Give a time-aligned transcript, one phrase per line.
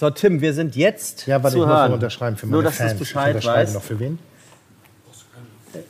[0.00, 1.92] So, Tim, wir sind jetzt Ja, warte, zu ich muss noch hören.
[1.92, 2.92] unterschreiben für meine Nur, dass Fans.
[2.92, 3.74] du es Bescheid ich unterschreibe weißt.
[3.74, 4.18] noch für wen?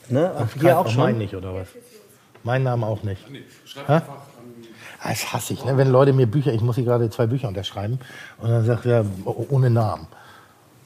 [0.09, 0.33] Ne?
[0.37, 1.19] Ach, Hier auch Meinen schon.
[1.19, 1.69] nicht, oder was?
[2.43, 3.25] Mein Name auch nicht.
[3.29, 3.41] Hä?
[3.87, 4.03] Ah,
[5.05, 5.77] Das hasse ich, ne?
[5.77, 8.01] wenn Leute mir Bücher, ich muss hier gerade zwei Bücher unterschreiben
[8.39, 10.09] und dann sagt er, oh- ohne Namen.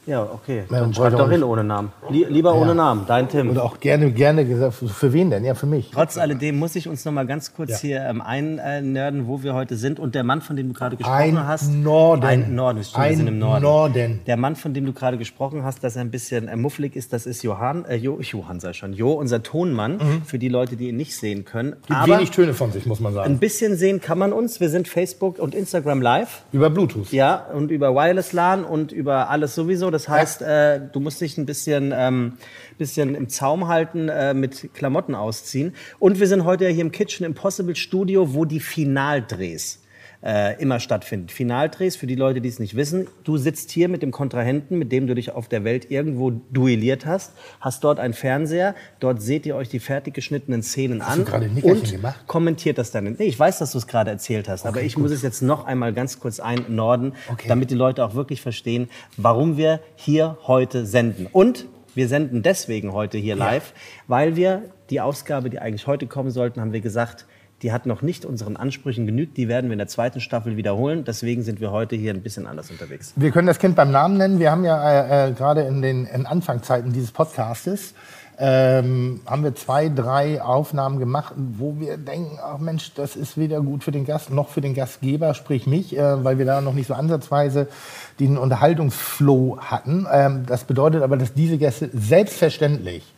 [0.07, 0.65] Ja, okay.
[0.71, 1.91] Ja, Dann und schreib doch hin ohne Namen.
[2.11, 3.51] Lie lieber ohne Namen, dein Tim.
[3.51, 5.45] Oder auch gerne, gerne gesagt, für- wen denn?
[5.45, 5.91] Ja, für mich.
[5.93, 7.79] Trotz alledem muss ich uns noch mal ganz kurz Ja.
[7.79, 9.99] hier ähm, einnörden, wo wir heute sind.
[9.99, 11.71] Und der Mann, von dem du gerade gesprochen Ein hast.
[11.73, 12.25] Norden.
[12.25, 13.63] Ein Norden, stimmt, wir Ein sind im Norden.
[13.63, 14.21] Norden.
[14.27, 17.13] Der Mann, von dem du gerade gesprochen hast, dass er ein bisschen äh, mufflig ist,
[17.13, 20.89] das ist Johann, äh, jo, Johann sei schon, Jo, unser Tonmann, für die Leute, die
[20.89, 21.71] ihn nicht sehen können.
[21.71, 21.75] Mhm.
[21.87, 23.39] Gibt Aber wenig Töne von sich, muss man ein sagen.
[23.39, 24.61] bisschen sehen kann man uns.
[24.61, 26.43] Wir sind Facebook und Instagram live.
[26.53, 27.11] Über Bluetooth.
[27.13, 29.91] Ja, und über Wireless LAN und über alles sowieso.
[29.95, 32.33] Das heißt, äh, du musst dich ein bisschen, ähm,
[32.79, 35.73] bisschen im Zaum halten, äh, mit Klamotten ausziehen.
[36.01, 39.84] Und wir sind heute ja hier im Kitchen Impossible Studio, wo die Finaldrehs
[40.25, 41.29] äh, immer stattfinden.
[41.29, 44.91] Finaldrehs, für die Leute, die es nicht wissen, du sitzt hier mit dem Kontrahenten, mit
[44.91, 49.45] dem du dich auf der Welt irgendwo duelliert hast, hast dort einen Fernseher, dort seht
[49.45, 52.27] ihr euch die fertig geschnittenen Szenen Hast an du gerade und gemacht?
[52.27, 53.05] kommentiert das dann.
[53.19, 55.67] Nee, ich weiß, dass du es gerade erzählt hast, aber ich muss es jetzt noch
[55.67, 57.49] einmal ganz kurz einnorden, Okay.
[57.49, 61.27] damit die Leute auch wirklich verstehen, warum wir hier heute senden.
[61.31, 63.73] Und wir senden deswegen heute hier live,
[64.09, 67.27] weil wir die Ausgabe, die eigentlich heute kommen sollten, haben wir gesagt,
[67.63, 69.37] die hat noch nicht unseren Ansprüchen genügt.
[69.37, 71.05] Die werden wir in der zweiten Staffel wiederholen.
[71.05, 73.13] Deswegen sind wir heute hier ein bisschen anders unterwegs.
[73.17, 74.39] Wir können das Kind beim Namen nennen.
[74.39, 77.95] Wir haben ja äh, äh, gerade in den in Anfangszeiten dieses Podcastes
[78.39, 83.61] ähm, haben wir zwei, drei Aufnahmen gemacht, wo wir denken, ach Mensch, das ist weder
[83.61, 86.75] gut für den Gast noch für den Gastgeber, sprich mich, äh, weil wir da noch
[86.75, 87.69] nicht so ansatzweise
[88.19, 90.07] den Unterhaltungsflow hatten.
[90.11, 93.14] Ähm, das bedeutet aber, dass diese Gäste selbstverständlich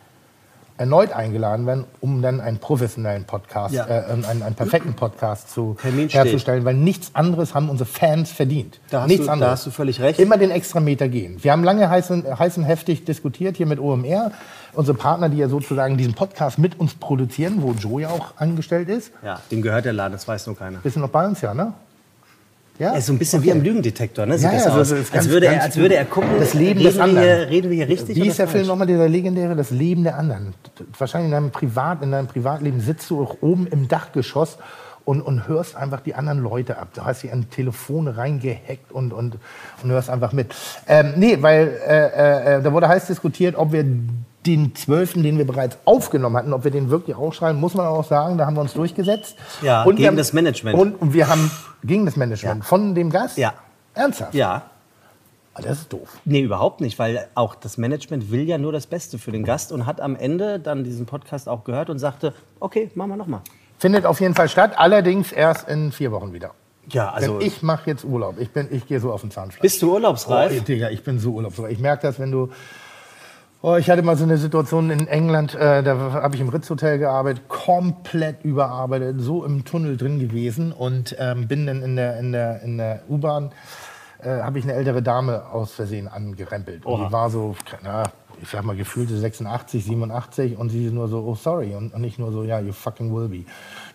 [0.77, 3.85] erneut eingeladen werden, um dann einen professionellen Podcast, Ja.
[3.87, 6.23] äh, einen, einen perfekten Podcast zu Termin steht.
[6.25, 8.79] herzustellen, weil nichts anderes haben unsere Fans verdient.
[8.91, 9.51] Da hast nichts du- da anderes.
[9.53, 10.19] hast du völlig recht.
[10.19, 11.43] Immer den extra Meter gehen.
[11.43, 14.31] Wir haben lange heiß und, heiß und heftig diskutiert hier mit OMR,
[14.73, 18.89] unsere Partner, die ja sozusagen diesen Podcast mit uns produzieren, wo Joe ja auch angestellt
[18.89, 19.11] ist.
[19.23, 20.77] Ja, dem gehört der Laden, das weiß nur keiner.
[20.79, 21.73] Bist du noch bei uns, ja, ne?
[22.79, 24.37] Ja, Er ist so ein bisschen wie am Lügendetektor, ne?
[24.37, 24.89] Sieht Ja, das ja, aus.
[24.89, 26.99] so- so ist als, ganz- würde er, ganz als würde er gucken, das Leben des
[26.99, 27.23] anderen.
[27.23, 28.67] hier, reden wir hier richtig Wie ist der Film falsch?
[28.67, 30.53] nochmal, dieser legendäre Das Leben der anderen?
[30.97, 34.57] Wahrscheinlich in deinem, Privat, in deinem Privatleben sitzt du auch oben im Dachgeschoss
[35.05, 36.89] und, und hörst einfach die anderen Leute ab.
[36.93, 39.37] Du hast hier ein Telefon reingehackt und, und,
[39.81, 40.53] und hörst einfach mit.
[40.87, 43.85] Ähm, nee, weil äh, äh, da wurde heiß diskutiert, ob wir
[44.47, 48.03] den zwölften, den wir bereits aufgenommen hatten, ob wir den wirklich aufschreiben, muss man auch
[48.05, 49.35] sagen, da haben wir uns durchgesetzt.
[49.61, 50.79] Ja, wir gegen haben, das Management.
[50.79, 51.51] Und, und wir haben
[51.83, 52.65] gegen das Management Ja.
[52.67, 53.37] von dem Gast?
[53.37, 53.53] Ja.
[53.93, 54.33] Ernsthaft?
[54.33, 54.63] Ja,
[55.53, 56.07] Ah, Das ist doof.
[56.23, 59.71] Nee, überhaupt nicht, weil auch das Management will ja nur das Beste für den Gast
[59.71, 63.41] und hat am Ende dann diesen Podcast auch gehört und sagte, okay, machen wir nochmal.
[63.79, 66.51] Findet auf jeden Fall statt, allerdings erst in vier Wochen wieder.
[66.91, 68.35] Ja, also Denn ich mache jetzt Urlaub.
[68.39, 69.61] Ich, bin, ich gehe so auf den Zahnfleisch.
[69.61, 70.53] bist du urlaubsreif?
[70.59, 71.71] Oh, Digga, ich bin so urlaubsreif.
[71.71, 72.49] Ich merke das, wenn du.
[73.63, 76.99] Oh, ich hatte mal so eine Situation in England, äh, da habe ich im Ritz-Hotel
[76.99, 82.31] gearbeitet, komplett überarbeitet, so im Tunnel drin gewesen und ähm, bin dann in der, in
[82.31, 83.51] der, in der U-Bahn,
[84.21, 86.85] äh, habe ich eine ältere Dame aus Versehen angerempelt.
[86.85, 87.07] Und Oha.
[87.07, 88.03] die war so, na,
[88.39, 91.73] ich sag mal, gefühlte 86, 87 und sie nur so, oh sorry.
[91.73, 93.45] Und, und nicht nur so, ja, you fucking will be.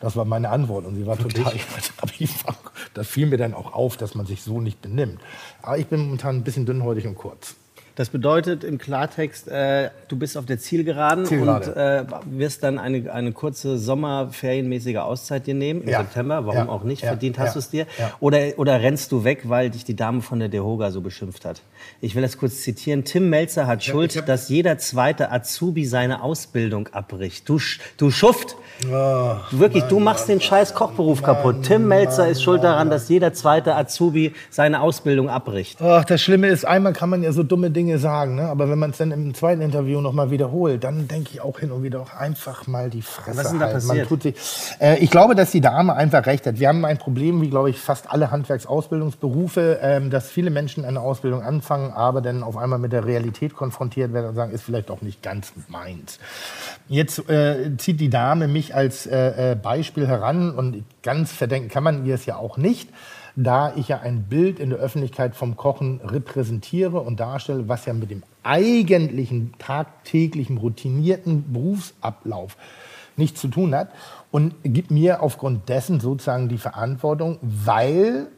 [0.01, 0.87] Das war meine Antwort.
[0.87, 1.53] Und sie war total,
[1.99, 2.57] aber ich war,
[2.95, 5.21] das fiel mir dann auch auf, dass man sich so nicht benimmt.
[5.63, 7.55] Aber ich bin momentan ein bisschen dünnhäutig und kurz.
[7.95, 12.07] Das bedeutet im Klartext, äh, du bist auf der Zielgeraden Zielgerade.
[12.07, 15.99] und äh, wirst dann eine, eine kurze Sommerferienmäßige Auszeit dir nehmen im Ja.
[16.01, 16.47] September.
[16.47, 16.69] Warum Ja.
[16.69, 17.03] auch nicht?
[17.03, 17.09] Ja.
[17.09, 17.53] Verdient hast Ja.
[17.55, 17.87] du es dir?
[17.99, 18.13] Ja.
[18.21, 21.61] Oder, oder rennst du weg, weil dich die Dame von der Dehoga so beschimpft hat?
[22.01, 23.05] Ich will das kurz zitieren.
[23.05, 27.49] Tim Melzer hat Schuld, dass jeder zweite Azubi seine Ausbildung abbricht.
[27.49, 27.59] Du,
[27.99, 28.57] du Schuft!
[29.51, 31.63] Wirklich, du machst den scheiß Kochberuf kaputt.
[31.63, 35.81] Tim Melzer ist schuld daran, dass jeder zweite Azubi seine Ausbildung abbricht.
[35.81, 38.49] Ach, das Schlimme ist, einmal kann man ja so dumme Dinge sagen, ne?
[38.49, 41.71] aber wenn man es dann im zweiten Interview nochmal wiederholt, dann denke ich auch hin
[41.71, 43.87] und wieder auch einfach mal die Fresse Was ist denn da halten.
[43.87, 44.09] Man passiert?
[44.09, 44.35] tut sich,
[44.81, 46.59] äh, ich glaube, dass die Dame einfach recht hat.
[46.59, 51.01] Wir haben ein Problem, wie glaube ich fast alle Handwerksausbildungsberufe, ähm, dass viele Menschen eine
[51.01, 54.91] Ausbildung anfangen, aber dann auf einmal mit der Realität konfrontiert werden und sagen, ist vielleicht
[54.91, 56.19] auch nicht ganz meins.
[56.89, 61.85] Jetzt äh, zieht die Dame mich als äh, äh, Beispiel heran und ganz verdenken kann
[61.85, 62.89] man ihr es ja auch nicht,
[63.37, 67.93] da ich ja ein Bild in der Öffentlichkeit vom Kochen repräsentiere und darstelle, was ja
[67.93, 72.57] mit dem eigentlichen tagtäglichen routinierten Berufsablauf
[73.17, 73.91] nichts zu tun hat
[74.31, 78.29] und gibt mir aufgrund dessen sozusagen die Verantwortung, weil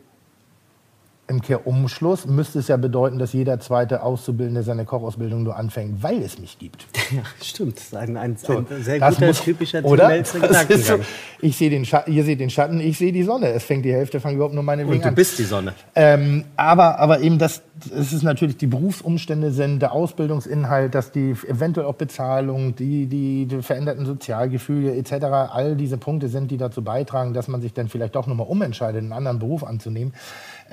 [1.26, 6.22] im Kehrumschluss müsste es ja bedeuten, dass jeder zweite Auszubildende seine Kochausbildung nur anfängt, weil
[6.22, 6.86] es mich gibt.
[7.14, 7.76] Ja, stimmt.
[7.76, 10.08] Das ist ein, ein, So, ein sehr das guter, muss- typischer oder?
[10.18, 10.98] Das so,
[11.40, 13.48] ich sehe den Schatten, ihr seht den Schatten, ich sehe die Sonne.
[13.50, 15.14] Es fängt die Hälfte fängt überhaupt nur meine Wegen Und du an.
[15.14, 15.74] bist die Sonne.
[15.94, 17.62] Ähm, aber, aber eben das,
[17.94, 23.46] es ist natürlich die Berufsumstände sind, der Ausbildungsinhalt, dass die eventuell auch Bezahlung, die, die,
[23.46, 25.12] die veränderten Sozialgefühle etc.
[25.52, 29.02] All diese Punkte sind, die dazu beitragen, dass man sich dann vielleicht doch nochmal umentscheidet,
[29.02, 30.14] einen anderen Beruf anzunehmen.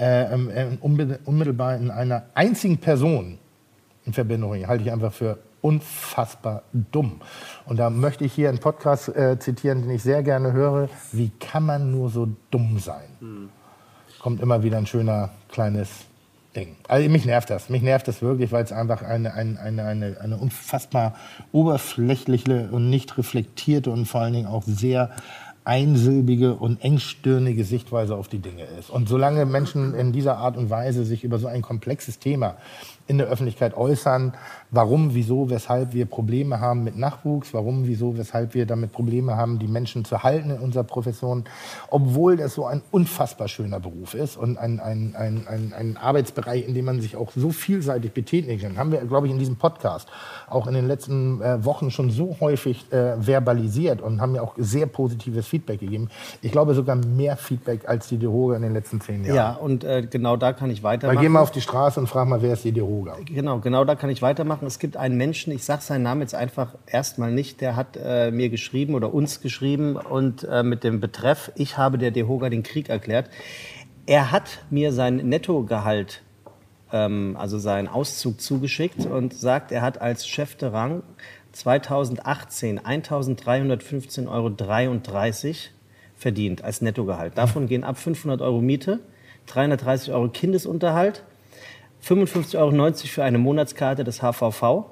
[0.01, 0.65] Äh, ähm, äh,
[1.25, 3.38] unmittelbar in einer einzigen Person
[4.03, 7.21] in Verbindung bringen, halte ich einfach für unfassbar dumm.
[7.68, 10.89] Und da möchte ich hier einen Podcast äh, zitieren, den ich sehr gerne höre.
[11.12, 13.50] Wie kann man nur so dumm sein?
[14.19, 15.89] Kommt immer wieder ein schöner kleines
[16.56, 16.77] Ding.
[16.88, 17.69] Also mich nervt das.
[17.69, 21.13] Mich nervt das wirklich, weil es einfach eine, eine, eine, eine, eine unfassbar
[21.51, 25.12] oberflächliche und nicht reflektierte und vor allen Dingen auch sehr
[25.63, 28.90] einsilbige und engstirnige Sichtweise auf die Dinge ist.
[28.90, 32.58] Und solange Menschen in dieser Art und Weise sich über so ein komplexes Thema
[33.08, 34.34] in der Öffentlichkeit äußern,
[34.72, 39.60] warum, wieso, weshalb wir Probleme haben mit Nachwuchs, warum, wieso, weshalb wir damit Probleme haben,
[39.60, 41.44] die Menschen zu halten in unserer Profession,
[41.90, 46.68] obwohl das so ein unfassbar schöner Beruf ist und ein, ein, ein, ein, ein Arbeitsbereich,
[46.68, 49.58] in dem man sich auch so vielseitig betätigen kann, haben wir, glaube ich, in diesem
[49.58, 50.08] Podcast
[50.50, 54.56] auch in den letzten äh, Wochen schon so häufig äh, verbalisiert und haben ja auch
[54.58, 56.10] sehr positives Feedback gegeben.
[56.42, 59.36] Ich glaube sogar mehr Feedback als die Deroga in den letzten zehn Jahren.
[59.36, 61.22] Ja, und äh, genau da kann ich Weil weitermachen.
[61.22, 63.18] geh mal auf die Straße und frag mal, wer ist die Deroga?
[63.26, 64.61] Genau, genau da kann ich weitermachen.
[64.66, 68.31] Es gibt einen Menschen, ich sage seinen Namen jetzt einfach erstmal nicht, der hat äh,
[68.31, 72.63] mir geschrieben oder uns geschrieben und äh, mit dem Betreff, ich habe der Dehoga den
[72.63, 73.30] Krieg erklärt.
[74.06, 76.22] Er hat mir sein Nettogehalt,
[76.92, 81.04] ähm, also seinen Auszug zugeschickt und sagt, er hat als Chef de Rang
[81.52, 84.52] 2018 1.315,33 Euro
[86.16, 87.38] verdient als Nettogehalt.
[87.38, 89.00] Davon gehen ab 500 Euro Miete,
[89.48, 91.24] 330 Euro Kindesunterhalt,
[92.03, 94.86] 55,90 Euro für eine Monatskarte des HVV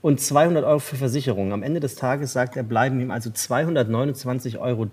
[0.00, 1.52] und 200 Euro für Versicherungen.
[1.52, 4.86] Am Ende des Tages sagt er, bleiben ihm also 229,43 Euro.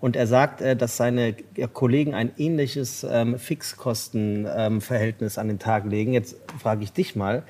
[0.00, 1.34] Und er sagt, äh, dass seine
[1.72, 6.12] Kollegen ein ähnliches ähm, Fixkostenverhältnis an den Tag legen.
[6.12, 7.42] Jetzt frage ich dich mal,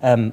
[0.00, 0.32] ähm,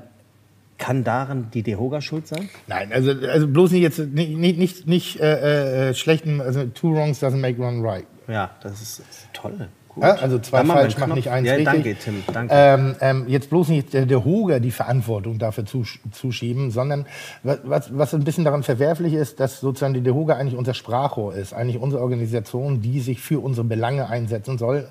[0.77, 2.49] kann daran die Dehoga schuld sein?
[2.67, 6.93] Nein, also, also bloß nicht jetzt nicht, nicht, nicht, nicht äh, äh, schlechten, also two
[6.93, 8.05] wrongs doesn't make one right.
[8.27, 9.67] Ja, das ist, ist toll.
[9.95, 11.73] Ja, also zwei falsch macht nicht eins ja, richtig.
[11.73, 12.23] Danke, Tim.
[12.31, 12.53] Danke.
[12.55, 17.05] Ähm, ähm, jetzt bloß nicht der, der Hoger die Verantwortung dafür zusch zuschieben, sondern
[17.43, 21.53] was, was, ein bisschen daran verwerflich ist, dass sozusagen die Dehoga eigentlich unser Sprachrohr ist,
[21.53, 24.87] eigentlich unsere Organisation, die sich für unsere Belange einsetzen soll.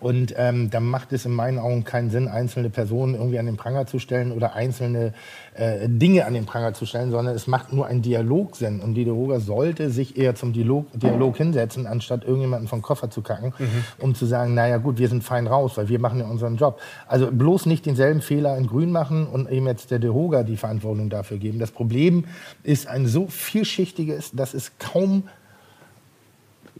[0.00, 3.56] Und ähm, da macht es in meinen Augen keinen Sinn, einzelne Personen irgendwie an den
[3.56, 5.12] Pranger zu stellen oder einzelne
[5.54, 8.80] äh, Dinge an den Pranger zu stellen, sondern es macht nur ein Dialog Sinn.
[8.80, 13.20] Und die Deroga sollte sich eher zum Dialog, Dialog hinsetzen, anstatt irgendjemanden vom Koffer zu
[13.20, 13.52] kacken,
[13.98, 16.80] um zu sagen, naja gut, wir sind fein raus, weil wir machen ja unseren Job.
[17.06, 21.10] Also bloß nicht denselben Fehler in Grün machen und eben jetzt der Deroga die Verantwortung
[21.10, 21.58] dafür geben.
[21.58, 22.24] Das Problem
[22.62, 25.24] ist ein so vielschichtiges, dass es kaum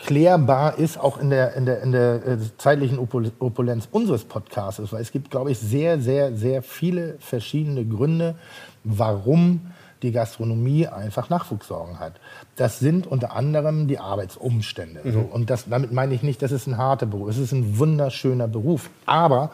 [0.01, 4.93] klärbar ist, auch in der, in der, in der äh, zeitlichen Opul Opulenz unseres Podcasts.
[4.93, 8.35] Weil es gibt, glaube ich, sehr, sehr, sehr viele verschiedene Gründe,
[8.83, 12.15] warum die Gastronomie einfach Nachwuchssorgen hat.
[12.57, 15.03] Das sind unter anderem die Arbeitsumstände.
[15.13, 17.29] So, und das, damit meine ich nicht, das ist ein harter Beruf.
[17.29, 18.89] Es ist ein wunderschöner Beruf.
[19.05, 19.51] Aber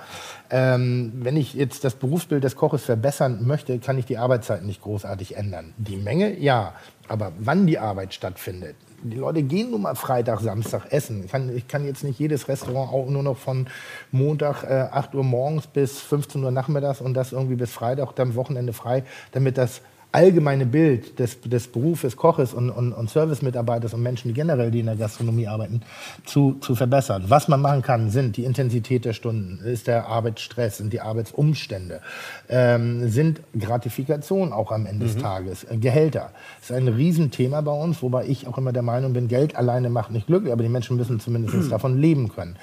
[0.50, 4.82] ähm, wenn ich jetzt das Berufsbild des Koches verbessern möchte, kann ich die Arbeitszeit nicht
[4.82, 5.74] großartig ändern.
[5.78, 6.74] Die Menge, ja.
[7.08, 8.76] Aber wann die Arbeit stattfindet,
[9.10, 11.24] die Leute gehen nun mal Freitag, Samstag essen.
[11.24, 13.66] Ich kann, ich kann jetzt nicht jedes Restaurant auch nur noch von
[14.12, 18.34] Montag äh, 8 Uhr morgens bis 15 Uhr nachmittags und das irgendwie bis Freitag, dann
[18.34, 19.80] Wochenende frei, damit das
[20.16, 24.80] allgemeine Bild des, des Berufes Koches und, und, und Servicemitarbeiters und Menschen, die generell die
[24.80, 25.82] in der Gastronomie arbeiten,
[26.24, 27.24] zu, zu verbessern.
[27.28, 32.00] Was man machen kann, sind die Intensität der Stunden, ist der Arbeitsstress, sind die Arbeitsumstände,
[32.48, 36.30] ähm, sind Gratifikationen auch am Ende des Tages, äh, Gehälter.
[36.60, 39.90] Das ist ein Riesenthema bei uns, wobei ich auch immer der Meinung bin, Geld alleine
[39.90, 42.56] macht nicht glücklich, aber die Menschen müssen zumindest davon leben können.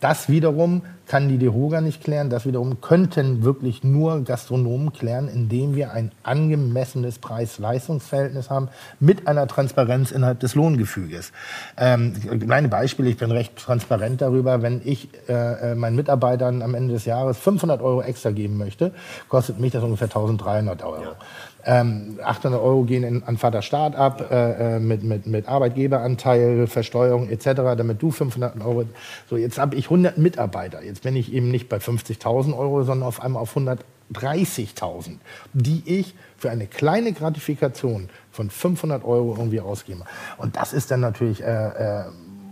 [0.00, 2.30] Das wiederum kann die Deroga nicht klären.
[2.30, 9.46] Das wiederum könnten wirklich nur Gastronomen klären, indem wir ein angemessenes Preis-Leistungs-Verhältnis haben mit einer
[9.46, 11.32] Transparenz innerhalb des Lohngefüges.
[11.76, 16.74] Ähm, kleine Beispiele, ich bin recht transparent darüber, wenn ich äh, äh, meinen Mitarbeitern am
[16.74, 18.92] Ende des Jahres 500 Euro extra geben möchte,
[19.28, 21.16] kostet mich das ungefähr 1300 Euro.
[21.64, 27.28] Ähm, 800 Euro gehen in, an Vaterstaat ab äh, äh, mit, mit, mit Arbeitgeberanteil, Versteuerung
[27.28, 28.84] etc., damit du 500 Euro.
[29.28, 30.82] So, jetzt habe ich 100 Mitarbeiter.
[30.82, 35.18] Jetzt bin ich eben nicht bei 50.000 Euro, sondern auf einmal auf 130.000,
[35.52, 40.04] die ich für eine kleine Gratifikation von 500 Euro irgendwie ausgebe.
[40.38, 42.04] Und das ist dann natürlich äh, äh,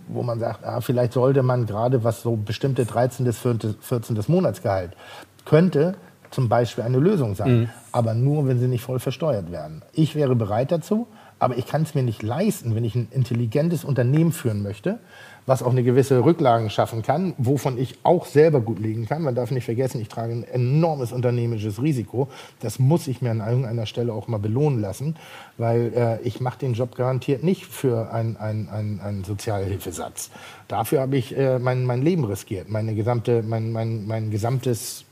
[0.08, 3.26] wo man sagt, ah, vielleicht sollte man gerade was so bestimmte 13.
[3.26, 4.14] bis 14.
[4.14, 4.96] des Monatsgehalt
[5.44, 5.96] könnte
[6.30, 7.60] zum Beispiel eine Lösung sein.
[7.60, 7.68] Mhm.
[7.92, 9.82] Aber nur, wenn sie nicht voll versteuert werden.
[9.92, 11.06] Ich wäre bereit dazu,
[11.38, 14.98] aber ich kann es mir nicht leisten, wenn ich ein intelligentes Unternehmen führen möchte,
[15.46, 19.22] was auch eine gewisse Rücklagen schaffen kann, wovon ich auch selber gut liegen kann.
[19.22, 22.28] Man darf nicht vergessen, ich trage ein enormes unternehmerisches Risiko.
[22.60, 25.16] Das muss ich mir an irgendeiner Stelle auch mal belohnen lassen,
[25.56, 30.30] weil äh, ich mache den Job garantiert nicht für einen ein, ein Sozialhilfesatz.
[30.66, 35.04] Dafür habe ich äh, mein, mein Leben riskiert, meine gesamte, mein, mein, mein gesamtes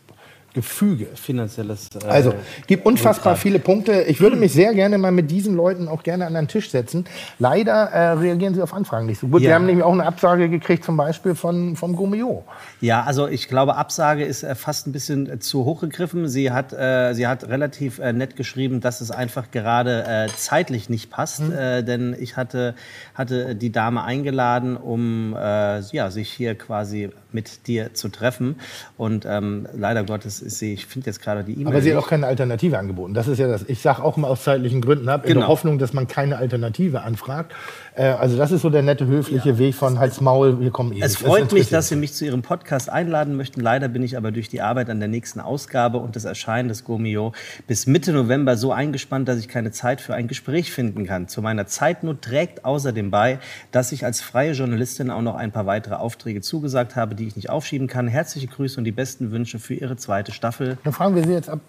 [0.56, 1.08] Gefüge.
[1.14, 1.90] Finanzielles.
[2.02, 2.32] Äh, also,
[2.66, 3.38] gibt unfassbar Rückgrat.
[3.42, 4.02] viele Punkte.
[4.04, 7.04] Ich würde mich sehr gerne mal mit diesen Leuten auch gerne an den Tisch setzen.
[7.38, 9.42] Leider äh, reagieren sie auf Anfragen nicht so gut.
[9.42, 9.48] Ja.
[9.48, 12.44] Wir haben nämlich auch eine Absage gekriegt, zum Beispiel von, vom Gomeo.
[12.80, 16.26] Ja, also ich glaube, Absage ist äh, fast ein bisschen äh, zu hoch gegriffen.
[16.26, 21.10] Sie hat, äh, sie hat relativ äh, nett geschrieben, dass es einfach gerade zeitlich nicht
[21.10, 21.40] passt.
[21.40, 21.84] Mhm.
[21.84, 22.74] denn ich hatte,
[23.14, 28.56] hatte die Dame eingeladen, um ja, sich hier quasi mit dir zu treffen.
[28.96, 31.68] Und ähm, leider Gottes ist sie, ich finde jetzt gerade die E-Mail.
[31.68, 33.12] Aber sie hat auch keine Alternative angeboten.
[33.12, 33.62] Das ist ja das.
[33.68, 35.40] Ich sage auch mal aus zeitlichen Gründen ab, in genau.
[35.42, 37.54] der Hoffnung, dass man keine Alternative anfragt.
[37.96, 39.58] Äh, also das ist so der nette, höfliche ja.
[39.58, 42.42] Weg von Hals Maul, wir kommen eh Es freut mich, dass Sie mich zu Ihrem
[42.42, 43.60] Podcast einladen möchten.
[43.60, 46.84] Leider bin ich aber durch die Arbeit an der nächsten Ausgabe und das Erscheinen des
[46.84, 47.32] Gomio
[47.66, 51.28] bis Mitte November so eingespannt, dass ich keine Zeit für ein Gespräch finden kann.
[51.28, 53.38] Zu meiner Zeitnot trägt außerdem bei,
[53.72, 57.36] dass ich als freie Journalistin auch noch ein paar weitere Aufträge zugesagt habe, die ich
[57.36, 58.08] nicht aufschieben kann.
[58.08, 60.76] Herzliche Grüße und die besten Wünsche für Ihre zweite Staffel.
[60.84, 61.60] Dann fragen wir Sie jetzt ab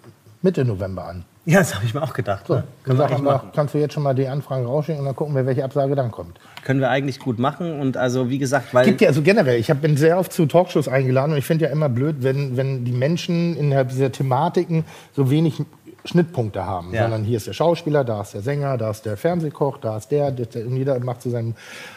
[0.42, 1.24] Mitte November an.
[1.48, 2.46] Ja, das habe ich mir auch gedacht.
[2.46, 2.64] So, ne?
[2.82, 5.46] Können wir wir, kannst du jetzt schon mal die Anfragen rausschicken und dann gucken wir,
[5.46, 6.38] welche Absage dann kommt.
[6.62, 9.58] Können wir eigentlich gut machen und also wie gesagt, weil gibt ja also generell.
[9.58, 12.58] Ich hab, bin sehr oft zu Talkshows eingeladen und ich finde ja immer blöd, wenn
[12.58, 14.84] wenn die Menschen innerhalb dieser Thematiken
[15.16, 15.62] so wenig
[16.08, 17.02] Schnittpunkte haben, ja.
[17.02, 20.10] sondern hier ist der Schauspieler, da ist der Sänger, da ist der Fernsehkoch, da ist
[20.10, 21.54] der, der, der jeder macht so sein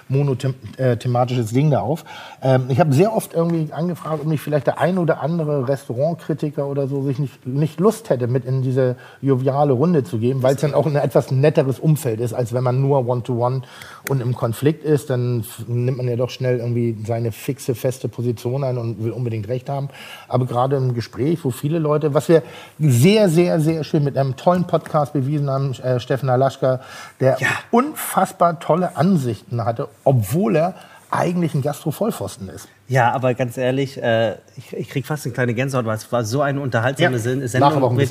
[0.10, 2.04] monothematisches Ding da auf.
[2.42, 6.68] Ähm, ich habe sehr oft irgendwie angefragt, ob nicht vielleicht der ein oder andere Restaurantkritiker
[6.68, 10.56] oder so sich nicht, nicht Lust hätte, mit in diese joviale Runde zu gehen, weil
[10.56, 13.64] es dann auch ein etwas netteres Umfeld ist, als wenn man nur One-to-One -one
[14.10, 18.64] und im Konflikt ist, dann nimmt man ja doch schnell irgendwie seine fixe, feste Position
[18.64, 19.90] ein und will unbedingt Recht haben.
[20.28, 22.44] Aber gerade im Gespräch, wo viele Leute, was wir
[22.80, 26.82] sehr, sehr, sehr schön mit einem tollen Podcast bewiesen haben, äh, Steffen Alaschka,
[27.20, 27.48] der ja.
[27.72, 30.76] unfassbar tolle Ansichten hatte, obwohl er
[31.12, 32.70] eigentlich ein Gastro-Vollpfosten ist.
[32.88, 36.24] Ja, aber ganz ehrlich, äh, ich, ich kriege fast eine kleine Gänsehaut, weil es war
[36.24, 38.10] so eine unterhaltsame ja, Sendung mit,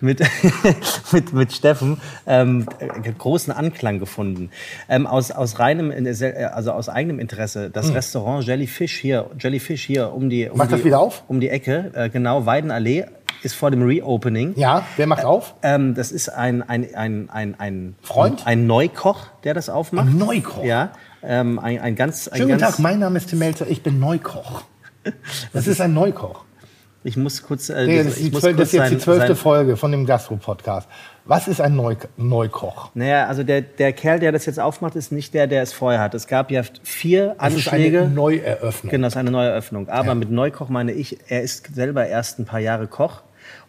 [0.00, 0.20] mit,
[1.12, 2.00] mit, mit, Steffen.
[2.26, 2.66] Ähm,
[3.18, 4.50] großen Anklang gefunden.
[4.88, 5.92] Ähm, aus, aus reinem,
[6.52, 7.94] also aus eigenem Interesse, das hm.
[7.94, 11.22] Restaurant Jellyfish hier, Jellyfish hier um die, um Macht die, das wieder auf?
[11.28, 13.06] Um die Ecke, äh, genau, Weidenallee
[13.42, 14.54] ist vor dem Reopening.
[14.56, 15.54] Ja, wer macht auf?
[15.62, 18.46] Ähm, das ist ein, ein, ein, ein, ein Freund?
[18.46, 20.08] Ein Neukoch, der das aufmacht.
[20.08, 20.64] Ein Neukoch?
[20.64, 20.92] Ja.
[21.22, 23.98] Ähm, ein, ein ganz, ein Schönen guten Tag, mein Name ist Tim Melzer, ich bin
[23.98, 24.62] Neukoch.
[25.52, 26.44] Das ist ein Neukoch.
[27.04, 27.68] Ich muss kurz.
[27.68, 30.88] Äh, nee, das, ist, das ist jetzt die zwölfte Folge von dem Gastro-Podcast.
[31.24, 32.90] Was ist ein Neu Neukoch?
[32.94, 36.00] Naja, also der, der Kerl, der das jetzt aufmacht, ist nicht der, der es vorher
[36.00, 36.14] hat.
[36.14, 37.98] Es gab ja vier das Anschläge.
[37.98, 38.90] Das ist eine Neueröffnung.
[38.90, 39.88] Genau, das ist eine Neueröffnung.
[39.88, 40.14] Aber ja.
[40.14, 43.22] mit Neukoch meine ich, er ist selber erst ein paar Jahre Koch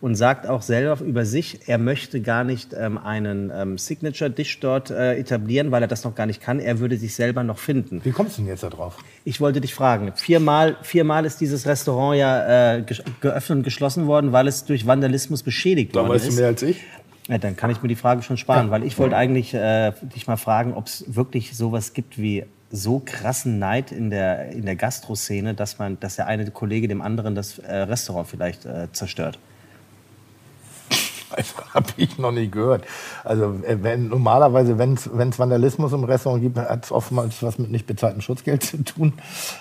[0.03, 4.91] und sagt auch selber über sich, er möchte gar nicht ähm, einen ähm, Signature-Dish dort
[4.91, 6.59] äh, etablieren, weil er das noch gar nicht kann.
[6.59, 8.01] Er würde sich selber noch finden.
[8.03, 8.97] Wie kommst du denn jetzt darauf?
[9.23, 10.11] Ich wollte dich fragen.
[10.17, 12.83] Viermal, viermal ist dieses Restaurant ja äh,
[13.21, 16.23] geöffnet und geschlossen worden, weil es durch Vandalismus beschädigt da worden ist.
[16.23, 16.81] Da weißt du mehr als ich.
[17.29, 18.71] Ja, dann kann ich mir die Frage schon sparen, ja.
[18.71, 23.01] weil ich wollte eigentlich äh, dich mal fragen, ob es wirklich sowas gibt wie so
[23.05, 27.35] krassen Neid in der, in der Gastroszene, dass man, dass der eine Kollege dem anderen
[27.35, 29.39] das äh, Restaurant vielleicht äh, zerstört.
[31.33, 32.85] Also habe ich noch nie gehört.
[33.23, 37.71] Also äh, wenn, normalerweise, wenn es Vandalismus im Restaurant gibt, hat es oftmals was mit
[37.71, 39.13] nicht bezahltem Schutzgeld zu tun.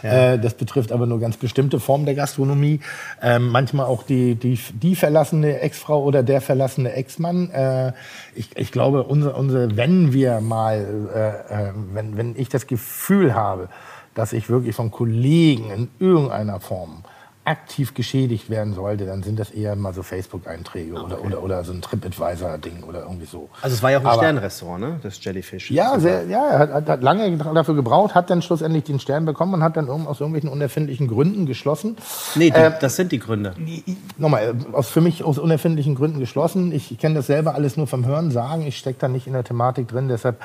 [0.03, 0.33] Ja.
[0.33, 2.81] Äh, das betrifft aber nur ganz bestimmte Formen der Gastronomie.
[3.21, 7.51] Ähm, manchmal auch die, die, die verlassene Ex-Frau oder der verlassene Ex-Mann.
[7.51, 7.93] Äh,
[8.35, 13.35] ich, ich glaube, unsere, unsere, wenn wir mal, äh, äh, wenn, wenn ich das Gefühl
[13.35, 13.69] habe,
[14.15, 17.05] dass ich wirklich von Kollegen in irgendeiner Form
[17.45, 21.05] aktiv geschädigt werden sollte, dann sind das eher mal so Facebook-Einträge okay.
[21.05, 23.49] oder, oder, oder so ein TripAdvisor-Ding oder irgendwie so.
[23.63, 25.01] Also es war ja auch ein Sternrestaurant, ne?
[25.03, 25.73] Das Jellyfish.
[25.73, 29.55] Ja, sehr, ja er hat, hat, lange dafür gebraucht, hat dann schlussendlich den Stern bekommen
[29.55, 31.97] und hat dann aus irgendwelchen unerfindlichen Gründen geschlossen.
[32.37, 33.55] Nee, die, äh, das sind die Gründe.
[34.19, 36.71] Nochmal, aus, für mich aus unerfindlichen Gründen geschlossen.
[36.71, 38.65] Ich kenne das selber alles nur vom Hören sagen.
[38.67, 40.41] Ich stecke da nicht in der Thematik drin, deshalb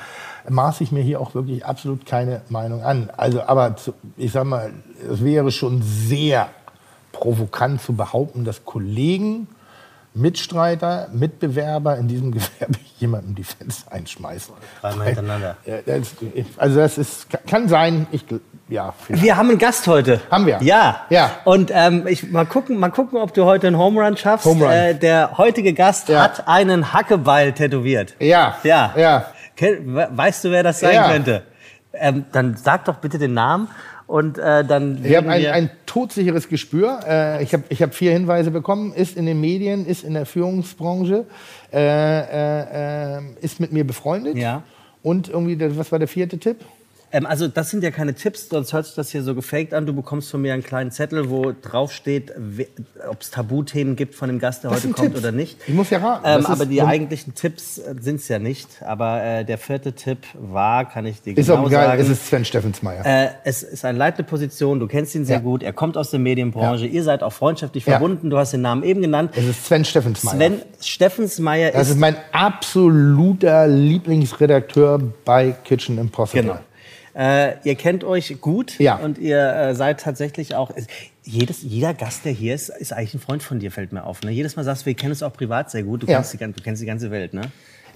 [0.48, 3.10] maße ich mir hier auch wirklich absolut keine Meinung an.
[3.16, 3.76] Also, aber
[4.16, 4.72] ich sag mal,
[5.08, 6.48] es wäre schon sehr
[7.18, 9.48] provokant zu behaupten, dass Kollegen,
[10.14, 14.54] Mitstreiter, Mitbewerber in diesem Gewerbe jemandem die Fenster einschmeißen.
[14.80, 15.56] Dreimal hintereinander.
[16.56, 18.24] Also das ist, kann sein, ich
[18.68, 19.22] ja, vielleicht.
[19.22, 20.20] Wir haben einen Gast heute.
[20.30, 20.58] Haben wir?
[20.60, 21.06] Ja.
[21.08, 21.30] Ja.
[21.44, 24.44] Und ähm, ich, mal, gucken, mal gucken, ob du heute einen Home Run schaffst.
[24.44, 24.72] Home Run.
[24.72, 26.22] Äh, der heutige Gast Ja.
[26.22, 28.14] hat einen Hackebeil tätowiert.
[28.18, 28.56] Ja.
[28.64, 28.92] Ja.
[28.96, 29.26] Ja.
[30.10, 31.08] Weißt du, wer das sein Ja.
[31.10, 31.42] könnte?
[31.94, 33.68] Ähm, dann sag doch bitte den Namen
[34.08, 35.04] und äh, dann.
[35.04, 37.00] Ich habe ein, ein todsicheres Gespür.
[37.06, 38.94] Äh, ich habe ich hab vier Hinweise bekommen.
[38.94, 41.26] Ist in den Medien, ist in der Führungsbranche,
[41.72, 44.36] äh, äh, äh, ist mit mir befreundet.
[44.36, 44.62] Ja.
[45.02, 46.56] Und irgendwie, was war der vierte Tipp?
[47.10, 49.86] Ähm, also das sind ja keine Tipps, sonst hört sich das hier so gefaked an.
[49.86, 52.32] Du bekommst von mir einen kleinen Zettel, wo drauf steht,
[53.08, 55.20] ob es Tabuthemen gibt von dem Gast, der Das heute kommt Tipps.
[55.20, 55.58] oder nicht.
[55.66, 56.24] Ich muss ja raten.
[56.26, 58.68] Ähm, Das aber die eigentlichen Tipps sind es ja nicht.
[58.82, 62.02] Aber äh, der vierte Tipp war, kann ich dir Ist genau auch egal, sagen.
[62.02, 63.06] es ist Sven Steffensmeier.
[63.06, 65.42] äh, es ist eine leitende Position, du kennst ihn sehr Ja.
[65.42, 67.92] gut, er kommt aus der Medienbranche, ihr seid auch freundschaftlich Ja.
[67.92, 69.32] verbunden, du hast den Namen eben genannt.
[69.34, 70.36] es ist Sven Steffensmeier.
[70.36, 76.42] Sven Steffensmeier das ist, ist mein absoluter Lieblingsredakteur bei Kitchen Impossible.
[76.42, 76.58] Genau.
[77.18, 78.96] Äh, ihr kennt euch gut Ja.
[78.96, 80.70] und ihr äh, seid tatsächlich auch.
[80.74, 80.86] es-
[81.24, 84.22] Jedes, jeder Gast, der hier ist, ist eigentlich ein Freund von dir, fällt mir auf.
[84.22, 84.30] Ne?
[84.30, 86.02] Jedes Mal sagst du, wir kennen uns auch privat sehr gut.
[86.04, 86.14] Du, Ja.
[86.18, 87.42] kennst, die, du kennst die ganze Welt, ne?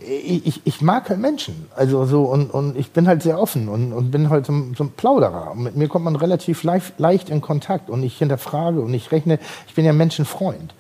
[0.07, 1.67] ich, ich, ich mag halt Menschen.
[1.77, 4.75] Also so und, und ich bin halt sehr offen und, und bin halt so, ein-
[4.77, 5.53] so ein Plauderer.
[5.53, 9.13] Und mit mir kommt man relativ leicht, leicht in Kontakt und ich hinterfrage und ich
[9.13, 9.39] rechne.
[9.69, 10.75] Ich bin ja Menschenfreund.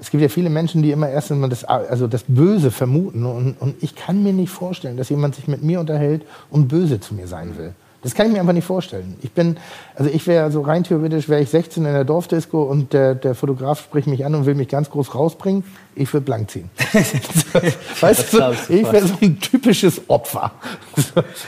[0.00, 3.56] Es gibt ja viele Menschen, die immer erst einmal das, also das Böse vermuten und,
[3.60, 7.14] und ich kann mir nicht vorstellen, dass jemand sich mit mir unterhält und böse zu
[7.14, 7.74] mir sein will.
[8.08, 9.16] Das kann ich mir einfach nicht vorstellen.
[9.20, 9.58] Ich bin,
[9.94, 13.34] also ich wäre so rein theoretisch, wäre ich 16 in der Dorfdisco und der, der
[13.34, 15.62] Fotograf spricht mich an und will mich ganz groß rausbringen.
[15.94, 16.70] Ich würde blank ziehen.
[18.00, 18.38] weißt du,
[18.70, 20.52] ich wäre so ein typisches Opfer.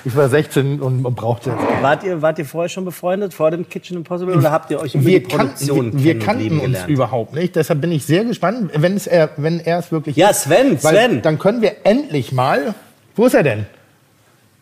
[0.05, 1.83] Ich war 16 und, und brauchte das.
[1.83, 4.95] Wart ihr, wart ihr vorher schon befreundet, vor dem Kitchen Impossible, oder habt ihr euch
[4.95, 6.91] über Wir die kannten, Produktion wir, wir und kannten uns gelernt?
[6.91, 7.57] überhaupt nicht.
[7.57, 10.43] Deshalb bin ich sehr gespannt, wenn es er, wenn er es wirklich Ja, ist.
[10.43, 11.23] Sven, Weil Sven.
[11.23, 12.75] Dann können wir endlich mal.
[13.17, 13.65] Wo ist er denn?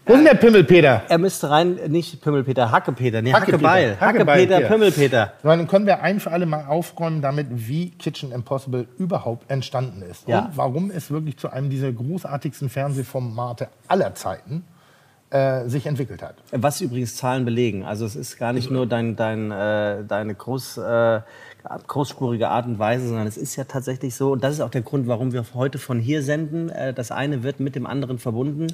[0.08, 1.02] Wo ist denn der Pimmelpeter?
[1.06, 3.30] Er müsste rein, nicht Pimmelpeter, Hackepeter, nee.
[3.30, 4.00] Hackebeil.
[4.00, 4.60] Hackepeter.
[4.62, 5.32] Pimmelpeter.
[5.42, 10.26] Dann können wir ein für alle Mal aufräumen damit, wie Kitchen Impossible überhaupt entstanden ist.
[10.26, 10.46] Ja.
[10.46, 14.64] Und warum es wirklich zu einem dieser großartigsten Fernsehformate aller Zeiten
[15.30, 16.36] äh, sich entwickelt hat.
[16.52, 17.84] Was übrigens Zahlen belegen.
[17.84, 21.20] Also es ist gar nicht nur dein, dein, äh, deine groß, äh,
[21.86, 24.82] großspurige Art und Weise, sondern es ist ja tatsächlich so, und das ist auch der
[24.82, 26.68] Grund, warum wir heute von hier senden.
[26.70, 28.68] Äh, das eine wird mit dem anderen verbunden.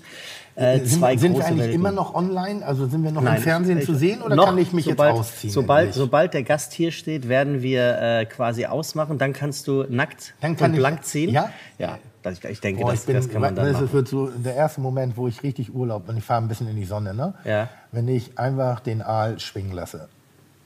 [0.54, 1.06] Äh, Sind, sind wir
[1.44, 1.74] eigentlich Welten.
[1.74, 2.64] immer noch online?
[2.64, 4.84] Also sind wir noch Nein, im Fernsehen ich- zu sehen oder noch, kann ich mich
[4.84, 5.52] sobald, jetzt ausziehen?
[5.52, 9.18] Sobald, sobald der Gast hier steht, werden wir äh, quasi ausmachen.
[9.18, 11.30] Dann kannst du nackt Dann kann und ich- blank ziehen.
[11.30, 11.50] Ja?
[11.78, 13.92] Ja, das, ich denke, Boah, das, ich bin, das kann man dann das machen.
[13.92, 16.76] wird so der erste Moment, wo ich richtig Urlaub und ich fahre ein bisschen in
[16.76, 17.34] die Sonne, ne?
[17.44, 17.68] Ja.
[17.92, 20.08] Wenn ich einfach den Aal schwingen lasse.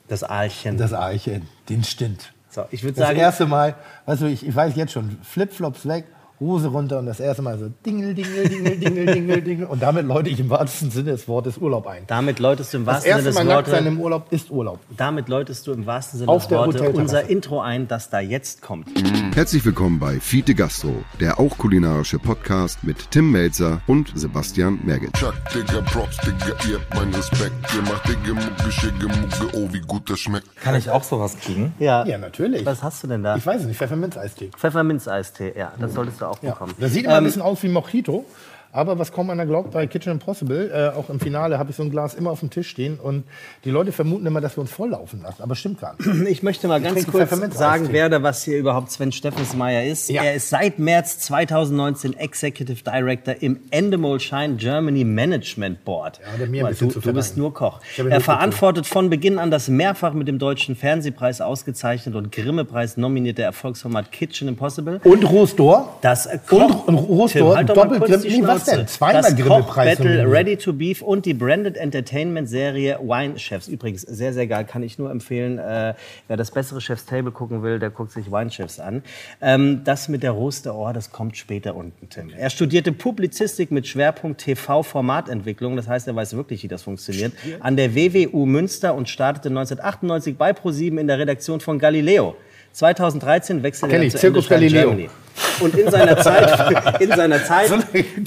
[0.09, 0.77] Das Aalchen.
[0.79, 2.33] Das Aalchen, den Stint.
[2.51, 3.75] so, ich würde Das sagen, erste Mal,
[4.07, 6.07] weißt du, ich, ich weiß jetzt schon, Flipflops weg,
[6.41, 9.67] Hose runter und das erste Mal so dingel, dingel, dingel, dingel, dingel, dingel.
[9.67, 12.05] Und damit läute ich im wahrsten Sinne des Wortes Urlaub ein.
[12.07, 14.27] damit läutest du im Das wahrsten Sinne erste des Mal nackt sein Wortes, im Urlaub
[14.31, 14.79] ist Urlaub.
[14.97, 18.63] damit läutest du im wahrsten Sinne Auf des Wortes unser Intro ein, das da jetzt
[18.63, 18.89] kommt.
[19.35, 25.13] Herzlich willkommen bei Fiete Gastro, der auch kulinarische Podcast mit Tim Melzer und Sebastian Merget.
[25.15, 27.55] Chuck, Digga, Props, Digga, ihr habt meinen Respekt.
[27.75, 30.55] Ihr macht Digga, Mucke, Schicke, Mucke, oh, wie gut das schmeckt.
[30.57, 31.73] Kann ich auch sowas kriegen?
[31.81, 32.65] Ja, Ja, natürlich.
[32.65, 33.37] Was hast du denn da?
[33.37, 34.51] Ich weiß es nicht, Pfefferminz-Eistee.
[34.57, 36.75] Pfefferminz-Eistee, ja, das solltest du auch bekommen.
[36.79, 38.25] Das sieht immer ein bisschen aus wie Mojito.
[38.73, 41.83] Aber was kaum einer glaubt, bei Kitchen Impossible, äh, auch im Finale, habe ich so
[41.83, 42.99] ein Glas immer auf dem Tisch stehen.
[42.99, 43.25] Und
[43.65, 45.43] die Leute vermuten immer, dass wir uns volllaufen lassen.
[45.43, 46.29] Aber stimmt gar nicht.
[46.39, 50.09] Ich möchte mal ganz kurz sagen, wer oder was hier überhaupt Sven Steffensmeier ist.
[50.11, 50.23] Ja.
[50.23, 56.21] Er ist seit März 2019 Executive Director im Endemol Shine Germany Management Board.
[56.39, 57.81] Ja, mir ein bisschen du, zu du bist nur Koch.
[57.97, 63.43] Er verantwortet von Beginn an das mehrfach mit dem Deutschen Fernsehpreis ausgezeichnet und Grimme-Preis nominierte
[63.43, 65.01] Erfolgsformat Kitchen Impossible.
[65.05, 65.99] Und Rosdor.
[66.03, 68.29] Das äh, Und Koch- Rosdor, Tim, halt doch mal kurz die
[68.61, 68.87] was denn?
[68.87, 70.29] Zweimal das Grimme-Preis nominiert.
[70.29, 73.69] Ready to Beef und die Branded Entertainment Serie Wine Chefs.
[73.69, 75.59] Übrigens sehr, sehr geil, kann ich nur empfehlen.
[75.59, 75.95] Äh,
[76.27, 79.03] wer das bessere Chef's Table gucken will, der guckt sich Wine Chefs an.
[79.41, 82.31] Ähm, das mit der Roste, oh, das kommt später unten, Tim.
[82.31, 85.77] Er studierte Publizistik mit Schwerpunkt TV-Formatentwicklung.
[85.77, 87.33] Das heißt, er weiß wirklich, wie das funktioniert.
[87.61, 92.37] An der WWU Münster und startete 1998 bei ProSieben in der Redaktion von Galileo.
[92.79, 94.91] 2013 wechselte er ich, zu Zirkus Galileo.
[94.91, 95.11] Germany.
[95.59, 97.71] Und in seiner Zeit, in seiner Zeit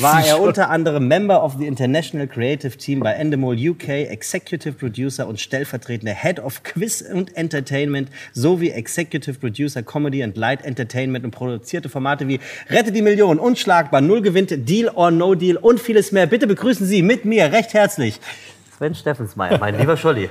[0.01, 5.25] war er unter anderem Member of the International Creative Team bei Endemol UK, Executive Producer
[5.27, 11.31] und stellvertretender Head of Quiz und Entertainment sowie Executive Producer Comedy and Light Entertainment und
[11.31, 16.11] produzierte Formate wie Rette die Million, Unschlagbar, Null gewinnt, Deal or No Deal und vieles
[16.11, 16.25] mehr.
[16.25, 18.19] Bitte begrüßen Sie mit mir recht herzlich
[18.77, 20.29] Sven Steffensmeier, mein lieber Scholli.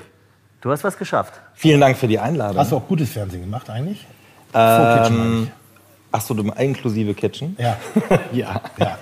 [0.60, 1.34] Du hast was geschafft.
[1.54, 2.58] Vielen Dank für die Einladung.
[2.58, 4.06] Hast du auch gutes Fernsehen gemacht eigentlich?
[4.52, 5.50] Vor Kitchen meine ich.
[6.12, 7.56] Achso, du inklusive Kitchen?
[7.58, 7.76] Ja.
[8.32, 8.60] Ja.
[8.78, 8.98] ja.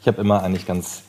[0.00, 1.02] Ich habe immer eigentlich ganz.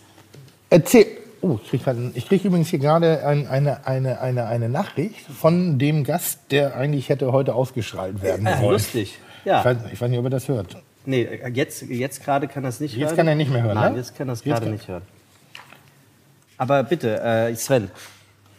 [0.69, 1.05] Erzähl,
[1.41, 1.83] Oh, ich kriege
[2.27, 7.07] krieg übrigens hier gerade ein, eine, eine, eine, eine Nachricht von dem Gast, der eigentlich
[7.07, 8.71] hätte heute ausgestrahlt werden Ah, sollen.
[8.71, 9.17] lustig.
[9.39, 9.63] Ich, Ja.
[9.63, 10.75] weiß, ich weiß nicht, ob er das hört.
[11.05, 13.15] Nee, jetzt, jetzt gerade kann er es nicht Jetzt hören.
[13.17, 13.99] kann er nicht mehr hören, Nein, ne?
[13.99, 15.03] jetzt kann er es Jetzt gerade nicht hören.
[16.57, 17.89] Aber bitte, äh, Sven.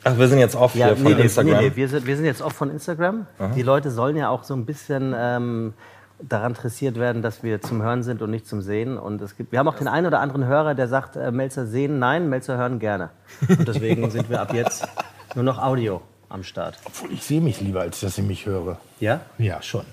[0.04, 1.58] Ach, wir sind jetzt off hier von nee, nee, Instagram.
[1.58, 3.26] Nee, nee, wir, sind, wir sind jetzt oft von Instagram.
[3.54, 5.74] Die Leute sollen ja auch so ein bisschen ähm,
[6.22, 8.98] daran interessiert werden, dass wir zum Hören sind und nicht zum Sehen.
[8.98, 11.66] Und es gibt, wir haben auch den einen oder anderen Hörer, der sagt, äh, Melzer
[11.66, 13.10] sehen, nein, Melzer hören gerne.
[13.48, 14.86] Und deswegen sind wir ab jetzt
[15.34, 16.78] nur noch Audio am Start.
[16.84, 18.78] Obwohl ich sehe mich lieber, als dass ich mich höre.
[19.00, 19.20] Ja?
[19.38, 19.84] Ja, schon.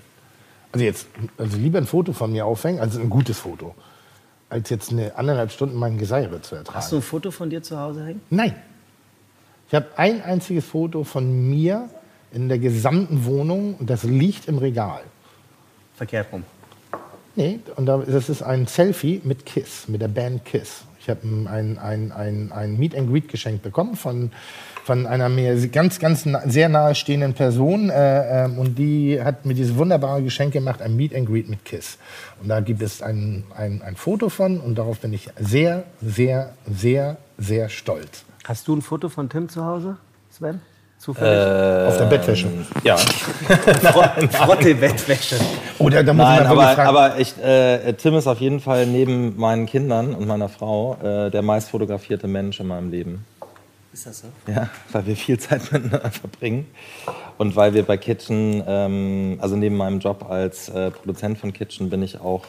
[0.72, 3.74] Also jetzt, also lieber ein Foto von mir aufhängen, also ein gutes Foto,
[4.50, 6.76] als jetzt eine anderthalb Stunden mein Geseire zu ertragen.
[6.76, 8.20] Hast du ein Foto von dir zu Hause hängen?
[8.30, 8.54] Nein.
[9.68, 11.90] Ich habe ein einziges Foto von mir
[12.32, 15.02] in der gesamten Wohnung und das liegt im Regal.
[15.94, 16.44] Verkehrt rum.
[17.36, 20.84] Nee, und da, das ist ein Selfie mit Kiss, mit der Band Kiss.
[21.00, 24.32] Ich habe ein, ein, ein, ein Meet and Greet geschenkt bekommen von,
[24.84, 27.90] von einer mir ganz, ganz na, sehr nahestehenden Person.
[27.90, 31.64] Äh, ähm, und die hat mir dieses wunderbare Geschenk gemacht, ein Meet and Greet mit
[31.64, 31.98] Kiss.
[32.42, 36.54] Und da gibt es ein, ein, ein Foto von und darauf bin ich sehr, sehr,
[36.66, 38.24] sehr, sehr stolz.
[38.48, 39.98] Hast du ein Foto von Tim zu Hause,
[40.30, 40.62] Sven?
[40.96, 41.86] Zufällig?
[41.86, 42.48] Auf der Bettwäsche.
[42.82, 42.96] Ja.
[44.32, 45.36] Frotte-Bettwäsche.
[45.78, 46.88] Oder da muss Nein, man aber, fragen.
[46.88, 51.30] aber ich, äh, Tim ist auf jeden Fall neben meinen Kindern und meiner Frau äh,
[51.30, 53.26] der meist fotografierte Mensch in meinem Leben.
[53.92, 54.28] Ist das so?
[54.50, 56.68] Ja, weil wir viel Zeit miteinander verbringen.
[57.36, 61.90] Und weil wir bei Kitchen, ähm, also neben meinem Job als äh, Produzent von Kitchen,
[61.90, 62.46] bin ich auch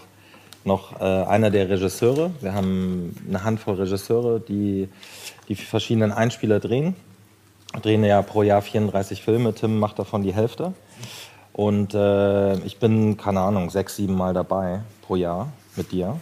[0.65, 2.31] noch äh, einer der Regisseure.
[2.41, 4.89] Wir haben eine Handvoll Regisseure, die
[5.47, 6.95] die verschiedenen Einspieler drehen.
[7.73, 9.53] Wir drehen ja pro Jahr 34 Filme.
[9.53, 10.73] Tim macht davon die Hälfte.
[11.53, 16.17] Und äh, ich bin, keine Ahnung, sechs, sieben Mal dabei pro Jahr mit dir.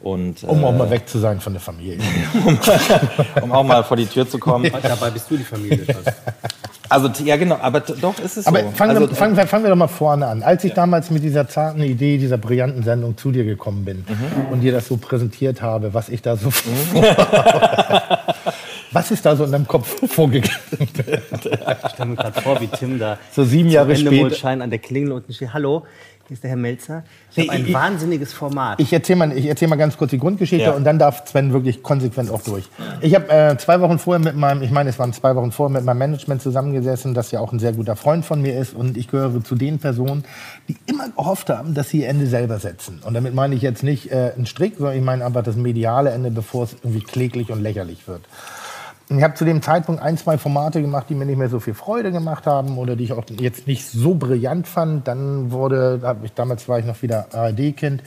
[0.00, 1.98] Und, äh, um auch mal weg zu sein von der Familie.
[3.42, 4.70] um auch mal vor die Tür zu kommen.
[4.82, 5.86] Dabei bist du die Familie.
[6.94, 8.70] Also ja genau, aber doch ist es Aber so.
[8.70, 10.42] fangen, also, wir, fangen, wir, fangen wir doch mal vorne an.
[10.44, 14.52] Als ich damals mit dieser zarten Idee, dieser brillanten Sendung zu dir gekommen bin Mhm.
[14.52, 16.50] und dir das so präsentiert habe, was ich da so
[18.92, 20.56] Was ist da so in deinem Kopf vorgegangen?
[20.70, 25.12] Ich stelle mir gerade vor, wie Tim da So sieben Jahre Endemondschein an der Klingel
[25.12, 25.52] unten steht.
[25.52, 25.84] Hallo,
[26.28, 27.04] hier ist der Herr Melzer.
[27.32, 28.80] Ich habe Nee, ein ich- wahnsinniges Format.
[28.80, 30.72] Ich erzähle mal, ich erzähl mal ganz kurz die Grundgeschichte Ja.
[30.72, 32.64] und dann darf Sven wirklich konsequent auch durch.
[33.00, 35.72] Ich habe äh, zwei Wochen vorher mit meinem, ich meine, es waren zwei Wochen vorher
[35.72, 38.96] mit meinem Management zusammengesessen, das ja auch ein sehr guter Freund von mir ist und
[38.96, 40.24] ich gehöre zu den Personen,
[40.68, 43.00] die immer gehofft haben, dass sie ihr Ende selber setzen.
[43.04, 46.10] Und damit meine ich jetzt nicht äh, einen Strick, sondern ich meine einfach das mediale
[46.10, 48.22] Ende, bevor es irgendwie kläglich und lächerlich wird.
[49.10, 51.60] Und Ich habe zu dem Zeitpunkt ein, zwei Formate gemacht, die mir nicht mehr so
[51.60, 55.06] viel Freude gemacht haben oder die ich auch jetzt nicht so brillant fand.
[55.06, 58.02] Dann wurde, ich, damals war ich noch wieder ARD-Kind,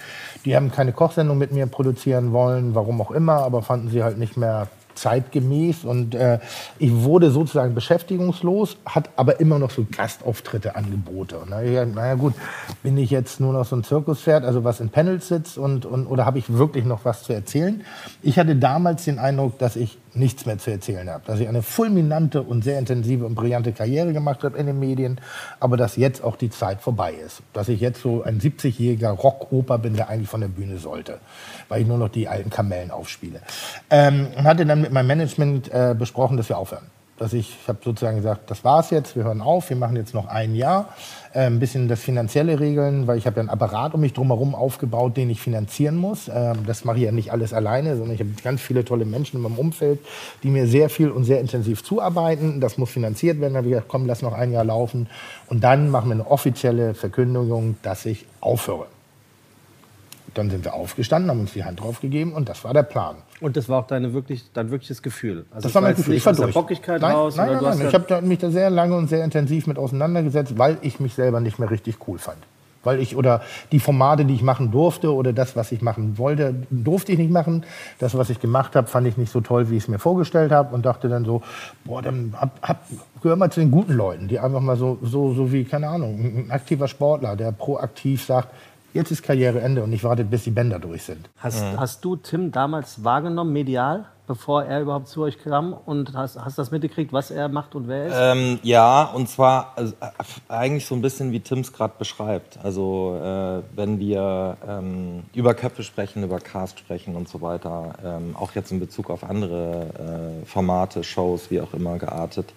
[0.46, 4.18] die haben keine Kochsendung mit mir produzieren wollen, warum auch immer, aber fanden sie halt
[4.18, 6.40] nicht mehr zeitgemäß und äh,
[6.80, 11.40] ich wurde sozusagen beschäftigungslos, hat aber immer noch so Gastauftritte, Angebote.
[11.40, 12.34] Und naja, naja gut,
[12.84, 16.08] bin ich jetzt nur noch so ein Zirkuspferd, also was in Panels sitzt und, und
[16.08, 17.84] oder habe ich wirklich noch was zu erzählen?
[18.22, 21.62] Ich hatte damals den Eindruck, dass ich nichts mehr zu erzählen habe, dass ich eine
[21.62, 25.22] fulminante und sehr intensive und brillante Karriere gemacht habe in den Medien,
[25.60, 29.78] aber dass jetzt auch die Zeit vorbei ist, dass ich jetzt so ein 70-jähriger Rockoper
[29.78, 31.20] bin, der eigentlich von der Bühne sollte,
[31.70, 33.42] weil ich nur noch die alten Kamellen aufspiele.
[33.90, 36.86] Ähm, und hatte dann mit meinem Management äh, besprochen, dass wir aufhören.
[37.18, 40.14] Dass ich, ich habe sozusagen gesagt, das war's jetzt, wir hören auf, wir machen jetzt
[40.14, 40.90] noch ein Jahr,
[41.34, 44.54] äh, ein bisschen das Finanzielle regeln, weil ich habe ja einen Apparat um mich drumherum
[44.54, 46.30] aufgebaut, den ich finanzieren muss.
[46.32, 49.38] Ähm, das mache ich ja nicht alles alleine, sondern ich habe ganz viele tolle Menschen
[49.38, 50.00] in meinem Umfeld,
[50.44, 52.62] die mir sehr viel und sehr intensiv zuarbeiten.
[52.62, 53.54] Das muss finanziert werden.
[53.54, 55.10] Da habe ich gesagt, komm, lass noch ein Jahr laufen
[55.48, 58.86] und dann machen wir eine offizielle Verkündigung, dass ich aufhöre.
[60.34, 63.16] Dann sind wir aufgestanden, haben uns die Hand drauf gegeben und das war der Plan.
[63.40, 65.46] Und das war auch deine wirklich, dein wirkliches Gefühl.
[65.52, 66.14] Also Das war mein Gefühl.
[66.14, 66.54] nicht Ich war der durch.
[66.54, 67.36] Bockigkeit nein, raus.
[67.36, 67.88] nein, nein, nein.
[67.88, 71.40] Ich habe mich da sehr lange und sehr intensiv mit auseinandergesetzt, weil ich mich selber
[71.40, 72.38] nicht mehr richtig cool fand.
[72.84, 76.54] Weil ich oder die Formate, die ich machen durfte oder das, was ich machen wollte,
[76.70, 77.66] durfte ich nicht machen.
[78.00, 80.52] Das, was ich gemacht habe, fand ich nicht so toll, wie ich es mir vorgestellt
[80.52, 81.42] habe und dachte dann so,
[81.84, 82.84] boah, dann hab, hab,
[83.22, 86.46] gehör mal zu den guten Leuten, die einfach mal so, so, so wie, keine Ahnung,
[86.48, 88.50] ein aktiver Sportler, der proaktiv sagt,
[88.98, 91.30] jetzt ist Karriereende und ich warte, bis die Bänder durch sind.
[91.38, 95.74] Hast, hast du Tim damals wahrgenommen, medial, bevor er überhaupt zu euch kam?
[95.74, 98.38] Und hast, hast das mitgekriegt, was er macht und wer er ist?
[98.38, 102.60] Ähm, ja, und zwar also, äh, eigentlich so ein bisschen wie Tims gerade beschreibt.
[102.62, 108.36] Also äh, wenn wir ähm, über Köpfe sprechen, über Cast sprechen und so weiter, ähm,
[108.36, 112.54] auch jetzt in Bezug auf andere äh, Formate, Shows, wie auch immer geartet,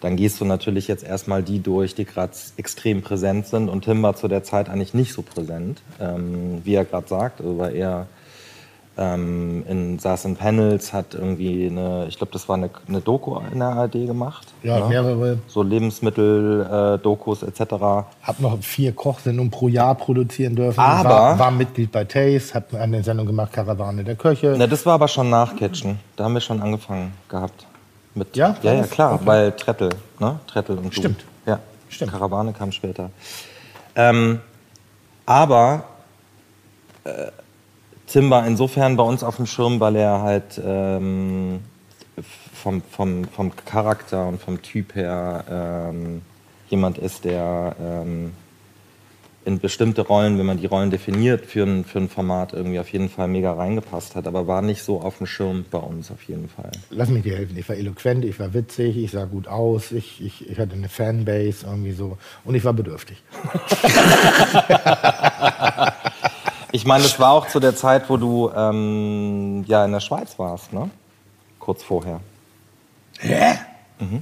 [0.00, 3.68] dann gehst du natürlich jetzt erstmal die durch, die gerade extrem präsent sind.
[3.68, 7.40] Und Tim war zu der Zeit eigentlich nicht so präsent, ähm, wie er gerade sagt,
[7.40, 8.06] also war eher
[8.98, 13.38] ähm, in, saß in Panels, hat irgendwie eine, ich glaube, das war eine, eine Doku
[13.52, 14.48] in der ARD gemacht.
[14.62, 14.88] Ja, ne?
[14.88, 15.38] mehrere.
[15.46, 17.60] So Lebensmittel-Dokus etc.
[18.22, 20.80] Hab noch vier Kochsendungen pro Jahr produzieren dürfen.
[20.80, 24.56] Aber- war, war Mitglied bei Taste, hab eine Sendung gemacht, Karawane der Köche.
[24.58, 26.00] Na, das war aber schon nach Kitchen.
[26.16, 27.66] Da haben wir schon angefangen gehabt.
[28.18, 28.56] Mit, Ja?
[28.62, 29.26] Ja, ja, klar, Okay.
[29.26, 30.40] weil Trettel, ne?
[30.46, 30.92] Trettel und du.
[30.92, 31.24] Stimmt.
[31.46, 32.10] Ja, Stimmt.
[32.12, 33.10] Karawane kam später.
[33.94, 34.40] Ähm,
[35.26, 35.84] aber
[37.04, 37.26] äh,
[38.06, 41.60] Tim war insofern bei uns auf dem Schirm, weil er halt ähm,
[42.54, 46.22] vom, vom, vom Charakter und vom Typ her ähm,
[46.68, 48.32] jemand ist, der ähm,
[49.48, 52.92] in bestimmte Rollen, wenn man die Rollen definiert, für ein, für ein Format irgendwie auf
[52.92, 56.22] jeden Fall mega reingepasst hat, aber war nicht so auf dem Schirm bei uns auf
[56.24, 56.70] jeden Fall.
[56.90, 57.56] Lass mich dir helfen.
[57.56, 60.90] Ich war eloquent, ich war witzig, ich sah gut aus, ich, ich, ich hatte eine
[60.90, 63.22] Fanbase irgendwie so und ich war bedürftig.
[66.70, 70.38] Ich meine, das war auch zu der Zeit, wo du ähm, ja in der Schweiz
[70.38, 70.90] warst, ne?
[71.58, 72.20] Kurz vorher.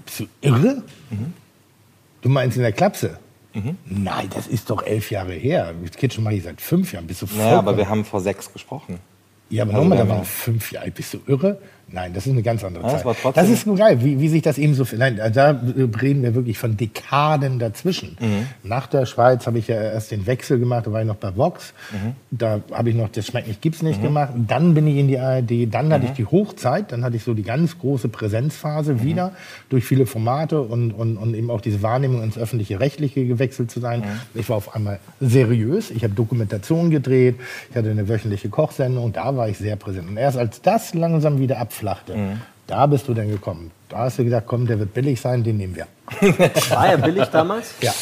[0.05, 0.85] Bist du irre?
[1.11, 1.35] Mhm.
[2.23, 3.19] Du meinst in der Klapse?
[3.87, 5.75] Nein, das ist doch elf Jahre her.
[5.85, 7.07] Das Kitchen mache ich seit fünf Jahren.
[7.07, 8.99] Bist du Naja, aber wir haben vor sechs gesprochen.
[9.49, 10.90] Ja, aber Also nochmal, wir da waren fünf Jahre.
[10.90, 11.59] Bist du irre?
[11.88, 13.37] Nein, das ist eine ganz andere Ja, Zeit.
[13.37, 14.85] das ist nur geil, wie, wie sich das eben so...
[14.96, 15.61] Nein, da
[16.03, 18.16] reden wir wirklich von Dekaden dazwischen.
[18.20, 18.46] Mhm.
[18.68, 21.37] Nach der Schweiz habe ich ja erst den Wechsel gemacht, da war ich noch bei
[21.37, 21.72] Vox.
[21.92, 22.14] Mhm.
[22.33, 24.33] Da habe ich noch Das schmeckt nicht, gibt's nicht gemacht.
[24.37, 26.14] Dann bin ich in die ARD, dann hatte ich Mhm.
[26.16, 29.33] die Hochzeit, dann hatte ich so die ganz große Präsenzphase wieder
[29.68, 33.79] durch viele Formate und, und, und eben auch diese Wahrnehmung ins öffentliche Rechtliche gewechselt zu
[33.79, 34.01] sein.
[34.01, 34.40] Mhm.
[34.40, 37.37] Ich war auf einmal seriös, ich habe Dokumentationen gedreht,
[37.70, 40.09] ich hatte eine wöchentliche Kochsendung, da war ich sehr präsent.
[40.09, 42.41] Und erst als das langsam wieder abflachte, Mhm.
[42.67, 43.71] da bist du dann gekommen.
[43.89, 45.87] Da hast du gedacht, komm, der wird billig sein, den nehmen wir.
[46.71, 47.75] War er billig damals?
[47.81, 47.93] Ja.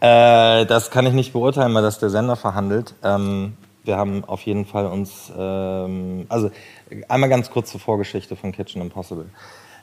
[0.00, 2.94] Äh, das kann ich nicht beurteilen, weil das der Sender verhandelt.
[3.04, 6.50] Ähm, wir haben auf jeden Fall uns, ähm, also
[7.08, 9.26] einmal ganz kurz zur Vorgeschichte von Kitchen Impossible.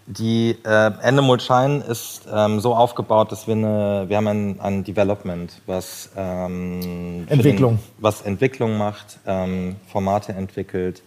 [0.07, 4.83] Die äh, Endemol Shine ist ähm, so aufgebaut, dass wir eine, wir haben ein, ein
[4.83, 7.75] Development, was ähm, Entwicklung.
[7.75, 11.03] Den, was Entwicklung macht, ähm, Formate entwickelt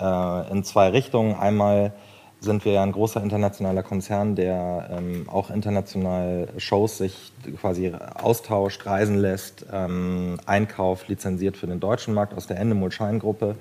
[0.00, 1.34] äh, in zwei Richtungen.
[1.34, 1.92] Einmal
[2.40, 8.86] sind wir ja ein großer internationaler Konzern, der ähm, auch international Shows sich quasi austauscht,
[8.86, 13.56] reisen lässt, ähm, einkauft, lizenziert für den deutschen Markt aus der Endemol Shine Gruppe.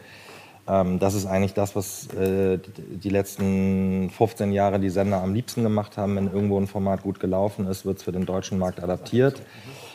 [0.68, 5.64] Ähm, das ist eigentlich das, was äh, die- letzten 15 Jahre die Sender am liebsten
[5.64, 6.16] gemacht haben.
[6.16, 9.42] Wenn irgendwo ein Format gut gelaufen ist, wird es für den deutschen Markt adaptiert.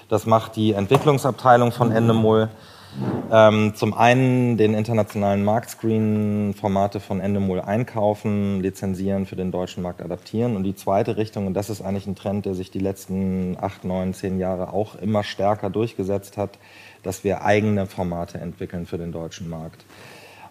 [0.09, 2.49] Das macht die Entwicklungsabteilung von Endemol.
[3.31, 10.03] Ähm, zum einen den internationalen Marktscreen, Formate von Endemol einkaufen, lizenzieren, für den deutschen Markt
[10.03, 10.57] adaptieren.
[10.57, 13.85] Und die zweite Richtung, und das ist eigentlich ein Trend, der sich die letzten acht,
[13.85, 16.59] neun, zehn Jahre auch immer stärker durchgesetzt hat,
[17.03, 19.85] dass wir eigene Formate entwickeln für den deutschen Markt.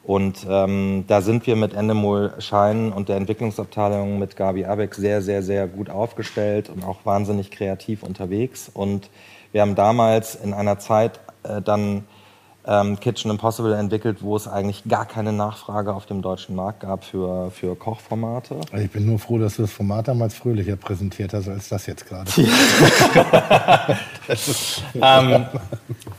[0.03, 5.21] Und ähm, da sind wir mit Endemol Schein und der Entwicklungsabteilung mit Gabi Abeck sehr,
[5.21, 8.71] sehr, sehr gut aufgestellt und auch wahnsinnig kreativ unterwegs.
[8.73, 9.11] Und
[9.51, 12.05] wir haben damals in einer Zeit äh, dann
[12.65, 17.03] ähm, Kitchen Impossible entwickelt, wo es eigentlich gar keine Nachfrage auf dem deutschen Markt gab
[17.03, 18.57] für, für Kochformate.
[18.71, 21.87] Also ich bin nur froh, dass du das Format damals fröhlicher präsentiert hast, als das
[21.87, 22.29] jetzt gerade.
[25.01, 25.45] ähm,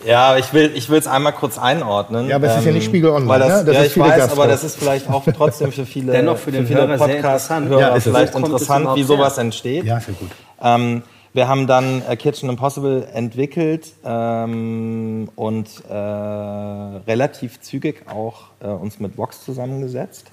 [0.04, 2.28] ja, ich will ich es einmal kurz einordnen.
[2.28, 3.64] Ja, aber es ist ja nicht Spiegel Online, Weil das, ne?
[3.64, 4.40] Das ja, ist ich viele weiß, Gastro.
[4.42, 7.12] aber das ist vielleicht auch trotzdem für viele, Dennoch für den viele sehr interessant.
[7.14, 8.12] Podcast-Hörer Ja, ist es.
[8.12, 9.44] vielleicht interessant, wie sowas her?
[9.44, 9.84] entsteht.
[9.84, 10.30] Ja, sehr gut.
[10.60, 11.02] Ähm,
[11.34, 19.00] wir haben dann äh, Kitchen Impossible entwickelt ähm, und äh, relativ zügig auch äh, uns
[19.00, 20.30] mit Vox zusammengesetzt,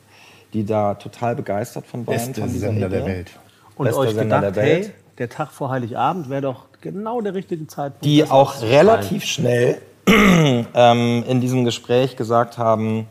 [0.53, 2.15] die da total begeistert von waren.
[2.15, 3.09] Beste Sender der Idee.
[3.09, 3.31] Welt.
[3.75, 4.85] Und Bester euch Sender gedacht, der Welt.
[4.87, 8.05] hey, der Tag vor Heiligabend wäre doch genau der richtige Zeitpunkt.
[8.05, 13.07] die auch relativ schnell ähm, in diesem Gespräch gesagt haben,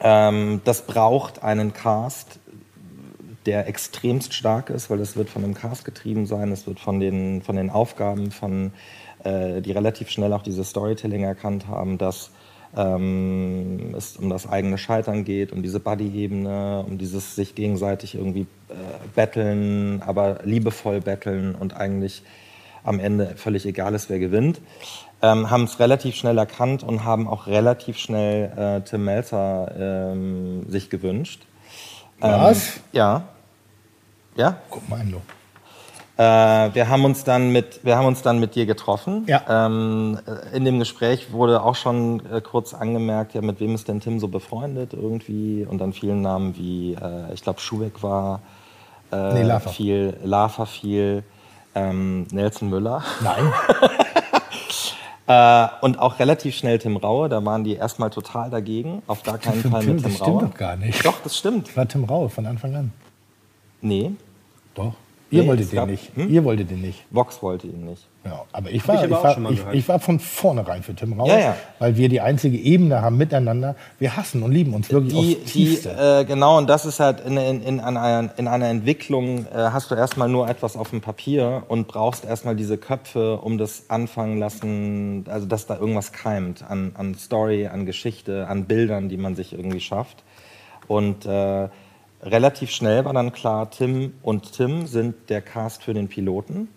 [0.00, 2.38] ähm, das braucht einen Cast,
[3.46, 7.00] der extremst stark ist, weil es wird von dem Cast getrieben sein, es wird von
[7.00, 8.72] den, von den Aufgaben, von,
[9.22, 12.30] äh, die relativ schnell auch dieses Storytelling erkannt haben, dass
[12.76, 18.46] ähm, es um das eigene Scheitern geht, um diese Buddy-Ebene, um dieses sich gegenseitig irgendwie
[18.68, 18.74] äh,
[19.14, 22.22] betteln, aber liebevoll betteln und eigentlich
[22.82, 24.60] am Ende völlig egal ist, wer gewinnt.
[25.22, 30.68] Ähm, haben es relativ schnell erkannt und haben auch relativ schnell äh, Tim Melzer ähm,
[30.68, 31.46] sich gewünscht.
[32.20, 32.80] Was?
[32.92, 33.24] Ja.
[34.36, 34.56] Ja.
[34.70, 35.20] Guck mal du.
[36.16, 36.22] Äh,
[36.74, 39.24] wir haben uns dann mit, wir haben uns dann mit dir getroffen.
[39.26, 39.42] Ja.
[39.66, 43.88] Ähm, äh, in dem Gespräch wurde auch schon äh, kurz angemerkt, ja, mit wem ist
[43.88, 45.66] denn Tim so befreundet irgendwie?
[45.68, 48.40] Und dann vielen Namen wie, äh, ich glaube, Schubeck war
[49.10, 49.70] äh, Nee, Lava.
[49.70, 51.24] viel, Lava viel,
[51.74, 53.02] ähm, Nelson Müller.
[53.22, 53.52] Nein.
[55.26, 59.00] Äh, und auch relativ schnell Tim Raue, da waren die erstmal total dagegen.
[59.06, 60.48] Auf gar keinen Fall Tim, mit Tim das stimmt Raue.
[60.48, 61.02] doch gar nicht.
[61.06, 61.74] Doch, das stimmt.
[61.78, 62.92] War Tim Raue von Anfang an.
[63.80, 64.12] Nee,
[64.74, 64.94] Doch.
[65.30, 66.10] Ihr Nee, wolltet den nicht.
[66.16, 66.28] Hm?
[66.32, 67.04] Ihr wolltet den nicht.
[67.10, 68.06] Vox wollte ihn nicht.
[68.24, 70.94] Ja, aber ich war, ich ich, aber auch war, ich, ich war von vornherein für
[70.94, 71.56] Tim Raue, Ja, ja.
[71.78, 73.74] weil wir die einzige Ebene haben miteinander.
[73.98, 76.20] Wir hassen und lieben uns wirklich Die, aufs die, Tiefste.
[76.20, 79.90] äh, genau, und das ist halt in, in, in, einer, in einer Entwicklung, äh, hast
[79.90, 84.38] du erstmal nur etwas auf dem Papier und brauchst erstmal diese Köpfe, um das anfangen
[84.38, 89.34] lassen, also dass da irgendwas keimt an, an Story, an Geschichte, an Bildern, die man
[89.34, 90.22] sich irgendwie schafft.
[90.86, 91.68] Und äh,
[92.24, 96.68] relativ schnell war dann klar, Tim und Tim sind der Cast für den Piloten.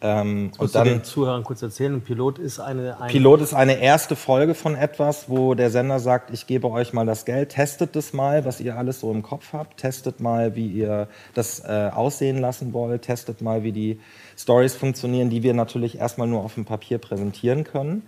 [0.00, 3.00] Ähm, Und dann den Zuhörern kurz erzählen, ein Pilot ist eine...
[3.00, 6.92] eine Pilot ist eine erste Folge von etwas, wo der Sender sagt, ich gebe euch
[6.92, 10.54] mal das Geld, testet das mal, was ihr alles so im Kopf habt, testet mal,
[10.54, 14.00] wie ihr das äh, aussehen lassen wollt, testet mal, wie die
[14.36, 18.02] Stories funktionieren, die wir natürlich erstmal nur auf dem Papier präsentieren können.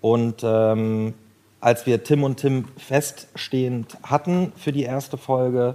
[0.00, 1.12] Und ähm,
[1.60, 5.74] als wir Tim und Tim feststehend hatten für die erste Folge,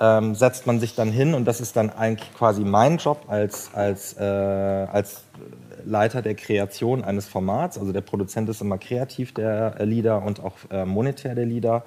[0.00, 3.70] ähm, setzt man sich dann hin und das ist dann eigentlich quasi mein Job als,
[3.74, 5.24] als, äh, als
[5.84, 7.78] Leiter der Kreation eines Formats.
[7.78, 11.84] Also der Produzent ist immer kreativ der äh, Leader und auch äh, monetär der Leader.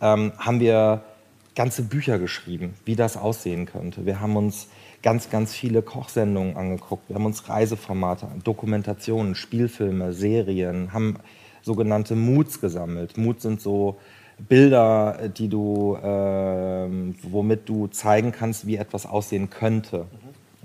[0.00, 1.02] Ähm, haben wir
[1.54, 4.04] ganze Bücher geschrieben, wie das aussehen könnte.
[4.04, 4.68] Wir haben uns
[5.02, 7.08] ganz, ganz viele Kochsendungen angeguckt.
[7.08, 11.18] Wir haben uns Reiseformate, Dokumentationen, Spielfilme, Serien, haben
[11.62, 13.16] sogenannte Moods gesammelt.
[13.16, 13.98] Moods sind so
[14.38, 20.06] Bilder, äh, die du, ähm, womit du zeigen kannst, wie etwas aussehen könnte.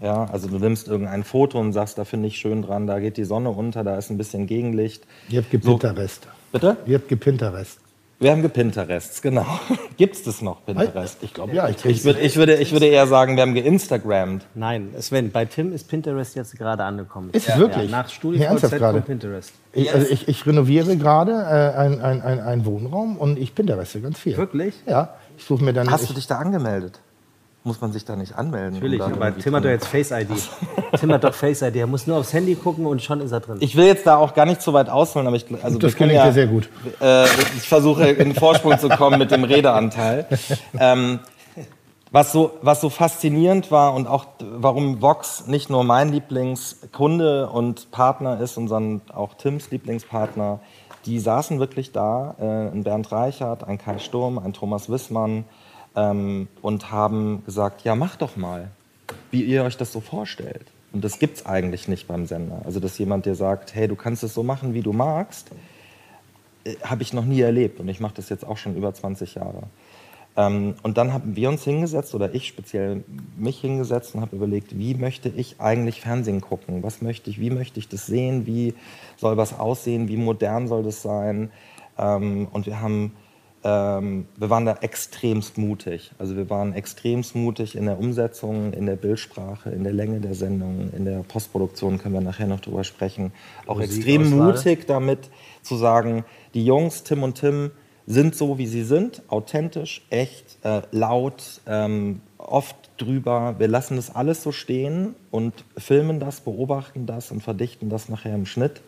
[0.02, 3.18] Ja, also du nimmst irgendein Foto und sagst, da finde ich schön dran, da geht
[3.18, 5.06] die Sonne unter, da ist ein bisschen Gegenlicht.
[5.30, 6.28] Ihr habt gepinterest.
[6.52, 6.78] Bitte?
[6.88, 7.80] Ihr habt gepinterest.
[8.22, 9.48] Wir haben gepinterests, genau.
[9.98, 11.18] Gibt es das noch, Pinterest?
[11.22, 11.68] Ich glaube, ja.
[11.70, 14.46] Ich, Ich, würd, ich, würde, ich würde eher sagen, wir haben geinstagrammt.
[14.54, 17.32] Nein, Sven, bei Tim ist Pinterest jetzt gerade angekommen.
[17.32, 17.90] Ist es wirklich?
[17.90, 18.94] Ja, nach Nee, StudiVZ ernsthaft gerade?
[19.00, 19.54] kommt Pinterest.
[19.74, 24.20] ich, also ich, ich renoviere gerade äh, einen ein, ein, Wohnraum und ich pintereste ganz
[24.20, 24.38] viel.
[24.38, 24.76] Wirklich?
[24.86, 25.16] Ja.
[25.36, 25.90] Ich suche mir dann.
[25.90, 27.00] Hast ich, du dich da angemeldet?
[27.64, 28.74] Muss man sich da nicht anmelden?
[28.74, 30.30] Natürlich, um aber Tim hat doch jetzt Face-ID.
[31.00, 31.76] Tim hat doch Face-ID.
[31.76, 33.58] Er muss nur aufs Handy gucken und schon ist er drin.
[33.60, 36.10] Ich will jetzt da auch gar nicht so weit ausholen, aber ich, also das können
[36.10, 36.70] gelingt ja, sehr gut.
[37.00, 40.26] Äh, ich versuche in den Vorsprung zu kommen mit dem Redeanteil.
[40.80, 41.20] Ähm,
[42.12, 47.92] was so, was so faszinierend war und auch warum Vox nicht nur mein Lieblingskunde und
[47.92, 50.60] Partner ist, sondern auch Tims Lieblingspartner,
[51.06, 55.46] die saßen wirklich da, äh, ein Bernd Reichert, ein Kai Sturm, ein Thomas Wissmann
[55.96, 58.70] ähm, und haben gesagt, ja mach doch mal,
[59.30, 60.66] wie ihr euch das so vorstellt.
[60.94, 62.62] Und das gibt's eigentlich nicht beim Sender.
[62.66, 65.52] Also dass jemand dir sagt, hey, du kannst es so machen, wie du magst,
[66.64, 69.36] äh, habe ich noch nie erlebt und ich mache das jetzt auch schon über 20
[69.36, 69.64] Jahre.
[70.38, 73.04] Ähm, und dann haben wir uns hingesetzt, oder ich speziell
[73.36, 76.84] mich hingesetzt und habe überlegt, wie möchte ich eigentlich Fernsehen gucken?
[76.84, 78.46] Was möchte ich, wie möchte ich das sehen?
[78.46, 78.74] Wie
[79.18, 80.08] soll was aussehen?
[80.08, 81.52] Wie modern soll das sein?
[81.98, 83.14] Ähm, und wir haben,
[83.64, 86.12] ähm, wir waren da extremst mutig.
[86.18, 90.34] Also wir waren extremst mutig in der Umsetzung, in der Bildsprache, in der Länge der
[90.34, 93.32] Sendung, in der Postproduktion können wir nachher noch drüber sprechen.
[93.68, 94.54] Auch extrem Musikauswahl.
[94.54, 95.30] mutig damit
[95.62, 97.72] zu sagen, die Jungs, Tim und Tim,
[98.08, 103.56] sind so, wie sie sind, authentisch, echt, äh, laut, ähm, oft drüber.
[103.60, 108.36] Wir lassen das alles so stehen und filmen das, beobachten das und verdichten das nachher
[108.36, 108.82] im Schnitt.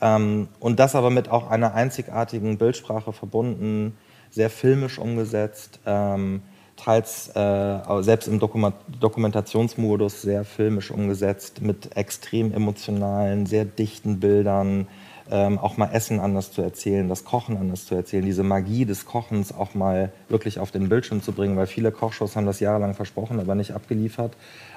[0.00, 3.96] Ähm, und das aber mit auch einer einzigartigen Bildsprache verbunden,
[4.30, 6.42] sehr filmisch umgesetzt, ähm,
[6.76, 14.86] teils äh, selbst im Dokuma Dokumentationsmodus sehr filmisch umgesetzt, mit extrem emotionalen, sehr dichten Bildern,
[15.30, 19.04] ähm, auch mal Essen anders zu erzählen, das Kochen anders zu erzählen, diese Magie des
[19.04, 22.94] Kochens auch mal wirklich auf den Bildschirm zu bringen, weil viele Kochshows haben das jahrelang
[22.94, 24.32] versprochen, aber nicht abgeliefert.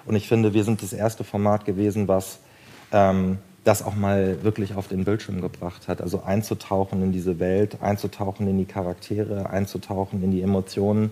[0.05, 2.39] Und ich finde, wir sind das erste Format gewesen, was
[2.91, 6.01] ähm, das auch mal wirklich auf den Bildschirm gebracht hat.
[6.01, 11.11] Also einzutauchen in diese Welt, einzutauchen in die Charaktere, einzutauchen in die Emotionen,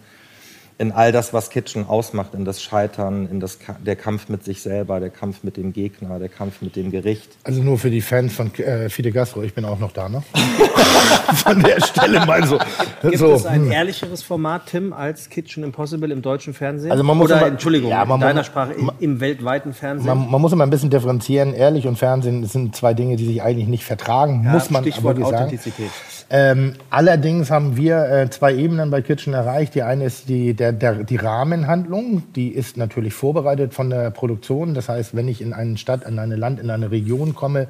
[0.81, 4.43] in all das, was Kitchen ausmacht, in das Scheitern, in das Ka der Kampf mit
[4.43, 7.37] sich selber, der Kampf mit dem Gegner, der Kampf mit dem Gericht.
[7.43, 10.23] Also nur für die Fans von äh, Fide Gastro, ich bin auch noch da, ne?
[11.35, 12.57] von der Stelle mal so.
[13.03, 13.71] Gibt so es ein hm.
[13.71, 16.91] ehrlicheres Format, Tim, als Kitchen Impossible im deutschen Fernsehen?
[16.91, 19.73] Also man muss Oder, immer- Entschuldigung, Ja, man in deiner muss- Sprache, im, im weltweiten
[19.73, 20.07] Fernsehen?
[20.07, 21.53] Man, man muss immer ein bisschen differenzieren.
[21.53, 25.17] Ehrlich und Fernsehen sind zwei Dinge, die sich eigentlich nicht vertragen, Ja, muss man Stichwort
[25.17, 25.45] wirklich sagen.
[25.45, 25.91] Authentizität.
[26.33, 29.75] Ähm, allerdings haben wir äh, zwei Ebenen bei Kitchen erreicht.
[29.75, 32.23] Die eine ist die, der, der, die Rahmenhandlung.
[32.35, 34.73] Die ist natürlich vorbereitet von der Produktion.
[34.73, 37.67] Das heißt, wenn ich in eine Stadt, in ein Land, in eine Region komme,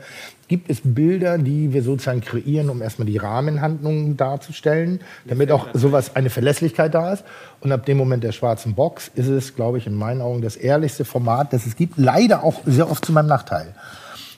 [0.47, 6.15] gibt es Bilder, die wir sozusagen kreieren, um erstmal die Rahmenhandlung darzustellen, damit auch sowas,
[6.15, 7.23] eine Verlässlichkeit da ist.
[7.61, 10.55] Und ab dem Moment der schwarzen Box ist es, glaube ich, in meinen Augen das
[10.55, 11.97] ehrlichste Format, das es gibt.
[11.97, 13.73] Leider auch sehr oft zu meinem Nachteil.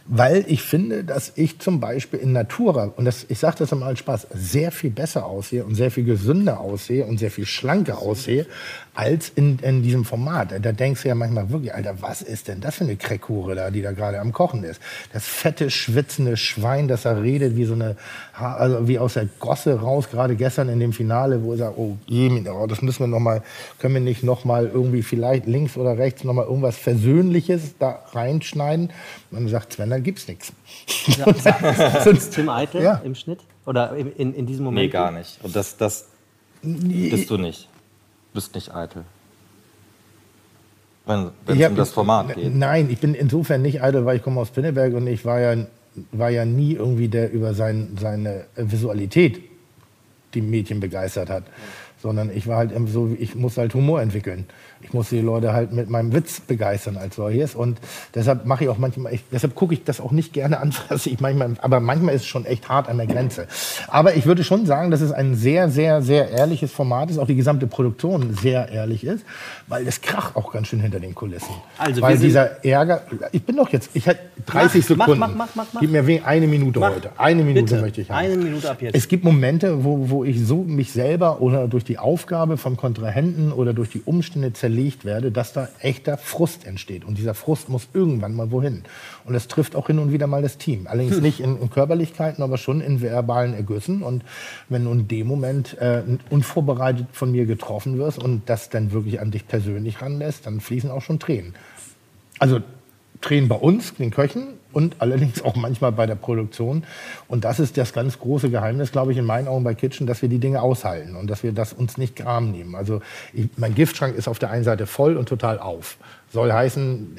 [0.05, 3.85] Weil ich finde, dass ich zum Beispiel in Natura, und das, ich sage das immer
[3.85, 7.99] als Spaß, sehr viel besser aussehe und sehr viel gesünder aussehe und sehr viel schlanker
[7.99, 8.45] aussehe
[8.95, 10.51] als in, in diesem Format.
[10.61, 13.71] Da denkst du ja manchmal wirklich, Alter, was ist denn das für eine Kreckhure da,
[13.71, 14.79] die da gerade am Kochen ist?
[15.11, 17.95] Das fette, schwitzende Schwein, das da redet wie so eine,
[18.39, 21.77] Ha- also wie aus der Gosse raus, gerade gestern in dem Finale, wo er sagt,
[21.77, 23.41] oh, oh das müssen wir noch mal,
[23.79, 28.03] können wir nicht noch mal irgendwie vielleicht links oder rechts noch mal irgendwas Versöhnliches da
[28.11, 28.91] reinschneiden?
[29.31, 30.53] Und dann sagt Sven, da gibt's nichts.
[32.05, 33.01] Ist Tim Eitel Ja.
[33.03, 33.39] im Schnitt?
[33.65, 34.85] Oder in, in, in diesem Moment?
[34.85, 35.39] Nee, gar nicht.
[35.41, 36.05] Und das, das
[36.61, 37.69] bist du nicht.
[38.33, 39.05] Du bist nicht eitel.
[41.05, 42.55] Wenn es um das Format geht.
[42.55, 45.65] Nein, ich bin insofern nicht eitel, weil ich komme aus Pinneberg und ich war ja,
[46.11, 49.39] war ja nie irgendwie der über sein, seine Visualität
[50.33, 51.43] die Mädchen begeistert hat.
[52.01, 54.45] Sondern ich war halt so, ich muss halt Humor entwickeln.
[54.83, 57.55] Ich muss die Leute halt mit meinem Witz begeistern als solches.
[57.55, 57.79] Und
[58.13, 61.05] deshalb mache ich auch manchmal, ich, deshalb gucke ich das auch nicht gerne an, was
[61.05, 63.47] ich manchmal, aber manchmal ist es schon echt hart an der Grenze.
[63.87, 67.27] Aber ich würde schon sagen, dass es ein sehr, sehr, sehr ehrliches Format ist, auch
[67.27, 69.25] die gesamte Produktion sehr ehrlich ist,
[69.67, 71.53] weil es kracht auch ganz schön hinter den Kulissen.
[71.77, 75.19] Also weil dieser Ärger, ich bin doch jetzt, ich hätte 30 Mach, mach, Sekunden.
[75.19, 75.81] mach, mach, mach, mach.
[75.81, 77.09] Gib mir eine Minute heute.
[77.17, 77.81] Eine Minute Bitte.
[77.81, 78.17] möchte ich haben.
[78.17, 78.95] Eine Minute ab jetzt.
[78.95, 83.51] Es gibt Momente, wo, wo ich so mich selber oder durch die Aufgabe von Kontrahenten
[83.51, 87.05] oder durch die Umstände zerlegt werde, dass da echter Frust entsteht.
[87.05, 88.83] Und dieser Frust muss irgendwann mal wohin.
[89.23, 90.87] Und es trifft auch hin und wieder mal das Team.
[90.87, 94.01] Allerdings nicht in, in Körperlichkeiten, aber schon in verbalen Ergüssen.
[94.01, 94.23] Und
[94.69, 96.01] wenn du in dem Moment äh,
[96.31, 100.89] unvorbereitet von mir getroffen wirst und das dann wirklich an dich persönlich ranlässt, dann fließen
[100.89, 101.53] auch schon Tränen.
[102.39, 102.59] Also
[103.21, 106.83] Tränen bei uns, den Köchen, und allerdings auch manchmal bei der Produktion.
[107.27, 110.21] Und das ist das ganz große Geheimnis, glaube ich, in meinen Augen bei Kitchen, dass
[110.21, 112.75] wir die Dinge aushalten und dass wir das uns nicht gram nehmen.
[112.75, 113.01] Also
[113.33, 115.97] ich, mein Giftschrank ist auf der einen Seite voll und total auf.
[116.31, 117.17] Soll heißen,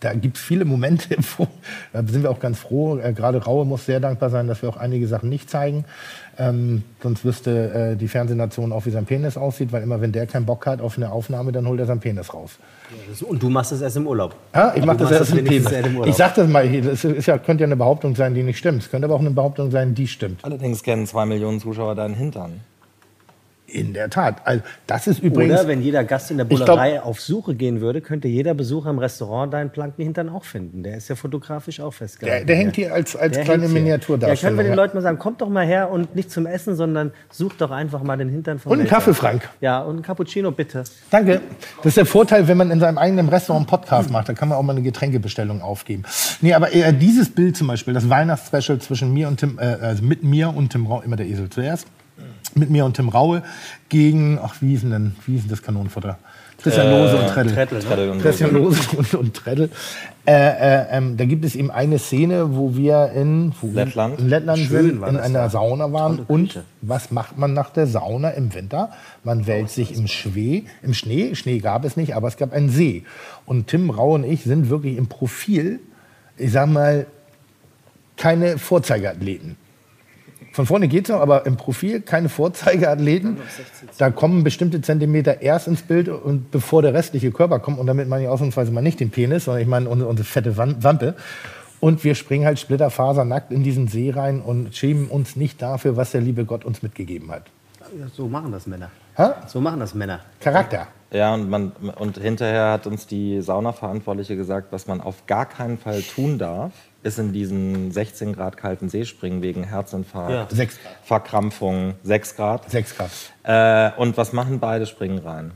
[0.00, 1.48] da gibt es viele Momente, wo,
[1.92, 2.98] da sind wir auch ganz froh.
[2.98, 5.86] Äh, Gerade Raue muss sehr dankbar sein, dass wir auch einige Sachen nicht zeigen.
[6.42, 10.26] Ähm, sonst wüsste äh, die Fernsehnation auch, wie sein Penis aussieht, weil immer, wenn der
[10.26, 12.58] keinen Bock hat auf eine Aufnahme, dann holt er seinen Penis raus.
[13.28, 14.34] Und du machst es erst im Urlaub.
[14.54, 15.70] Ja, ich mache Du das erst im Penis.
[15.70, 16.08] erst im Urlaub.
[16.08, 18.58] Ich sag das mal, hier, das ist ja, könnte ja eine Behauptung sein, die nicht
[18.58, 18.82] stimmt.
[18.82, 20.44] Es könnte aber auch eine Behauptung sein, die stimmt.
[20.44, 22.60] Allerdings kennen zwei Millionen Zuschauer deinen Hintern.
[23.72, 24.42] In der Tat.
[24.44, 25.60] Also, das ist übrigens.
[25.60, 28.52] Oder wenn jeder Gast in der Ich glaub- Bullerei auf Suche gehen würde, könnte jeder
[28.52, 30.82] Besucher im Restaurant deinen Planken Hintern auch finden.
[30.82, 32.46] Der ist ja fotografisch auch festgehalten.
[32.46, 33.72] Der- der hängt hier als- als Der kleine hier.
[33.72, 34.76] Miniaturdarstellung, Ja, können wir den.
[34.76, 38.02] Leuten mal sagen, kommt doch mal her und nicht zum Essen, sondern sucht doch einfach
[38.02, 38.88] mal den Hintern von Und einen.
[38.88, 39.48] Kaffee, Frank.
[39.62, 40.84] Ja, und einen Cappuccino bitte.
[41.10, 41.40] Danke.
[41.78, 44.28] Das ist der Vorteil, wenn man in seinem eigenen Restaurant einen Podcast macht.
[44.28, 46.02] Da kann man auch mal eine Getränkebestellung aufgeben.
[46.42, 50.02] Nee, aber äh, dieses Bild zum Beispiel, das Weihnachtsspecial zwischen mir und Tim, äh, also
[50.04, 51.86] mit mir und Tim Raue, immer der Esel zuerst,
[52.54, 53.42] mit mir und Tim Raue
[53.88, 56.18] gegen, ach, wie hieß denn, wie hieß denn das Kanonenfutter?
[56.62, 57.54] Christian Lose und Treddel.
[57.54, 57.84] Treddel, ne?
[57.84, 59.70] Treddel und Christian Lose und, und Treddel.
[60.24, 64.20] Äh, äh, ähm, da gibt es eben eine Szene, wo wir in, wo Lettland.
[64.20, 65.50] in Lettland sind, in einer da.
[65.50, 66.18] Sauna waren.
[66.18, 66.64] Tolle Und Küche.
[66.80, 68.90] was macht man nach der Sauna im Winter?
[69.24, 71.34] Man wälzt sich im Schnee, im Schnee.
[71.34, 73.04] Schnee gab es nicht, aber es gab einen See.
[73.44, 75.80] Und Tim Rau und ich sind wirklich im Profil,
[76.36, 77.06] ich sag mal,
[78.16, 79.56] keine Vorzeigeathleten.
[80.52, 83.38] Von vorne geht's noch, aber im Profil keine Vorzeigeathleten.
[83.98, 87.78] Da kommen bestimmte Zentimeter erst ins Bild und bevor der restliche Körper kommt.
[87.78, 90.56] Und damit meine ich ausnahmsweise mal nicht den Penis, sondern ich meine unsere, unsere fette
[90.56, 91.14] Wampe.
[91.80, 96.12] Und wir springen halt splitterfasernackt in diesen See rein und schämen uns nicht dafür, was
[96.12, 97.44] der liebe Gott uns mitgegeben hat.
[97.98, 98.90] Ja, so machen das Männer.
[99.16, 99.30] Hä?
[99.46, 100.20] So machen das Männer.
[100.40, 100.86] Charakter.
[101.10, 105.76] Ja, und, man, und hinterher hat uns die Saunaverantwortliche gesagt, was man auf gar keinen
[105.76, 106.72] Fall tun darf,
[107.02, 110.46] ist in diesen 16 Grad kalten See springen wegen Herzinfarkt, Ja.
[110.50, 112.70] Sechs, Verkrampfung, 6 Grad.
[112.70, 113.10] sechs Grad.
[113.42, 114.86] Äh, und was machen beide?
[114.86, 115.52] Springen rein.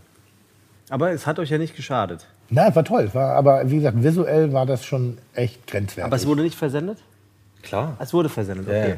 [0.90, 2.26] Aber es hat euch ja nicht geschadet.
[2.48, 3.10] Na, war toll.
[3.12, 6.04] War, aber wie gesagt, visuell war das schon echt grenzwertig.
[6.04, 6.98] Aber es wurde nicht versendet?
[7.62, 7.96] Klar.
[7.98, 8.94] Es wurde versendet, okay.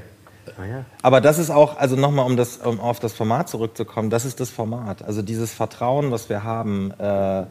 [0.59, 0.85] Ah, ja.
[1.03, 4.41] Aber das ist auch, also nochmal, um, das, um auf das Format zurückzukommen, das ist
[4.41, 5.03] das Format.
[5.03, 7.45] Also dieses Vertrauen, was wir haben, äh,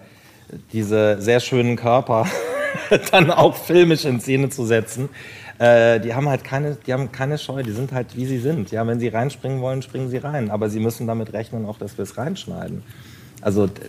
[0.73, 2.25] diese sehr schönen Körper
[3.11, 5.09] dann auch filmisch in Szene zu setzen,
[5.59, 8.71] äh, die haben halt keine, die haben keine Scheu, die sind halt wie sie sind.
[8.71, 10.51] Ja, wenn sie reinspringen wollen, springen sie rein.
[10.51, 12.83] Aber sie müssen damit rechnen, auch dass wir es reinschneiden.
[13.41, 13.81] Also d-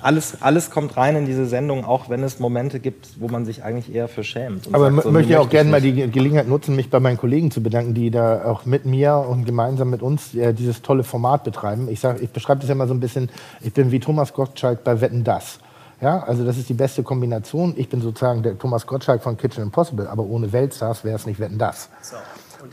[0.00, 3.64] alles, alles kommt rein in diese Sendung, auch wenn es Momente gibt, wo man sich
[3.64, 4.68] eigentlich eher für schämt.
[4.72, 7.16] Aber sagt, so, möchte ich auch gerne mal die Ge- Gelegenheit nutzen, mich bei meinen
[7.16, 11.04] Kollegen zu bedanken, die da auch mit mir und gemeinsam mit uns äh, dieses tolle
[11.04, 11.88] Format betreiben.
[11.88, 13.30] Ich, sag, ich beschreibe das ja mal so ein bisschen,
[13.62, 15.58] ich bin wie Thomas Gottschalk bei Wetten, Das.
[16.04, 17.72] Ja, also das ist die beste Kombination.
[17.78, 21.40] Ich bin sozusagen der Thomas Gottschalk von Kitchen Impossible, aber ohne Weltstars wäre es nicht
[21.40, 21.88] Wetten, Das.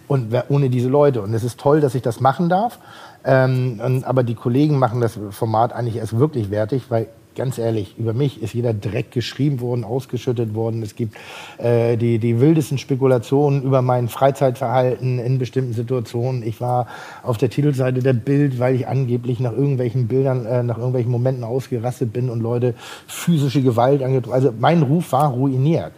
[0.09, 1.21] Und wer- ohne diese Leute.
[1.21, 2.79] Und es ist toll, dass ich das machen darf.
[3.23, 7.95] Ähm, und, aber die Kollegen machen das Format eigentlich erst wirklich wertig, weil ganz ehrlich,
[7.97, 10.83] über mich ist jeder Dreck geschrieben worden, ausgeschüttet worden.
[10.83, 11.15] Es gibt
[11.57, 16.43] äh, die, die wildesten Spekulationen über mein Freizeitverhalten in bestimmten Situationen.
[16.43, 16.87] Ich war
[17.23, 21.43] auf der Titelseite der Bild, weil ich angeblich nach irgendwelchen Bildern, äh, nach irgendwelchen Momenten
[21.43, 22.73] ausgerastet bin und Leute
[23.07, 24.33] physische Gewalt angetroffen.
[24.33, 25.91] Also mein Ruf war ruiniert.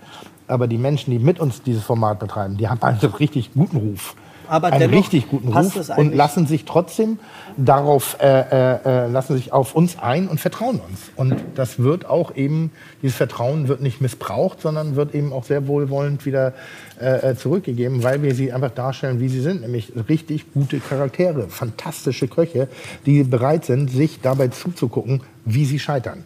[0.48, 4.16] Aber die Menschen, die mit uns dieses Format betreiben, die haben einen richtig guten Ruf
[4.48, 7.20] Aber einen richtig guten Ruf und lassen sich trotzdem
[7.58, 11.12] darauf äh, äh, äh, lassen sich auf uns ein und vertrauen uns.
[11.16, 12.72] Und das wird auch eben
[13.02, 16.54] dieses Vertrauen wird nicht missbraucht, sondern wird eben auch sehr wohlwollend wieder
[17.00, 21.50] äh, äh, zurückgegeben, weil wir sie einfach darstellen, wie sie sind, nämlich richtig gute Charaktere,
[21.50, 22.68] fantastische Köche,
[23.06, 26.26] die bereit sind, sich dabei zuzugucken, wie sie scheitern.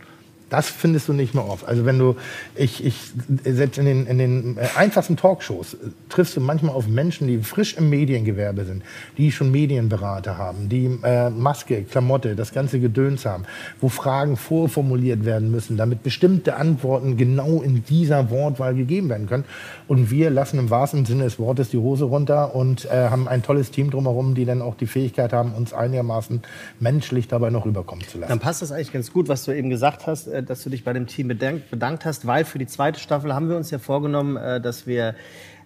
[0.49, 1.67] Das findest du nicht mehr oft.
[1.67, 2.15] Also wenn du,
[2.55, 2.95] ich, ich,
[3.43, 5.77] selbst in den, in den äh, einfachsten Talkshows äh,
[6.07, 8.83] triffst du manchmal auf Menschen, die frisch im Mediengewerbe sind,
[9.17, 13.43] die schon Medienberater haben, die äh, Maske, Klamotte, das ganze Gedöns haben,
[13.81, 19.45] wo Fragen vorformuliert werden müssen, damit bestimmte Antworten genau in dieser Wortwahl gegeben werden können.
[19.87, 23.41] Und wir lassen im wahrsten Sinne des Wortes die Hose runter und äh, haben ein
[23.41, 26.41] tolles Team drumherum, die dann auch die Fähigkeit haben, uns einigermaßen
[26.79, 28.29] menschlich dabei noch rüberkommen zu lassen.
[28.29, 30.83] Dann passt das eigentlich ganz gut, was du eben gesagt hast, äh, dass du dich
[30.83, 33.79] bei dem Team bedankt, bedankt hast, weil für die zweite Staffel haben wir uns ja
[33.79, 35.15] vorgenommen, äh, dass wir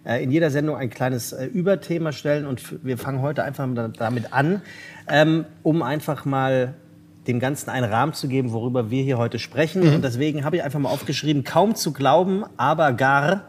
[0.04, 4.32] äh, in jeder Sendung ein kleines Überthema stellen und wir fangen heute einfach da- damit
[4.32, 4.62] an,
[5.08, 6.74] ähm, um einfach mal
[7.26, 9.82] dem Ganzen einen Rahmen zu geben, worüber wir hier heute sprechen.
[9.94, 13.44] Und deswegen habe ich einfach mal aufgeschrieben, kaum zu glauben, aber gar.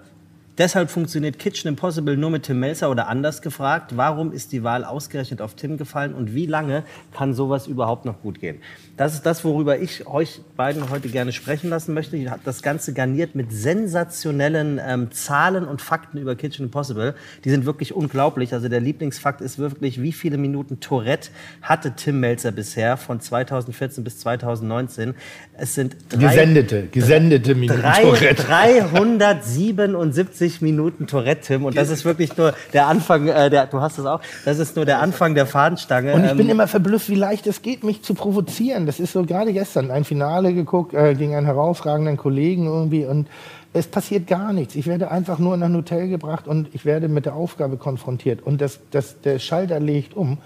[0.59, 3.93] Deshalb funktioniert Kitchen Impossible nur mit Tim Melzer oder anders gefragt.
[3.95, 8.21] Warum ist die Wahl ausgerechnet auf Tim gefallen und wie lange kann sowas überhaupt noch
[8.21, 8.59] gut gehen?
[8.95, 12.17] Das ist das, worüber ich euch beiden heute gerne sprechen lassen möchte.
[12.17, 17.15] Ich habe das Ganze garniert mit sensationellen ähm, Zahlen und Fakten über Kitchen Impossible.
[17.43, 18.53] Die sind wirklich unglaublich.
[18.53, 21.31] Also der Lieblingsfakt ist wirklich, wie viele Minuten Tourette
[21.63, 25.15] hatte Tim Melzer bisher von 2014 bis 2019?
[25.57, 28.43] Es sind drei, Gesendete, gesendete Minuten Drei, Tourette.
[28.43, 31.65] 377 Minuten Tourette, Tim.
[31.65, 34.75] Und das ist wirklich nur der Anfang, äh, der, du hast es auch, das ist
[34.75, 36.13] nur der Anfang der Fahnenstange.
[36.13, 38.85] Und ich bin Ähm, immer verblüfft, wie leicht es geht, mich zu provozieren.
[38.85, 43.27] Das ist so gerade gestern ein Finale geguckt äh, gegen einen herausragenden Kollegen irgendwie und
[43.73, 44.75] es passiert gar nichts.
[44.75, 48.41] Ich werde einfach nur in ein Hotel gebracht und ich werde mit der Aufgabe konfrontiert
[48.41, 50.37] und das, das, der Schalter legt um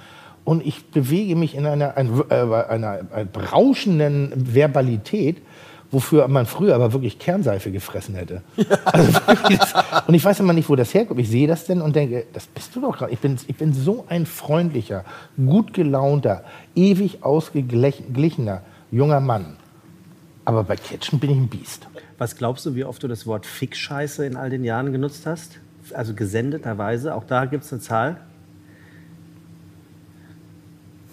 [0.45, 5.41] und ich bewege mich in einer, ein, äh, einer, einer berauschenden Verbalität,
[5.91, 8.41] wofür man früher aber wirklich Kernseife gefressen hätte.
[8.85, 9.73] Also wirklich, das-
[10.07, 11.19] und ich weiß immer nicht, wo das herkommt.
[11.19, 13.11] Ich sehe das denn und denke, das bist du doch gerade.
[13.13, 15.05] Ich bin, ich bin so ein freundlicher,
[15.37, 16.43] gut gelaunter,
[16.75, 18.61] ewig ausgeglichener
[18.91, 19.55] junger Mann.
[20.45, 21.87] Aber bei Kitchen bin ich ein Biest.
[22.17, 25.59] was glaubst du, wie oft du das Wort Fick-Scheiße in all den Jahren genutzt hast?
[25.93, 28.17] Also gesendeterweise, auch da gibt es eine Zahl.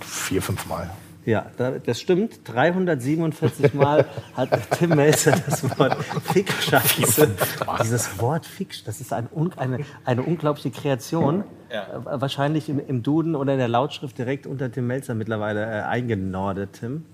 [0.00, 0.90] Vier, fünf Mal.
[1.26, 2.40] Ja, da, das stimmt.
[2.44, 7.30] 347 Mal hat Tim Melzer das Wort Fick-Scheiße.
[7.82, 11.44] Dieses Wort Fick, das ist ein, eine, eine unglaubliche Kreation.
[11.70, 15.82] Äh, wahrscheinlich im, im Duden oder in der Lautschrift direkt unter Tim Melzer mittlerweile äh,
[15.82, 17.04] eingenordet, Tim.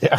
[0.00, 0.18] Ja,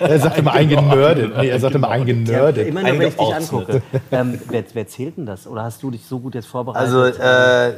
[0.00, 1.36] er sagt immer eingenördet.
[1.36, 2.68] Nee, er sagt immer Ja, eingenördet.
[2.68, 3.82] immer nur, wenn ich dich angucke.
[4.12, 5.46] ähm, wer, wer zählt denn das?
[5.46, 6.88] Oder hast du dich so gut jetzt vorbereitet?
[6.94, 7.72] Also äh,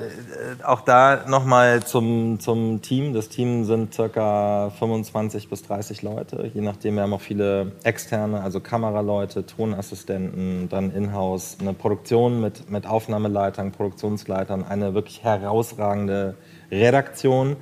[0.65, 3.15] auch da nochmal zum, zum Team.
[3.15, 6.97] Das Team sind circa 25 bis 30 Leute, je nachdem.
[6.97, 13.73] Wir haben auch viele externe, also Kameraleute, Tonassistenten, dann in-house eine Produktion mit, mit Aufnahmeleitern,
[13.73, 16.35] Produktionsleitern, eine wirklich herausragende
[16.71, 17.57] Redaktion.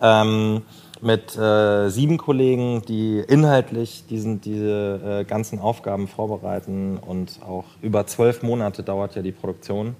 [0.00, 0.62] Ähm,
[1.02, 8.06] mit äh, sieben Kollegen, die inhaltlich diesen, diese äh, ganzen Aufgaben vorbereiten und auch über
[8.06, 9.96] zwölf Monate dauert ja die Produktion.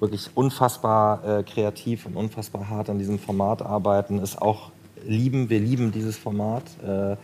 [0.00, 4.72] Wirklich unfassbar äh, kreativ und unfassbar hart an diesem Format arbeiten, ist auch
[5.06, 6.64] lieben, wir lieben dieses Format.
[6.84, 7.16] Äh,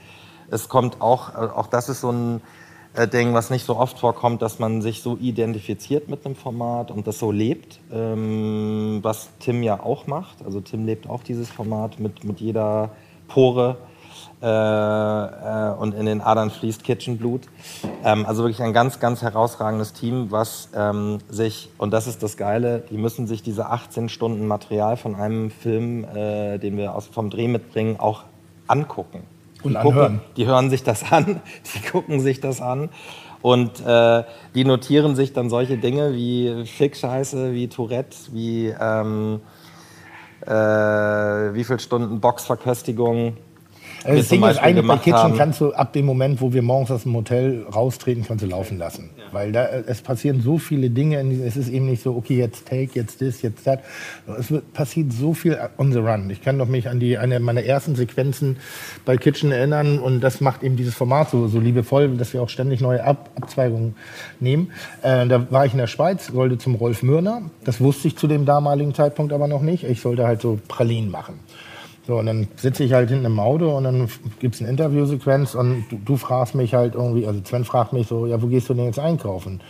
[0.48, 2.40] es kommt auch, äh, auch das ist so ein
[2.94, 6.92] äh, Ding, was nicht so oft vorkommt, dass man sich so identifiziert mit einem Format
[6.92, 10.44] und das so lebt, ähm, was Tim ja auch macht.
[10.44, 12.90] Also Tim lebt auch dieses Format mit, mit jeder
[13.28, 13.76] Pore
[14.42, 17.42] äh, äh, und in den Adern fließt Kitchenblut.
[18.04, 22.36] Ähm, also wirklich ein ganz, ganz herausragendes Team, was ähm, sich, und das ist das
[22.36, 27.06] Geile, die müssen sich diese 18 Stunden Material von einem Film, äh, den wir aus,
[27.06, 28.24] vom Dreh mitbringen, auch
[28.66, 29.22] angucken.
[29.62, 31.40] Und die, gucken, die hören sich das an,
[31.74, 32.90] die gucken sich das an
[33.40, 34.24] und äh,
[34.54, 39.40] die notieren sich dann solche Dinge wie Fick-Scheiße, wie Tourette, wie ähm,
[40.46, 43.36] äh, wie viel Stunden Boxverköstigung.
[44.06, 45.36] Also das Ding ist eigentlich bei Kitchen haben.
[45.36, 48.78] kannst du ab dem Moment, wo wir morgens aus dem Hotel raustreten, kannst du laufen
[48.78, 49.10] lassen.
[49.32, 51.20] Weil da, es passieren so viele Dinge.
[51.44, 53.78] Es ist eben nicht so, okay, jetzt Take, jetzt das, jetzt das.
[54.38, 56.30] Es wird, passiert so viel on the run.
[56.30, 58.56] Ich kann doch mich an die, eine meiner ersten Sequenzen
[59.04, 62.48] bei Kitchen erinnern und das macht eben dieses Format so, so liebevoll, dass wir auch
[62.48, 63.96] ständig neue Ab Abzweigungen
[64.40, 64.70] nehmen.
[65.02, 67.42] Äh, da war ich in der Schweiz, sollte zum Rolf Mürner.
[67.64, 69.84] Das wusste ich zu dem damaligen Zeitpunkt aber noch nicht.
[69.84, 71.40] Ich sollte halt so Pralinen machen.
[72.06, 75.56] So, und dann sitze ich halt hinten im Auto und dann gibt es eine Interviewsequenz
[75.56, 78.68] und du, du fragst mich halt irgendwie, also Sven fragt mich so, ja, wo gehst
[78.68, 79.60] du denn jetzt einkaufen?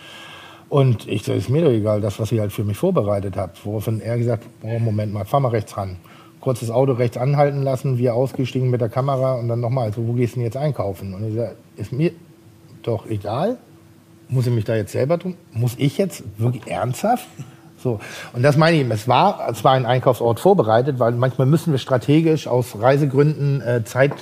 [0.69, 3.65] Und ich so, ist mir doch egal, das, was ihr halt für mich vorbereitet habt.
[3.65, 5.97] Woraufhin er gesagt, oh, Moment mal, fahr mal rechts ran.
[6.41, 10.07] Kurz das Auto rechts anhalten lassen, wir ausgestiegen mit der Kamera und dann nochmal, so,
[10.07, 11.15] wo gehst du denn jetzt einkaufen?
[11.15, 12.11] Und ich sage, ist mir
[12.83, 13.57] doch egal.
[14.29, 15.37] Muss ich mich da jetzt selber tun?
[15.53, 17.27] Muss ich jetzt wirklich ernsthaft?
[17.87, 18.01] So.
[18.33, 18.91] Und das meine ich eben.
[18.91, 24.13] Es war ein Einkaufsort vorbereitet, weil manchmal müssen wir strategisch aus Reisegründen, äh, Zeit,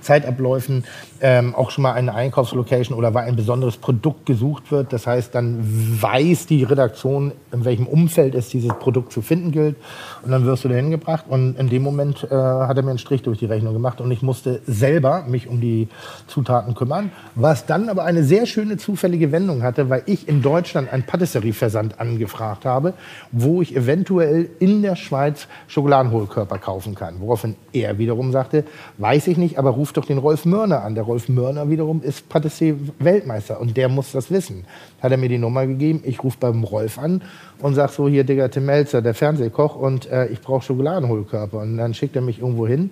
[0.00, 0.82] Zeitabläufen
[1.22, 4.92] ähm, auch schon mal eine Einkaufslocation oder weil ein besonderes Produkt gesucht wird.
[4.92, 5.60] Das heißt, dann
[6.02, 9.76] weiß die Redaktion, in welchem Umfeld es dieses Produkt zu finden gilt.
[10.24, 11.26] Und dann wirst du dahin gebracht.
[11.28, 14.10] Und in dem Moment äh, hat er mir einen Strich durch die Rechnung gemacht und
[14.10, 15.86] ich musste selber mich um die
[16.26, 17.12] Zutaten kümmern.
[17.36, 22.00] Was dann aber eine sehr schöne zufällige Wendung hatte, weil ich in Deutschland einen Patisserie-Versand
[22.00, 22.94] angefragt habe,
[23.30, 27.20] wo ich eventuell in der Schweiz Schokoladenhohlkörper kaufen kann.
[27.20, 28.64] Woraufhin er wiederum sagte,
[28.98, 30.94] weiß ich nicht, aber ruf doch den Rolf Mörner an.
[30.94, 34.64] Der Rolf Mörner wiederum ist Patissier-Weltmeister und der muss das wissen.
[35.00, 37.22] Hat er mir die Nummer gegeben, ich rufe beim Rolf an
[37.60, 41.58] und sag so, hier Digga Tim Melzer, der Fernsehkoch und äh, ich brauche Schokoladenhohlkörper.
[41.58, 42.90] Und dann schickt er mich irgendwo hin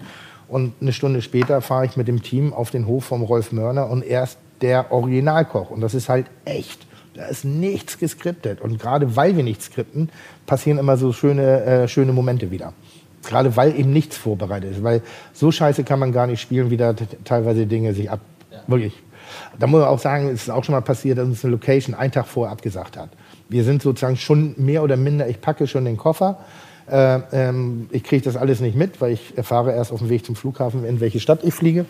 [0.51, 3.89] und eine Stunde später fahre ich mit dem Team auf den Hof vom Rolf Mörner
[3.89, 5.71] und er ist der Originalkoch.
[5.71, 6.87] Und das ist halt echt.
[7.21, 8.63] Da ist nichts geskriptet.
[8.63, 10.09] Und gerade weil wir nichts skripten,
[10.47, 12.73] passieren immer so schöne, äh, schöne Momente wieder.
[13.29, 14.83] Gerade weil eben nichts vorbereitet ist.
[14.83, 15.03] Weil
[15.35, 16.95] so scheiße kann man gar nicht spielen, wie da
[17.25, 18.21] teilweise Dinge sich ab.
[18.67, 18.95] Wirklich.
[19.59, 21.95] Da muss man auch sagen, es ist auch schon mal passiert, dass uns eine Location
[21.95, 23.11] einen Tag vorher abgesagt hat.
[23.51, 26.39] Wir sind sozusagen schon mehr oder minder, ich packe schon den Koffer.
[26.91, 30.25] Äh, ähm, ich kriege das alles nicht mit, weil ich erfahre erst auf dem Weg
[30.25, 31.85] zum Flughafen, in welche Stadt ich fliege.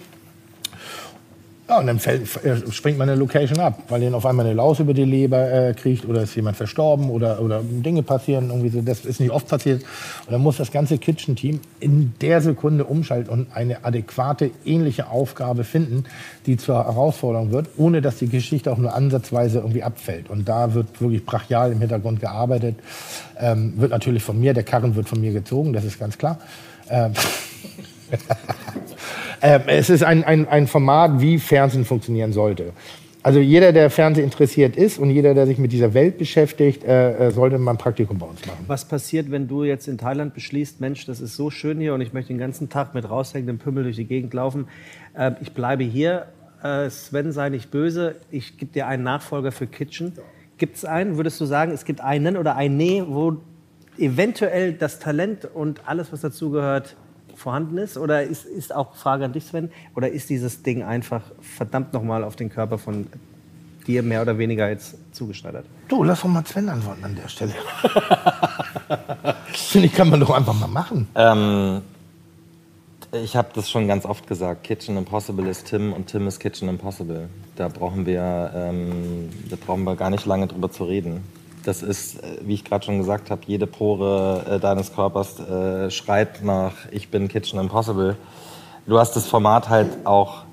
[1.71, 4.81] Ja, und dann fällt, äh, springt meine Location ab, weil denen auf einmal eine Laus
[4.81, 8.49] über die Leber äh, kriegt oder ist jemand verstorben oder, oder Dinge passieren.
[8.49, 8.83] Irgendwie so.
[8.83, 9.85] Das ist nicht oft passiert.
[10.27, 15.63] Und dann muss das ganze Kitchen-Team in der Sekunde umschalten und eine adäquate, ähnliche Aufgabe
[15.63, 16.07] finden,
[16.45, 20.29] die zur Herausforderung wird, ohne dass die Geschichte auch nur ansatzweise irgendwie abfällt.
[20.29, 22.81] Und da wird wirklich brachial im Hintergrund gearbeitet.
[23.39, 26.41] Ähm, wird natürlich von mir, der Karren wird von mir gezogen, das ist ganz klar.
[26.89, 27.13] Ähm,
[29.43, 32.73] ähm, es ist ein, ein, ein Format, wie Fernsehen funktionieren sollte.
[33.23, 37.29] Also jeder, der Fernsehen interessiert ist und jeder, der sich mit dieser Welt beschäftigt, äh,
[37.29, 38.65] äh, sollte mal ein Praktikum bei uns machen.
[38.67, 42.01] Was passiert, wenn du jetzt in Thailand beschließt, Mensch, das ist so schön hier und
[42.01, 44.69] ich möchte den ganzen Tag mit raushängendem Pümmel durch die Gegend laufen.
[45.15, 46.27] Äh, ich bleibe hier.
[46.63, 48.17] Äh, Sven, sei nicht böse.
[48.31, 50.15] Ich gebe dir einen Nachfolger für Kitchen.
[50.57, 51.17] Gibt es einen?
[51.17, 53.37] Würdest du sagen, es gibt einen oder eine, wo
[53.99, 56.97] eventuell das Talent und alles, was dazugehört,
[57.41, 57.97] vorhanden ist?
[57.97, 62.23] Oder ist, ist auch Frage an dich, Sven, oder ist dieses Ding einfach verdammt nochmal
[62.23, 63.07] auf den Körper von
[63.87, 65.65] dir mehr oder weniger jetzt zugeschneidert?
[65.89, 67.55] Du, lass doch mal Sven antworten an der Stelle.
[69.53, 71.09] Finde ich, kann man doch einfach mal machen.
[71.15, 71.81] Ähm,
[73.13, 74.63] ich habe das schon ganz oft gesagt.
[74.63, 77.29] Kitchen Impossible ist Tim und Tim ist Kitchen Impossible.
[77.57, 81.25] Da brauchen wir, ähm, da brauchen wir gar nicht lange drüber zu reden.
[81.65, 85.91] Das ist, äh, wie ich gerade schon gesagt habe, jede Pore äh, deines Körpers äh,
[85.91, 88.17] schreit nach Ich bin Kitchen Impossible.
[88.87, 90.45] Du hast das Format halt auch,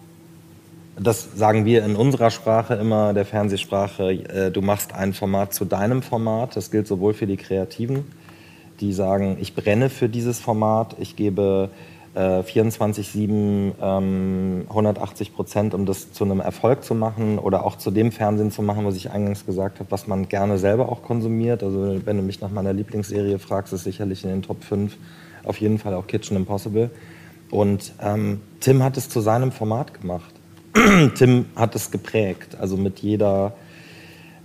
[0.99, 5.66] das sagen wir in unserer Sprache immer, der Fernsehsprache, äh, du machst ein Format zu
[5.66, 6.55] deinem Format.
[6.55, 8.05] Das gilt sowohl für die Kreativen,
[8.80, 11.70] die sagen, ich brenne für dieses Format, ich gebe
[12.16, 17.91] äh, 24-7 ähm, 180 Prozent, um das zu einem Erfolg zu machen oder auch zu
[17.91, 21.64] dem Fernsehen zu machen, was ich eingangs gesagt habe, was man gerne selber auch konsumiert.
[21.64, 24.95] Also wenn du mich nach meiner Lieblingsserie fragst, ist sicherlich in den Top 5
[25.43, 26.89] auf jeden Fall auch Kitchen Impossible.
[27.49, 30.34] Und ähm, Tim hat es zu seinem Format gemacht.
[31.16, 33.53] Tim hat es geprägt, also mit jeder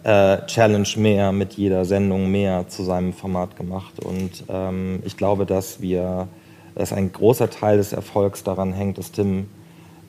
[0.05, 4.01] äh, Challenge mehr, mit jeder Sendung mehr zu seinem Format gemacht.
[4.01, 6.29] Und ähm, ich glaube, dass wir,
[6.75, 9.47] dass ein großer Teil des Erfolgs daran hängt, dass Tim,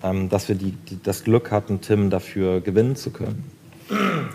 [0.04, 3.44] ähm, dass wir die, die, das Glück hatten, Tim dafür gewinnen zu können.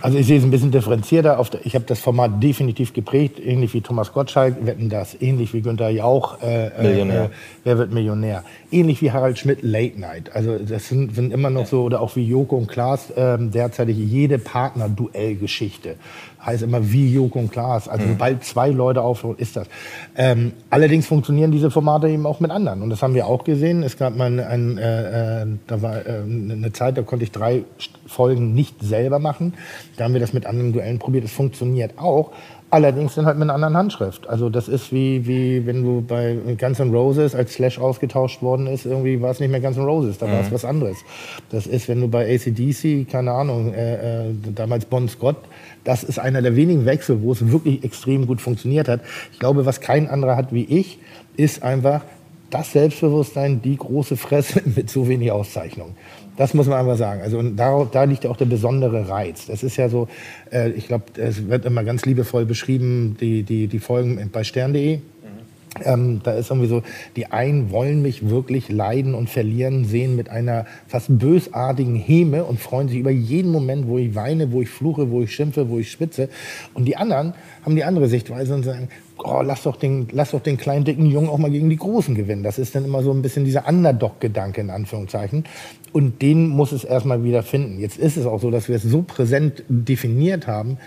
[0.01, 1.43] Also ich sehe es ein bisschen differenzierter.
[1.65, 5.89] Ich habe das Format definitiv geprägt, ähnlich wie Thomas Gottschalk, wetten das, ähnlich wie Günther
[5.89, 7.25] Jauch, äh, Millionär.
[7.25, 7.29] Äh,
[7.65, 10.35] wer wird Millionär, ähnlich wie Harald Schmidt, Late Night.
[10.35, 13.97] Also das sind, sind immer noch so, oder auch wie Joko und Klaas, ähm, derzeitig
[13.97, 15.97] jede Partner-Duell-Geschichte.
[16.45, 17.89] Heißt immer wie Joko und Klaas.
[17.89, 19.67] Also sobald zwei Leute aufhören, ist das.
[20.17, 22.83] Ähm, allerdings funktionieren diese Formate eben auch mit anderen.
[22.83, 23.83] Und das haben wir auch gesehen.
[23.83, 27.65] Es gab mal ein, äh, äh, da war äh, eine Zeit, da konnte ich drei
[28.07, 29.55] Folgen nicht selber machen.
[29.97, 31.25] Da haben wir das mit anderen Duellen probiert.
[31.25, 32.31] Es funktioniert auch.
[32.71, 34.29] Allerdings dann halt mit einer anderen Handschrift.
[34.29, 38.67] Also das ist wie, wie wenn du bei Guns N' Roses als Slash ausgetauscht worden
[38.67, 40.99] ist, irgendwie war es nicht mehr Guns N' Roses, da war es was anderes.
[41.51, 45.37] Das ist, wenn du bei ACDC, keine Ahnung, äh, äh, damals Bon Scott,
[45.85, 49.01] das ist einer der wenigen Wechsel, wo es wirklich extrem gut funktioniert hat.
[49.33, 50.99] Ich glaube, was kein anderer hat wie ich,
[51.37, 52.03] ist einfach
[52.51, 55.95] das Selbstbewusstsein, die große Fresse mit so wenig Auszeichnung.
[56.37, 57.21] Das muss man einfach sagen.
[57.21, 59.47] Also und da, da liegt auch der besondere Reiz.
[59.47, 60.09] Das ist ja so,
[60.53, 65.01] äh, ich glaube, es wird immer ganz liebevoll beschrieben, die, die, die Folgen bei stern.de.
[65.85, 66.83] Ähm, da ist irgendwie so,
[67.17, 72.61] die einen wollen mich wirklich leiden und verlieren sehen mit einer fast bösartigen Häme und
[72.61, 75.79] freuen sich über jeden Moment, wo ich weine, wo ich fluche, wo ich schimpfe, wo
[75.79, 76.29] ich spitze.
[76.75, 78.89] Und die anderen haben die andere Sichtweise und sagen,
[79.19, 82.15] oh, lass doch den, lass doch den kleinen, dicken Jungen auch mal gegen die Großen
[82.15, 82.43] gewinnen.
[82.43, 85.45] Das ist dann immer so ein bisschen dieser Underdog-Gedanke in Anführungszeichen.
[85.93, 87.81] Und den muss es erstmal wieder finden.
[87.81, 90.79] Jetzt ist es auch so, dass wir es so präsent definiert haben,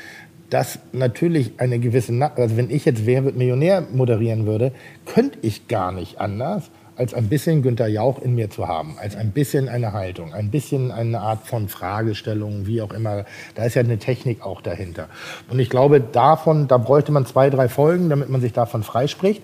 [0.52, 4.74] dass natürlich eine gewisse, also wenn ich jetzt Wer wird Millionär moderieren würde,
[5.06, 9.16] könnte ich gar nicht anders, als ein bisschen Günther Jauch in mir zu haben, als
[9.16, 13.26] ein bisschen eine Haltung, ein bisschen eine Art von Fragestellung, wie auch immer.
[13.56, 15.08] Da ist ja eine Technik auch dahinter.
[15.50, 19.42] Und ich glaube, davon, da bräuchte man zwei, drei Folgen, damit man sich davon freispricht,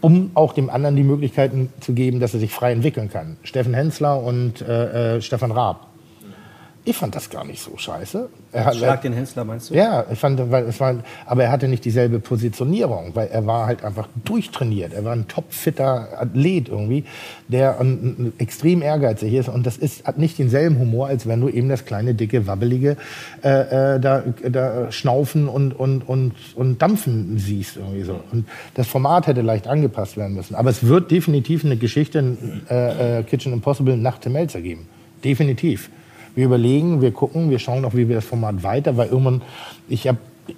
[0.00, 3.38] um auch dem anderen die Möglichkeiten zu geben, dass er sich frei entwickeln kann.
[3.42, 5.89] Steffen Hensler und äh, äh, Stefan Raab.
[6.82, 8.30] Ich fand das gar nicht so scheiße.
[8.52, 9.74] Er hat, Schlag den Hensler, meinst du?
[9.74, 13.66] ja, ich fand, weil es war, aber er hatte nicht dieselbe Positionierung, weil er war
[13.66, 14.94] halt einfach durchtrainiert.
[14.94, 17.04] Er war ein topfitter Athlet irgendwie,
[17.48, 21.50] der ähm, extrem ehrgeizig ist und das ist, hat nicht denselben Humor, als wenn du
[21.50, 22.96] eben das kleine, dicke, wabbelige
[23.44, 28.20] äh, äh, da, da schnaufen und, und, und, und dampfen siehst irgendwie so.
[28.32, 30.54] Und das Format hätte leicht angepasst werden müssen.
[30.54, 32.38] Aber es wird definitiv eine Geschichte
[32.70, 34.88] äh, äh, Kitchen Impossible nach Tim Melzer geben.
[35.22, 35.90] Definitiv.
[36.40, 39.42] Wir überlegen, wir gucken, wir schauen auch, wie wir das Format weiter, weil irgendwann,
[39.90, 40.16] ich habe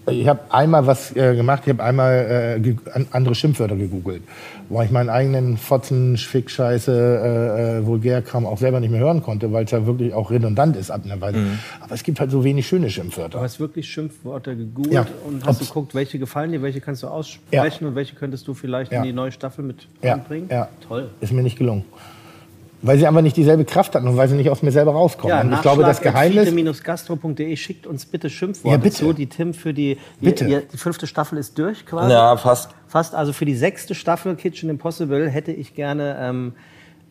[0.09, 2.75] ich hab einmal was äh, gemacht, ich habe einmal äh,
[3.11, 4.23] andere Schimpfwörter gegoogelt,
[4.69, 9.25] wo ich meinen eigenen Fotzen, Schfick, Scheiße, äh, äh, Vulgärkram auch selber nicht mehr hören
[9.25, 11.39] konnte, weil es ja wirklich auch redundant ist ab einer Weise.
[11.81, 13.39] Aber es gibt halt so wenig schöne Schimpfwörter.
[13.39, 15.07] Du hast wirklich Schimpfworte gegoogelt Ja.
[15.27, 18.55] und hast Ob's- geguckt, welche gefallen dir, welche kannst du aussprechen und welche könntest du
[18.55, 18.99] vielleicht Ja.
[18.99, 20.47] in die neue Staffel mit Ja, anbringen?
[20.49, 20.69] ja.
[20.87, 21.11] Toll.
[21.21, 21.85] Ist mir nicht gelungen.
[22.83, 25.47] Weil sie einfach nicht dieselbe Kraft hatten und weil sie nicht aus mir selber rauskommen.
[25.49, 26.53] und ich glaube, das Geheimnis.
[26.83, 28.97] gastro.de schickt uns bitte Schimpfworte Ja, bitte.
[28.97, 29.13] zu.
[29.13, 30.45] Die Tim für die, Bitte.
[30.45, 32.13] Ihr, ihr, die fünfte Staffel ist durch quasi.
[32.13, 32.71] Ja, fast.
[32.89, 36.53] Fast, also für die sechste Staffel Kitchen Impossible hätte ich gerne ähm,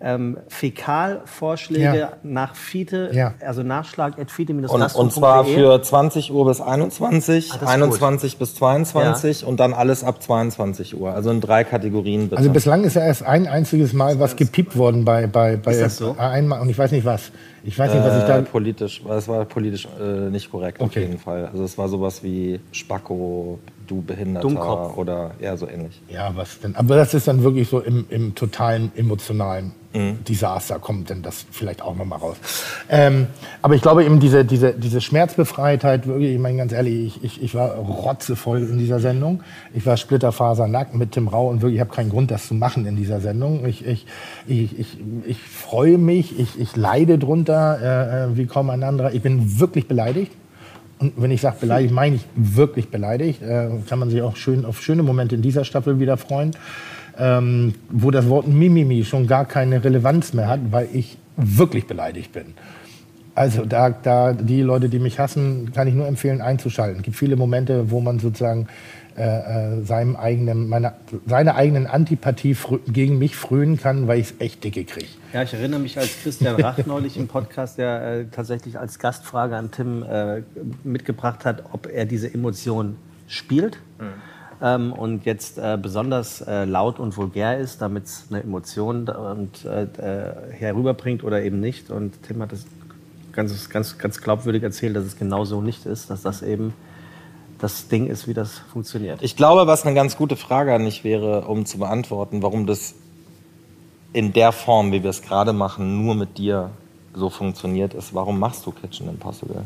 [0.03, 2.13] ähm, Fäkalvorschläge Ja.
[2.23, 3.33] nach Fiete, Ja.
[3.45, 7.67] also nachschlag at fiete Und, und zwar für 20 Uhr bis 21, Ah, das ist
[7.75, 11.13] 21 bis 22 und dann alles ab 22 Uhr.
[11.13, 12.37] Also in drei Kategorien bitte.
[12.37, 15.81] Also bislang ist ja erst ein einziges Mal was gepiept worden bei, bei, bei Ist
[15.81, 16.15] das so?
[16.17, 17.31] einmal und ich weiß nicht was.
[17.63, 18.39] Ich weiß nicht, was ich da.
[18.39, 21.01] äh, politisch, es war politisch äh, nicht korrekt auf Okay.
[21.01, 21.45] jeden Fall.
[21.51, 24.97] Also es war sowas wie Spacko, du Behinderter Dummkopf.
[24.97, 26.01] oder eher so ähnlich.
[26.09, 26.75] Ja, was denn?
[26.75, 30.23] Aber das ist dann wirklich so im, im totalen emotionalen Mhm.
[30.23, 32.37] Desaster kommt denn das vielleicht auch nochmal raus.
[32.89, 33.27] Ähm,
[33.61, 37.43] aber ich glaube eben diese, diese, diese Schmerzbefreitheit, wirklich, ich meine ganz ehrlich, ich, ich,
[37.43, 39.43] ich war rotzevoll in dieser Sendung.
[39.73, 42.85] Ich war splitterfasernackt mit Tim Rau und wirklich, ich habe keinen Grund, das zu machen
[42.85, 43.65] in dieser Sendung.
[43.65, 44.05] Ich, ich,
[44.47, 49.13] ich, ich, ich freue mich, ich, ich leide drunter äh, äh, wie kaum ein anderer.
[49.13, 50.31] Ich bin wirklich beleidigt.
[50.99, 53.41] Und wenn ich sage beleidigt, meine ich wirklich beleidigt.
[53.41, 56.51] Äh, kann man sich auch schön auf schöne Momente in dieser Staffel wieder freuen,
[57.18, 62.32] ähm, wo das Wort Mimimi schon gar keine Relevanz mehr hat, weil ich wirklich beleidigt
[62.32, 62.53] bin.
[63.34, 66.97] Also da, da die Leute, die mich hassen, kann ich nur empfehlen, einzuschalten.
[66.97, 68.68] Es gibt viele Momente, wo man sozusagen
[69.18, 69.24] äh,
[69.80, 70.93] äh, seinem eigenen, meiner,
[71.26, 72.55] seiner eigenen Antipathie
[72.88, 75.07] gegen mich frönen kann, weil ich es echt dicke kriege.
[75.34, 79.57] Ja, ich erinnere mich, als Christian Rach neulich im Podcast, der äh, tatsächlich als Gastfrage
[79.57, 80.43] an Tim äh,
[80.84, 82.95] mitgebracht hat, ob er diese Emotion
[83.28, 83.80] spielt
[84.62, 89.66] ähm, und jetzt äh, besonders äh, laut und vulgär ist, damit es eine Emotion und,
[89.66, 91.89] äh, äh, herüberbringt oder eben nicht.
[91.89, 92.66] Und Tim hat es
[93.32, 96.74] ganz, ganz, ganz glaubwürdig erzählt, dass es genau so nicht ist, dass das eben
[97.59, 99.22] das Ding ist, wie das funktioniert.
[99.22, 102.95] Ich glaube, was eine ganz gute Frage an dich wäre, um zu beantworten, warum das
[104.14, 106.72] in der Form, wie wir es gerade machen, nur mit dir
[107.14, 109.64] so funktioniert, ist, warum machst du Kitchen Impossible?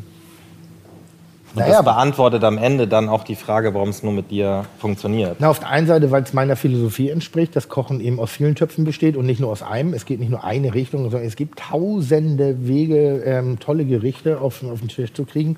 [1.56, 4.66] Und Naja, das beantwortet am Ende dann auch die Frage, warum es nur mit dir
[4.78, 5.38] funktioniert.
[5.40, 8.56] Na, auf der einen Seite, weil es meiner Philosophie entspricht, dass Kochen eben aus vielen
[8.56, 9.94] Töpfen besteht und nicht nur aus einem.
[9.94, 14.64] Es geht nicht nur eine Richtung, sondern es gibt tausende Wege, ähm, tolle Gerichte auf,
[14.64, 15.56] auf den Tisch zu kriegen.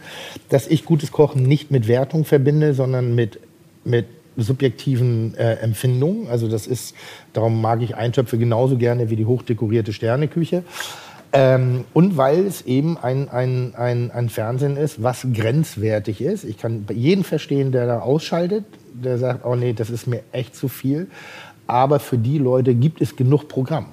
[0.50, 3.40] Dass ich gutes Kochen nicht mit Wertung verbinde, sondern mit,
[3.84, 4.06] mit
[4.38, 6.28] subjektiven äh, Empfindungen.
[6.28, 6.96] Also das ist,
[7.34, 10.64] darum mag ich Eintöpfe genauso gerne wie die hochdekorierte Sterneküche.
[11.34, 16.44] Ähm, und weil es eben ein, ein, ein, ein Fernsehen ist, was grenzwertig ist.
[16.46, 20.56] Ich kann jeden verstehen, der da ausschaltet, der sagt, oh nee, das ist mir echt
[20.56, 21.08] zu viel.
[21.68, 23.88] Aber für die Leute gibt es genug Programm.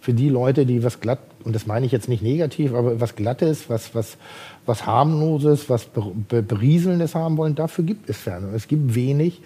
[0.00, 3.16] Für die Leute, die was glatt, und das meine ich jetzt nicht negativ, aber was
[3.16, 4.16] Glattes, was, was,
[4.64, 8.54] was harmloses, was Ber- Ber- Berieselndes haben wollen, dafür gibt es Fernsehen.
[8.54, 9.40] Es gibt wenig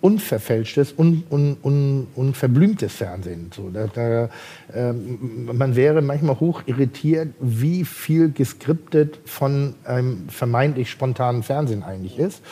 [0.00, 3.50] unverfälschtes, un, un, un, unverblümtes Fernsehen.
[3.54, 4.30] So, da, da,
[4.74, 12.18] ähm, man wäre manchmal hoch irritiert, wie viel geskriptet von einem vermeintlich spontanen Fernsehen eigentlich
[12.18, 12.42] ist.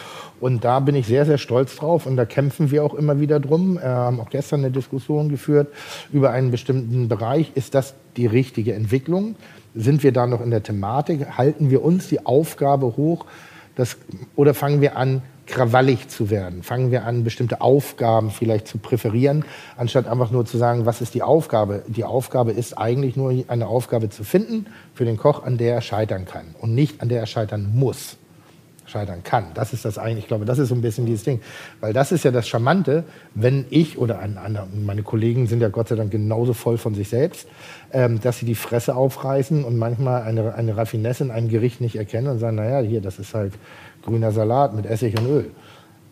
[0.41, 3.41] Und da bin ich sehr, sehr stolz drauf und da kämpfen wir auch immer wieder
[3.41, 3.77] drum.
[3.77, 5.69] Wir haben auch gestern eine Diskussion geführt
[6.13, 7.53] über einen bestimmten Bereich.
[7.55, 9.37] Ist das die richtige Entwicklung?
[9.75, 11.39] Sind wir da noch in der Thematik?
[11.39, 13.25] Halten wir uns die Aufgabe hoch,
[13.75, 13.97] das,
[14.35, 16.63] oder fangen wir an, krawallig zu werden?
[16.63, 19.45] Fangen wir an, bestimmte Aufgaben vielleicht zu präferieren,
[19.77, 21.83] anstatt einfach nur zu sagen, was ist die Aufgabe?
[21.89, 25.81] Die Aufgabe ist eigentlich nur eine Aufgabe zu finden für den Koch, an der er
[25.81, 28.17] scheitern kann und nicht an der er scheitern muss.
[28.89, 29.47] Scheitern kann.
[29.55, 31.41] Das ist das eigentlich, ich glaube, das ist so ein bisschen dieses Ding.
[31.81, 35.69] Weil das ist ja das Charmante, wenn ich oder ein, ein, meine Kollegen sind ja
[35.69, 37.49] Gott sei Dank genauso voll von sich selbst,
[37.93, 41.97] ähm, dass sie die Fresse aufreißen und manchmal eine, eine Raffinesse in einem Gericht nicht
[41.97, 43.53] erkennen und sagen, naja, hier, das ist halt
[44.09, 45.51] grüner Salat mit Essig und Öl.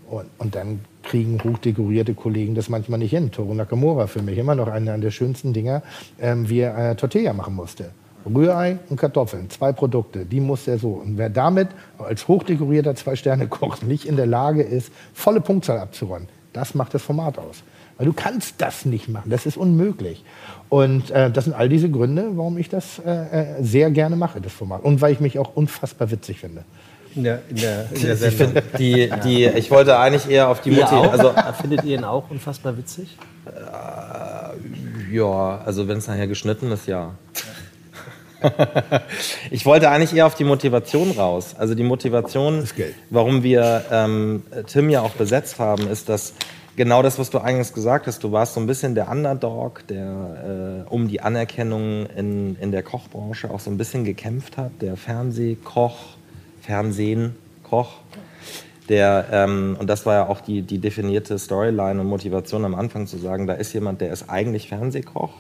[0.09, 3.31] Und, und dann kriegen hochdekorierte Kollegen das manchmal nicht hin.
[3.33, 5.83] Toro Nakamura für mich immer noch einer der schönsten Dinger,
[6.21, 7.91] ähm, wie er äh, Tortilla machen musste.
[8.25, 10.91] Rührei und Kartoffeln, zwei Produkte, die muss er so.
[10.91, 11.69] Und wer damit
[11.99, 17.39] als hochdekorierter Zwei-Sterne-Koch nicht in der Lage ist, volle Punktzahl abzuräumen, das macht das Format
[17.39, 17.63] aus.
[17.99, 20.25] Weil du kannst das nicht machen, das ist unmöglich.
[20.69, 23.11] Und äh, das sind all diese Gründe, warum ich das äh,
[23.59, 24.83] äh, sehr gerne mache, das Format.
[24.83, 26.65] Und weil ich mich auch unfassbar witzig finde.
[27.17, 28.53] In der, in der, in der Ich, Sendung.
[28.53, 31.07] find, die, die, ich wollte eigentlich eher auf die Ihr Motivation.
[31.09, 31.13] auch?
[31.13, 33.17] Also, Findet ihr ihn auch unfassbar witzig?
[35.13, 37.15] ja, also wenn es nachher geschnitten ist, ja.
[39.51, 41.55] ich wollte eigentlich eher auf die Motivation raus.
[41.59, 42.65] Also die Motivation,
[43.11, 46.35] warum wir ähm, Tim ja auch besetzt haben, ist, dass
[46.77, 50.85] genau das, was du eingangs gesagt hast, du warst so ein bisschen der Underdog, der
[50.87, 54.97] äh, um die Anerkennung in, in der Kochbranche auch so ein bisschen gekämpft hat, der
[54.97, 55.97] Fernsehkoch,
[56.67, 58.01] Fernsehen-Koch.
[58.89, 63.07] Der, ähm, und das war ja auch die, die definierte Storyline und Motivation am Anfang
[63.07, 65.33] zu sagen, da ist jemand, der ist eigentlich Fernsehkoch,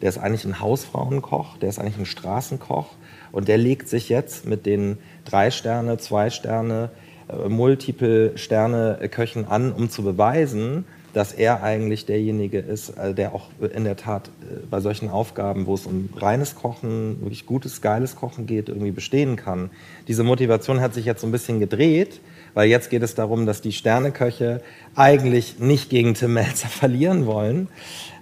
[0.00, 2.86] der ist eigentlich ein Hausfrauenkoch, der ist eigentlich ein Straßenkoch
[3.32, 4.96] und der legt sich jetzt mit den
[5.26, 6.90] drei Sterne, zwei Sterne,
[7.28, 10.86] äh, multiple Sterne Köchen an, um zu beweisen,
[11.16, 15.64] dass er eigentlich derjenige ist, äh, der auch in der Tat äh, bei solchen Aufgaben,
[15.66, 19.70] wo es um reines Kochen, wirklich gutes, geiles Kochen geht, irgendwie bestehen kann.
[20.08, 22.20] Diese Motivation hat sich jetzt so ein bisschen gedreht,
[22.52, 24.60] weil jetzt geht es darum, dass die Sterneköche
[24.94, 27.68] eigentlich nicht gegen Tim Melzer verlieren wollen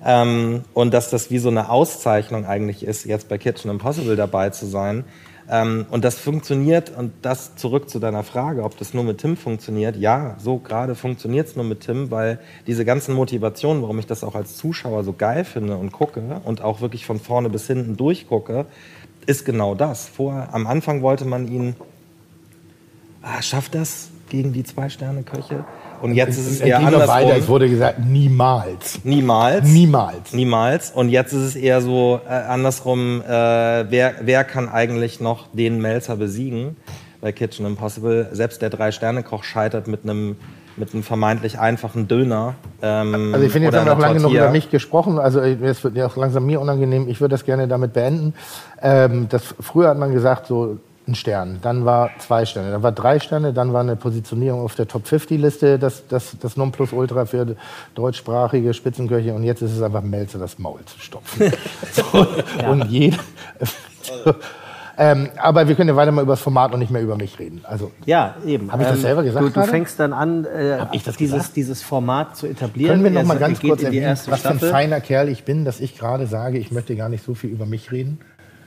[0.05, 4.51] ähm, und dass das wie so eine Auszeichnung eigentlich ist, jetzt bei Kitchen Impossible dabei
[4.51, 5.03] zu sein.
[5.51, 9.36] Ähm, und das funktioniert, und das zurück zu deiner Frage, ob das nur mit Tim
[9.36, 9.97] funktioniert.
[9.97, 14.24] Ja, so gerade funktioniert es nur mit Tim, weil diese ganzen Motivationen, warum ich das
[14.24, 17.97] auch als Zuschauer so geil finde und gucke und auch wirklich von vorne bis hinten
[17.97, 18.66] durchgucke,
[19.26, 20.09] ist genau das.
[20.09, 21.76] Vorher, am Anfang wollte man ihn,
[23.22, 25.64] ah, schafft das gegen die Zwei-Sterne-Köche?
[26.05, 27.48] Und jetzt ist es eher noch weiter, es andersrum.
[27.48, 29.02] wurde gesagt, niemals.
[29.05, 29.66] Niemals.
[29.66, 30.32] Niemals.
[30.34, 30.90] Niemals.
[30.90, 35.80] Und jetzt ist es eher so äh, andersrum, äh, wer, wer kann eigentlich noch den
[35.80, 36.76] Melzer besiegen
[37.22, 38.28] bei Kitchen Impossible?
[38.32, 40.36] Selbst der Drei-Sterne-Koch scheitert mit einem
[40.76, 42.55] mit einem vermeintlich einfachen Döner.
[42.82, 45.18] Ähm, Also ich finde, jetzt haben wir auch lange genug über mich gesprochen.
[45.18, 47.09] Also es wird ja auch langsam mir unangenehm.
[47.09, 48.34] Ich würde das gerne damit beenden.
[48.82, 52.92] Ähm, das, früher hat man gesagt, so ein Stern, dann war zwei Sterne, dann war
[52.92, 57.26] drei Sterne, dann war eine Positionierung auf der Top 50 Liste, das, das, das Nonplusultra
[57.26, 57.57] für
[57.94, 61.52] deutschsprachige Spitzenköche und jetzt ist es einfach Melzer das Maul zu stopfen.
[61.92, 62.26] so,
[62.68, 63.18] Und jeder...
[64.98, 67.38] ähm, aber wir können ja weiter mal über das Format und nicht mehr über mich
[67.38, 67.61] reden.
[67.64, 68.72] Also Ja, eben.
[68.72, 71.57] Hab ich das selber gesagt Du, du fängst dann an, äh, dieses, gesagt?
[71.57, 73.02] dieses Format zu etablieren.
[73.02, 75.80] Können wir noch mal ganz kurz erwähnen, was für ein feiner Kerl ich bin, dass
[75.80, 78.20] ich gerade sage, ich möchte gar nicht so viel über mich reden?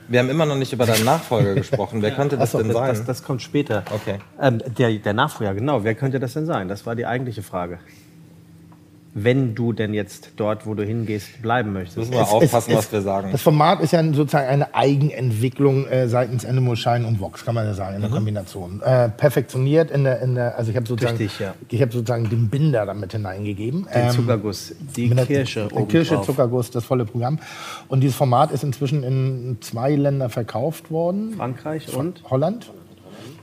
[0.08, 2.00] Wir haben immer noch nicht über deinen Nachfolger gesprochen.
[2.02, 2.88] Wer könnte das Achso, denn sein?
[2.88, 3.84] das, das kommt später.
[3.94, 4.18] Okay.
[4.40, 5.84] Ähm, der, der Nachfolger, genau.
[5.84, 6.68] Wer könnte das denn sein?
[6.68, 7.78] Das war die eigentliche Frage.
[9.24, 11.96] Wenn du denn jetzt dort, wo du hingehst, bleiben möchtest?
[11.98, 13.30] Müssen wir aufpassen, was wir sagen.
[13.32, 17.66] Das Format ist ja sozusagen eine Eigenentwicklung äh, seitens Animal Shine und Vox, kann man
[17.66, 18.80] ja sagen, in der Kombination.
[18.82, 21.54] Äh, perfektioniert in der, in der, also ich habe sozusagen, Richtig, ja.
[21.68, 23.86] ich habe sozusagen den Binder damit hineingegeben.
[23.94, 25.68] Den Ähm, Zuckerguss, die mit der- Kirsche.
[25.74, 26.26] der Kirsche, obendrauf.
[26.26, 27.38] Zuckerguss, das volle Programm.
[27.88, 31.34] Und dieses Format ist inzwischen in zwei Länder verkauft worden.
[31.36, 32.70] Frankreich und Holland.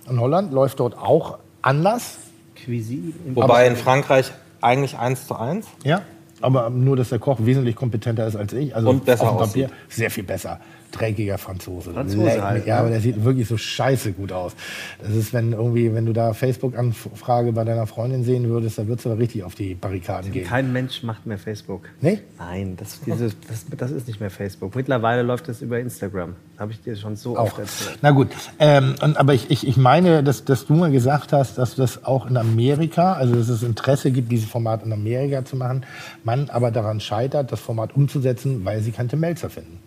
[0.10, 2.18] In Holland läuft dort auch anders.
[2.64, 3.12] Cuisine.
[3.34, 4.32] Wobei in Frankreich
[4.66, 5.68] eigentlich eins zu eins.
[5.84, 6.02] Ja.
[6.42, 8.76] Aber nur, dass der Koch wesentlich kompetenter ist als ich.
[8.76, 9.70] Also Und besser auf dem aussieht.
[9.90, 10.60] Sehr viel besser.
[10.96, 11.92] Dreckiger Franzose.
[11.92, 12.80] Franzose Leck halt, Ja, ne?
[12.82, 14.54] aber der sieht wirklich so scheiße gut aus.
[15.02, 19.06] Das ist, wenn irgendwie, wenn du da Facebook-Anfrage bei deiner Freundin sehen würdest, da würdest
[19.06, 20.46] du aber richtig auf die Barrikaden gehen.
[20.48, 21.90] Kein Mensch macht mehr Facebook.
[22.02, 22.20] Nee?
[22.40, 24.76] Nein, das, diese, das, das ist nicht mehr Facebook.
[24.76, 26.36] Mittlerweile läuft es über Instagram.
[26.58, 27.46] Habe ich dir schon so Auch.
[27.48, 28.00] oft erzählt.
[28.02, 28.30] Na gut,
[28.60, 32.06] ähm, und, aber ich, ich, ich meine, dass, dass du mal gesagt hast, dass das
[32.06, 35.86] auch in Amerika, also dass es Interesse gibt, dieses Format in Amerika zu machen,
[36.24, 39.80] man aber daran scheitert, das Format umzusetzen, weil sie keine Melzer finden.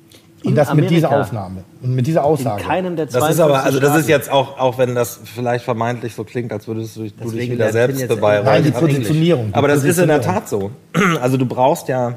[0.45, 1.22] Und In das mit dieser Amerika?
[1.26, 2.62] Aufnahme und mit dieser In Aussage.
[2.62, 5.64] keinem der Das ist 52 aber, also das ist jetzt auch, auch wenn das vielleicht
[5.64, 8.45] vermeintlich so klingt, als würdest du, du dich wieder selbst beweihräuchern.
[8.45, 8.70] Nein, die.
[8.70, 9.49] Positionierung.
[9.49, 10.20] die Aber das ist in der.
[10.20, 10.70] Tat so.
[11.20, 12.14] Also du brauchst ja,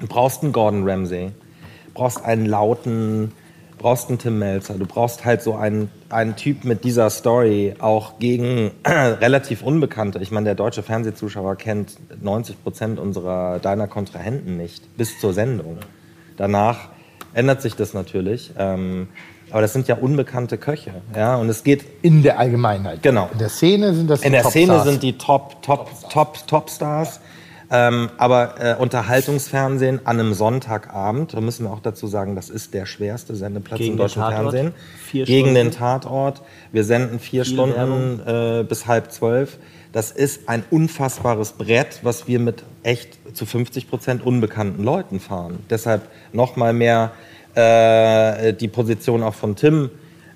[0.00, 1.30] du brauchst einen Gordon Ramsay,
[1.94, 3.32] brauchst einen lauten,
[3.78, 8.18] brauchst einen Tim Melzer, du brauchst halt so einen, einen Typ mit dieser Story auch
[8.20, 10.20] gegen relativ Unbekannte.
[10.20, 15.78] Ich meine, der deutsche Fernsehzuschauer kennt 90 Prozent unserer deiner Kontrahenten nicht bis zur Sendung.
[16.36, 16.90] Danach
[17.38, 18.50] ändert sich das natürlich.
[18.58, 19.08] Ähm,
[19.50, 21.36] aber das sind ja unbekannte Köche, ja.
[21.36, 23.02] Und es geht In der Allgemeinheit.
[23.02, 23.30] Genau.
[23.32, 24.88] In der Szene sind das in die der Szene Topstars.
[24.90, 27.20] sind die Top, Top, Top, Top-Stars.
[27.70, 32.72] Ähm, aber äh, Unterhaltungsfernsehen an einem Sonntagabend, da müssen wir auch dazu sagen, das ist
[32.72, 34.22] der schwerste Sendeplatz Gegen im deutschen.
[34.22, 34.72] Fernsehen.
[35.12, 36.40] Gegen den Tatort.
[36.72, 39.58] Wir senden vier Viel Stunden äh, bis halb zwölf.
[39.92, 45.58] Das ist ein unfassbares Brett, was wir mit echt zu 50 Prozent unbekannten Leuten fahren.
[45.68, 46.02] Deshalb
[46.32, 47.12] noch mal mehr
[47.54, 49.90] äh, die Position auch von Tim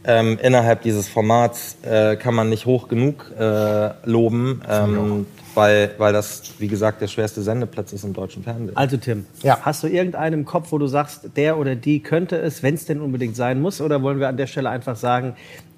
[0.04, 6.12] ähm, innerhalb dieses Formats äh, kann man nicht hoch genug äh, loben, ähm, weil, weil
[6.12, 8.76] das, wie gesagt, der schwerste Sendeplatz ist im deutschen Fernsehen.
[8.76, 9.58] Also Tim, Ja.
[9.62, 12.86] hast du irgendeinen im Kopf, wo du sagst, der oder die könnte es, wenn es
[12.86, 13.80] denn unbedingt sein muss?
[13.80, 15.34] Oder wollen wir an der Stelle einfach sagen,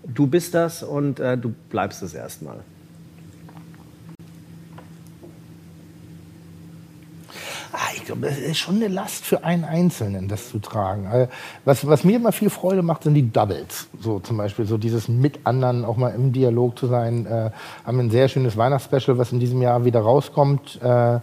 [0.07, 2.59] du bist das und äh, du bleibst es erstmal?
[7.97, 11.07] Ich glaube, das ist schon eine Last für einen Einzelnen, das zu tragen.
[11.07, 11.29] Also,
[11.65, 13.89] Was, was mir immer viel Freude macht, sind die Doubles.
[14.01, 17.27] So zum Beispiel, so dieses mit anderen auch mal im Dialog zu sein.
[17.27, 17.51] Äh,
[17.85, 20.81] haben ein sehr schönes Weihnachtsspecial, was in diesem Jahr wieder rauskommt.
[20.83, 21.21] Äh,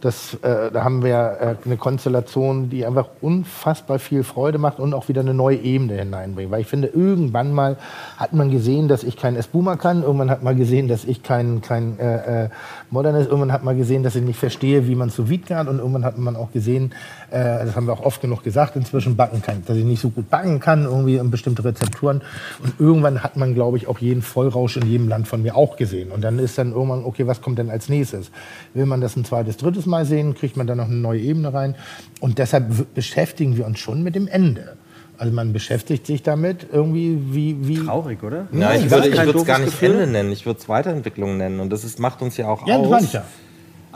[0.00, 4.94] das, äh, da haben wir äh, eine Konstellation, die einfach unfassbar viel Freude macht und
[4.94, 6.50] auch wieder eine neue Ebene hineinbringt.
[6.50, 7.76] Weil ich finde, irgendwann mal
[8.16, 10.02] hat man gesehen, dass ich kein Espuma kann.
[10.02, 12.48] Irgendwann hat man gesehen, dass ich kein, kein äh, äh,
[12.90, 13.26] Modernes.
[13.26, 15.66] Irgendwann hat man gesehen, dass ich nicht verstehe, wie man sous vide kann.
[15.66, 16.92] Und irgendwann hat man auch gesehen,
[17.30, 20.10] äh, das haben wir auch oft genug gesagt, inzwischen backen kann, dass ich nicht so
[20.10, 22.22] gut backen kann, irgendwie in bestimmte Rezepturen.
[22.62, 25.76] Und irgendwann hat man, glaube ich, auch jeden Vollrausch in jedem Land von mir auch
[25.76, 26.10] gesehen.
[26.10, 28.30] Und dann ist dann irgendwann, okay, was kommt denn als nächstes?
[28.74, 31.52] Will man das ein zweites, drittes Mal sehen, kriegt man dann noch eine neue Ebene
[31.52, 31.74] rein.
[32.20, 34.76] Und deshalb beschäftigen wir uns schon mit dem Ende.
[35.18, 37.66] Also man beschäftigt sich damit irgendwie, wie...
[37.66, 38.46] wie Traurig, oder?
[38.52, 39.90] Nein, würde kein ich würde es gar nicht Gefühl.
[39.90, 41.58] Ende nennen, ich würde es Weiterentwicklung nennen.
[41.58, 42.90] Und das ist, macht uns ja auch ja, das aus.
[42.90, 43.24] meine ich ja.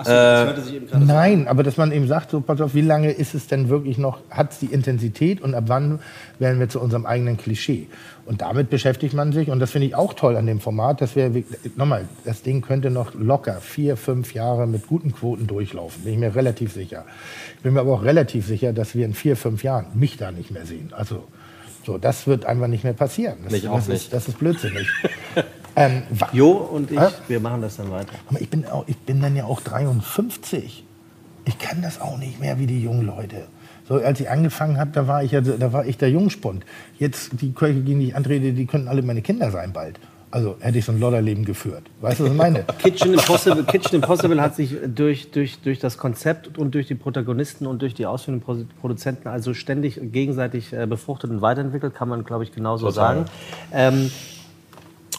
[0.02, 2.74] Achso, das hörte sich eben gerade Nein, aber dass man eben sagt, so, pass auf,
[2.74, 6.00] wie lange ist es denn wirklich noch, hat es die Intensität und ab wann
[6.38, 7.88] werden wir zu unserem eigenen Klischee?
[8.24, 11.16] Und damit beschäftigt man sich und das finde ich auch toll an dem Format, dass
[11.16, 11.30] wir,
[11.76, 16.18] nochmal, das Ding könnte noch locker vier, fünf Jahre mit guten Quoten durchlaufen, bin ich
[16.18, 17.04] mir relativ sicher.
[17.56, 20.30] Ich bin mir aber auch relativ sicher, dass wir in vier, fünf Jahren mich da
[20.30, 20.92] nicht mehr sehen.
[20.92, 21.24] Also,
[21.84, 23.38] so, das wird einfach nicht mehr passieren.
[23.44, 24.02] Das, Mich auch das nicht.
[24.04, 24.86] Ist, das ist blödsinnig.
[25.76, 26.02] ähm,
[26.32, 27.06] Jo und ich, Hä?
[27.28, 28.12] wir machen das dann weiter.
[28.28, 30.84] aber ich bin, auch, ich bin dann ja auch 53.
[31.44, 33.44] Ich kann das auch nicht mehr wie die jungen Leute.
[33.88, 36.64] So, als ich angefangen habe, da war ich ja, da war ich der Jungspund.
[36.98, 39.98] Jetzt die Köche, gegen die ich antrete, die könnten alle meine Kinder sein bald.
[40.30, 41.82] Also hätte ich so ein Lodderleben geführt.
[42.00, 42.64] Weißt du, was ich meine?
[42.78, 47.66] Kitchen Impossible, Kitchen Impossible hat sich durch, durch, durch das Konzept und durch die Protagonisten
[47.66, 52.24] und durch die ausführenden Pro- Produzenten also ständig gegenseitig äh, befruchtet und weiterentwickelt, kann man,
[52.24, 53.16] glaube ich, genauso Total.
[53.16, 53.24] sagen.
[53.74, 54.10] Ähm,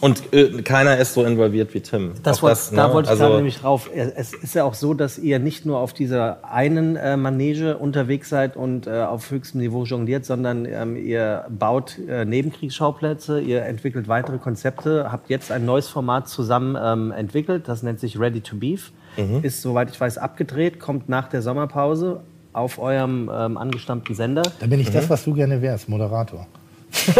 [0.04, 2.12] Und äh, keiner ist so involviert wie Tim.
[2.22, 2.92] Das Auch wollte, da ne?
[2.92, 3.88] wollte ich Also- gerade nämlich drauf.
[3.94, 8.28] Es ist ja auch so, dass ihr nicht nur auf dieser einen äh, Manege unterwegs
[8.28, 14.06] seid und äh, auf höchstem Niveau jongliert, sondern ähm, ihr baut äh, Nebenkriegsschauplätze, ihr entwickelt
[14.06, 18.56] weitere Konzepte, habt jetzt ein neues Format zusammen ähm, entwickelt, das nennt sich Ready to
[18.56, 18.92] Beef.
[19.40, 22.20] Ist, soweit ich weiß, abgedreht, kommt nach der Sommerpause
[22.52, 24.42] auf eurem ähm, angestammten Sender.
[24.60, 26.46] Da bin ich das, was du gerne wärst, Moderator.
[26.94, 27.14] Fick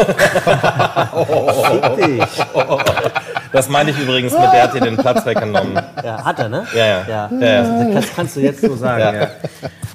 [1.97, 2.23] dich.
[3.53, 5.79] Das meinte ich übrigens mit, der hat dir den Platz weggenommen.
[6.03, 6.67] Ja, hat er, ne?
[6.75, 7.05] Ja, ja.
[7.09, 7.31] ja.
[7.39, 7.85] Ja, ja.
[7.95, 9.29] Das kannst du jetzt so sagen, Ja.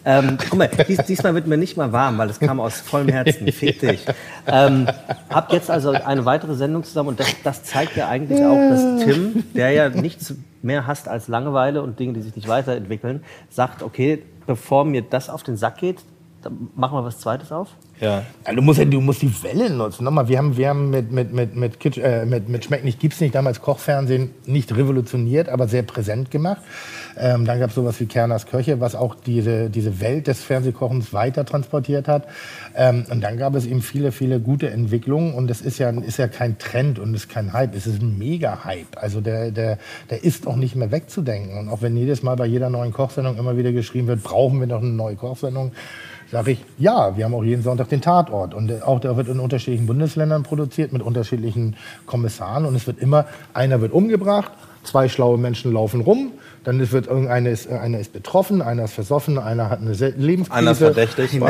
[0.06, 3.10] Ähm, guck mal, dies, diesmal wird mir nicht mal warm, weil es kam aus vollem
[3.10, 3.52] Herzen.
[3.52, 4.06] Fick dich.
[4.48, 4.88] Ähm,
[5.30, 9.04] habt jetzt also eine weitere Sendung zusammen und das, das zeigt ja eigentlich auch, dass
[9.04, 13.84] Tim, der ja nichts mehr hasst als Langeweile und Dinge, die sich nicht weiterentwickeln, sagt,
[13.84, 15.98] okay, bevor mir das auf den Sack geht,
[16.42, 17.70] dann machen wir was Zweites auf.
[18.00, 18.24] Ja.
[18.48, 20.06] Ja, du, musst ja, du musst die Welle nutzen.
[20.06, 23.00] Nochmal, wir haben, wir haben mit, mit, mit, mit, Kitsch, äh, mit, mit Schmeck nicht,
[23.00, 26.62] gibt's nicht, damals Kochfernsehen nicht revolutioniert, aber sehr präsent gemacht.
[27.18, 31.12] Ähm, dann gab es sowas wie Kerners Köche, was auch diese, diese Welt des Fernsehkochens
[31.12, 32.28] weiter transportiert hat.
[32.76, 35.34] Ähm, und dann gab es eben viele, viele gute Entwicklungen.
[35.34, 37.76] Und das ist ja, ist ja kein Trend und ist kein Hype.
[37.76, 38.98] Es ist ein Mega-Hype.
[38.98, 39.78] Also der, der,
[40.10, 41.58] der ist auch nicht mehr wegzudenken.
[41.58, 44.68] Und auch wenn jedes Mal bei jeder neuen Kochsendung immer wieder geschrieben wird, brauchen wir
[44.68, 45.74] noch eine neue Kochsendung,
[46.32, 48.54] sage ich, ja, wir haben auch jeden Sonntag den Tatort.
[48.54, 51.76] Und äh, auch der wird in unterschiedlichen Bundesländern produziert mit unterschiedlichen
[52.06, 52.66] Kommissaren.
[52.66, 54.52] Und es wird immer, einer wird umgebracht,
[54.84, 56.32] zwei schlaue Menschen laufen rum,
[56.64, 60.14] dann wird irgendeiner ist, äh, einer ist betroffen, einer ist versoffen, einer hat eine Se-
[60.18, 60.58] Lebenskrise.
[60.60, 61.42] Einer ist verdächtig.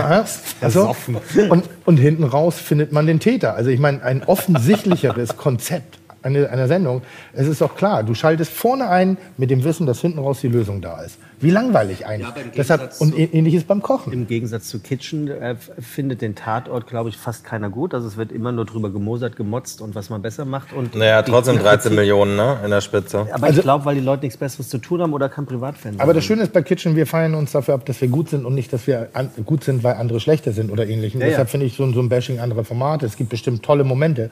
[0.61, 0.95] Also,
[1.49, 3.55] und, und hinten raus findet man den Täter.
[3.55, 7.01] Also ich meine, ein offensichtlicheres Konzept einer, einer Sendung,
[7.33, 10.49] es ist doch klar, du schaltest vorne ein mit dem Wissen, dass hinten raus die
[10.49, 11.17] Lösung da ist.
[11.41, 12.27] Wie langweilig eigentlich.
[12.45, 14.11] im Deshalb, und zu- ä- ähnliches beim Kochen.
[14.13, 17.93] Im Gegensatz zu Kitchen äh, findet den Tatort, glaube ich, fast keiner gut.
[17.93, 20.73] Also es wird immer nur drüber gemosert, gemotzt und was man besser macht.
[20.73, 23.27] Und Naja, die- trotzdem die 13 Kritik- Millionen ne, in der Spitze.
[23.31, 26.01] Aber Also- ich glaube, weil die Leute nichts Besseres zu tun haben oder kein Privatfernsehen.
[26.01, 26.23] Aber das.
[26.25, 28.71] Schöne ist bei Kitchen, wir feiern uns dafür ab, dass wir gut sind und nicht,
[28.73, 31.21] dass wir an, gut sind, weil andere schlechter sind oder ähnlichem.
[31.21, 31.51] Ja, Deshalb ja.
[31.51, 33.05] finde ich so, ein- so ein Bashing anderer Formate.
[33.05, 34.29] Es gibt bestimmt tolle Momente.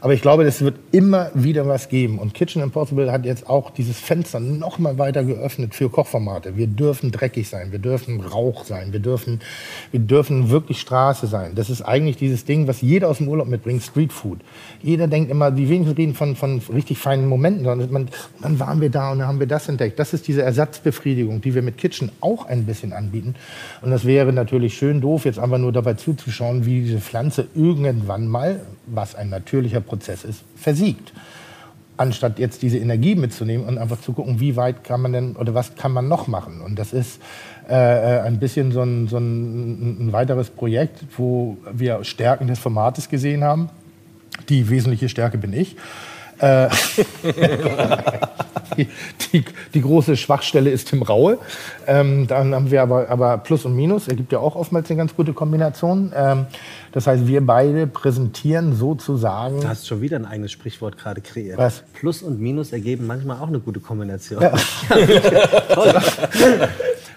[0.00, 2.18] Aber ich glaube, es wird immer wieder was geben.
[2.18, 6.43] Und Kitchen Impossible hat jetzt auch dieses Fenster noch mal weiter geöffnet für Kochformate.
[6.54, 9.40] Wir dürfen dreckig sein, wir dürfen Rauch sein, wir dürfen,
[9.90, 11.54] wir dürfen wirklich Straße sein.
[11.54, 14.40] Das ist eigentlich dieses Ding, was jeder aus dem Urlaub mitbringt, Street Food.
[14.82, 18.08] Jeder denkt immer, die wenigsten reden von, von richtig feinen Momenten, sondern man,
[18.40, 19.98] dann waren wir da und dann haben wir das entdeckt.
[19.98, 23.34] Das ist diese Ersatzbefriedigung, die wir mit Kitchen auch ein bisschen anbieten.
[23.82, 28.26] Und das wäre natürlich schön doof, jetzt einfach nur dabei zuzuschauen, wie diese Pflanze irgendwann
[28.28, 31.12] mal, was ein natürlicher Prozess ist, versiegt
[31.96, 35.54] anstatt jetzt diese Energie mitzunehmen und einfach zu gucken, wie weit kann man denn oder
[35.54, 36.60] was kann man noch machen.
[36.60, 37.20] Und das ist
[37.68, 42.58] äh, äh, ein bisschen so ein, so ein, ein weiteres Projekt, wo wir Stärken des
[42.58, 43.70] Formates gesehen haben.
[44.48, 45.76] Die wesentliche Stärke bin ich.
[46.38, 46.68] Äh,
[48.76, 48.88] die,
[49.32, 51.38] die, die große Schwachstelle ist Tim Raue.
[51.86, 54.08] Ähm, dann haben wir aber, aber Plus und Minus.
[54.08, 56.12] Er gibt ja auch oftmals eine ganz gute Kombination.
[56.14, 56.46] Ähm,
[56.94, 59.60] das heißt, wir beide präsentieren sozusagen.
[59.60, 61.58] Du hast schon wieder ein eigenes Sprichwort gerade kreiert.
[61.58, 61.82] Was?
[61.92, 64.40] Plus und Minus ergeben manchmal auch eine gute Kombination.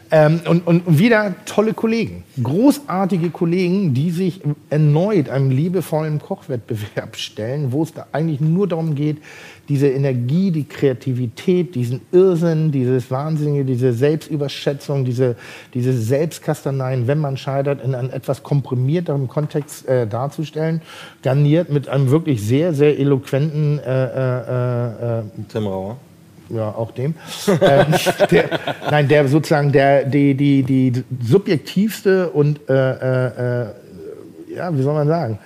[0.09, 7.71] Ähm, und, und wieder tolle Kollegen, großartige Kollegen, die sich erneut einem liebevollen Kochwettbewerb stellen,
[7.73, 9.17] wo es da eigentlich nur darum geht,
[9.67, 15.35] diese Energie, die Kreativität, diesen Irrsinn, dieses Wahnsinnige, diese Selbstüberschätzung, diese,
[15.73, 20.81] diese Selbstkastaneien, wenn man scheitert, in einem etwas komprimierteren Kontext äh, darzustellen,
[21.21, 25.97] garniert mit einem wirklich sehr, sehr eloquenten äh, äh, äh, Tim Rauer.
[26.49, 27.15] Ja, auch dem.
[27.61, 27.93] ähm,
[28.31, 28.49] der,
[28.89, 33.65] nein, der sozusagen der, die, die, die subjektivste und, äh, äh, äh,
[34.55, 35.39] ja, wie soll man sagen,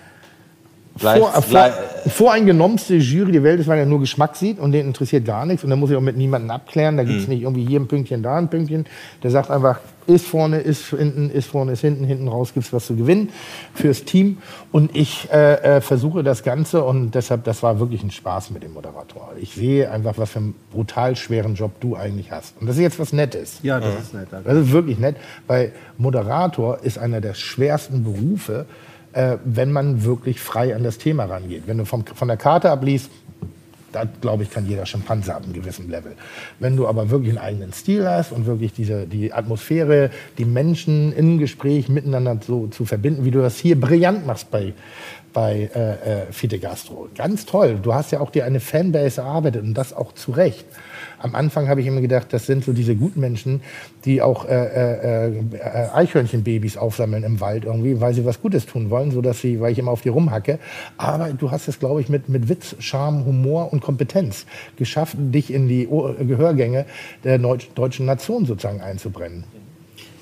[1.00, 1.74] Gleich- vor, vor, gleich-
[2.08, 5.64] voreingenommenste Jury der Welt ist, weil er nur Geschmack sieht und den interessiert gar nichts.
[5.64, 6.98] Und da muss ich auch mit niemandem abklären.
[6.98, 7.22] Da gibt Mhm.
[7.24, 8.86] es nicht irgendwie hier ein Pünktchen, da ein Pünktchen.
[9.24, 12.74] Der sagt einfach, ist vorne, ist hinten, ist vorne, ist hinten, hinten raus gibt es
[12.74, 13.30] was zu gewinnen
[13.74, 14.39] fürs Team.
[14.72, 18.64] Und ich äh, äh, versuche das Ganze und deshalb, das war wirklich ein Spaß mit
[18.64, 19.32] dem Moderator.
[19.39, 22.56] Ich sehe einfach, was für einen brutal schweren Job du eigentlich hast.
[22.60, 23.60] Und das ist jetzt was Nettes.
[23.64, 24.28] Ja, das ist nett.
[24.32, 24.50] danke.
[24.50, 25.16] Das ist wirklich nett,
[25.48, 28.66] weil Moderator ist einer der schwersten Berufe,
[29.14, 31.64] äh, wenn man wirklich frei an das Thema rangeht.
[31.66, 33.09] Wenn du vom, von der Karte abliest,
[33.91, 36.16] da glaube ich, kann jeder Schimpanse ab einem gewissen Level.
[36.59, 41.14] Wenn du aber wirklich einen eigenen Stil hast und wirklich diese, die Atmosphäre, die Menschen
[41.14, 44.74] im Gespräch miteinander so zu verbinden, wie du das hier brillant machst bei,
[45.34, 47.09] bei äh, äh, Fide Gastro.
[47.16, 47.80] Ganz toll.
[47.82, 50.66] Du hast ja auch dir eine Fanbase erarbeitet und das auch zu Recht.
[51.22, 53.62] Am Anfang habe ich immer gedacht, das sind so diese guten Menschen,
[54.06, 58.90] die auch äh, äh, äh, Eichhörnchenbabys aufsammeln im Wald irgendwie, weil sie was Gutes tun
[58.90, 60.58] wollen, so dass sie, weil ich immer auf die rumhacke.
[60.98, 64.46] Aber du hast es, glaube ich, mit, mit Witz, Charme, Humor und Kompetenz
[64.78, 66.86] geschafft, dich in die Gehörgänge
[67.24, 69.44] der deutschen Nation sozusagen einzubrennen.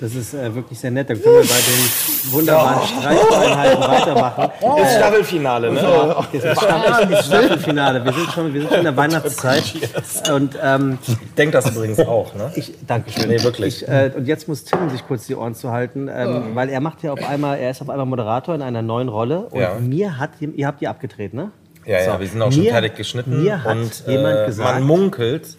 [0.02, 1.10] Das ist äh, wirklich sehr nett.
[1.10, 4.50] Dann können wir bei den wunderbaren Streiteinheiten weitermachen.
[4.82, 6.16] Ist Staffelfinale, ne?
[6.32, 8.06] Das ist Staffel- das Staffelfinale.
[8.06, 9.74] Wir sind schon, wir sind schon in der Weihnachtszeit.
[10.34, 11.00] Und ähm,
[11.38, 12.50] Denkt das übrigens auch, ne?
[12.56, 13.28] ich, danke schön.
[13.28, 13.82] Nee, wirklich.
[13.84, 16.80] Ich, äh, und jetzt muss Tim sich kurz die Ohren zu halten, ähm, weil er
[16.80, 19.48] macht ja auf einmal, er ist auf einmal Moderator in einer neuen Rolle.
[19.52, 19.76] Und Ja.
[19.82, 21.52] mir hat, ihr habt die abgedreht, ne?
[21.86, 22.20] Ja, ja, So.
[22.22, 23.44] wir sind auch schon Mir- fertig geschnitten.
[23.44, 25.58] mir hat und jemand äh, gesagt- man munkelt,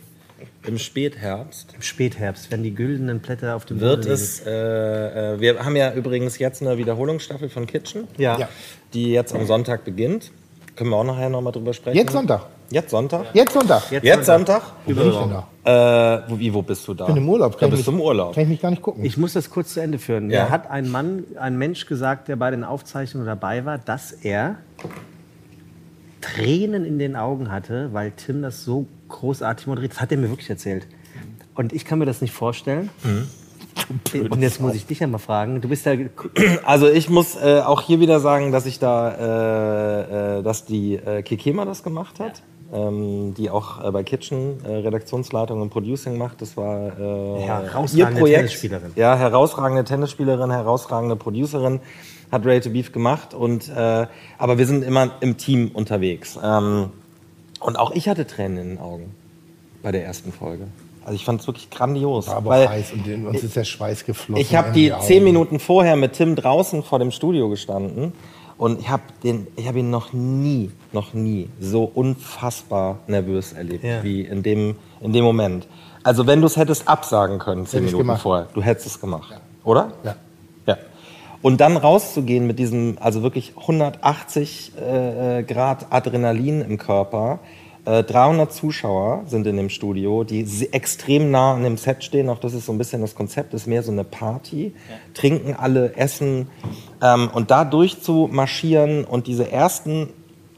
[0.67, 4.41] im Spätherbst Im Spätherbst, wenn die güldenen Blätter auf dem wird Boden es.
[4.47, 8.39] Äh, äh, wir haben ja übrigens jetzt eine Wiederholungsstaffel von Kitchen, Ja.
[8.39, 8.49] Ja.
[8.93, 10.31] die jetzt am Sonntag beginnt.
[10.77, 11.97] Können wir auch nachher nochmal drüber sprechen.
[11.97, 12.47] Jetzt Sonntag.
[12.71, 13.27] Jetzt Sonntag?
[13.35, 13.91] Jetzt Sonntag.
[13.91, 14.63] Jetzt Jetzt Sonntag.
[14.63, 14.73] Sonntag?
[14.87, 15.31] Wo bin ich denn
[15.65, 16.17] da?
[16.25, 17.09] Äh, wo, wie, wo bist du da?
[17.09, 17.53] Ich bin im Urlaub.
[17.53, 18.35] Da Kann ich bist du mich- im Urlaub.
[18.35, 19.05] Kann ich mich gar nicht gucken.
[19.05, 20.31] Ich muss das kurz zu Ende führen.
[20.31, 20.45] Ja.
[20.45, 24.57] Da hat ein Mann, ein Mensch gesagt, der bei den Aufzeichnungen dabei war, dass er
[26.21, 29.93] Tränen in den Augen hatte, weil Tim das so großartig moderiert.
[29.93, 30.87] Das hat er mir wirklich erzählt.
[31.55, 32.89] Und ich kann mir das nicht vorstellen.
[34.31, 35.61] Und jetzt muss ich dich ja mal fragen.
[35.61, 35.95] Du bist ja
[36.65, 40.95] Also ich muss äh, auch hier wieder sagen, dass ich da, äh, äh, dass die
[40.95, 42.43] äh, Kikema das gemacht hat,
[42.73, 46.41] ähm, die auch äh, bei Kitchen äh, Redaktionsleitung und Producing macht.
[46.41, 48.39] Das war Herausragende ihr Projekt.
[48.39, 48.93] Tennisspielerin.
[48.97, 51.81] Ja, herausragende Tennisspielerin, herausragende Producerin,
[52.31, 53.35] hat Ready to Beef gemacht.
[53.35, 56.39] Und aber wir sind immer im Team unterwegs.
[56.43, 56.91] Ähm,
[57.61, 59.15] und auch ich hatte Tränen in den Augen
[59.83, 60.65] bei der ersten Folge.
[61.05, 62.29] Also ich fand es wirklich grandios.
[62.29, 64.41] War aber weil- heiß und in uns ist der Schweiß geflossen.
[64.41, 65.03] ich habe die Augen.
[65.03, 68.13] zehn Minuten vorher mit Tim draußen vor dem Studio gestanden
[68.59, 69.03] und ich habe
[69.67, 74.03] habe ihn noch nie, noch nie so unfassbar nervös erlebt Ja.
[74.03, 75.67] wie in dem, in dem Moment.
[76.03, 79.35] Also wenn du es hättest absagen können zehn ich's Minuten vorher, du hättest es gemacht,
[79.65, 79.93] oder?
[80.05, 80.17] Ja.
[81.43, 81.49] Ja.
[81.49, 87.41] Und dann rauszugehen mit diesem, also wirklich 180 äh, Grad Adrenalin im Körper.
[87.87, 92.29] Äh, 300 Zuschauer sind in dem Studio, die extrem nah an dem Set stehen.
[92.29, 94.75] Auch das ist so ein bisschen das Konzept, ist mehr so eine Party.
[95.15, 96.49] Trinken alle, essen.
[97.03, 100.11] Ähm, und da durchzumarschieren und diese ersten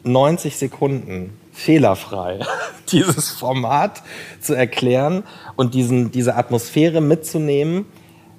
[0.02, 2.40] 90 Sekunden fehlerfrei
[2.90, 4.02] dieses Format
[4.40, 5.22] zu erklären
[5.54, 7.86] und diesen, diese Atmosphäre mitzunehmen.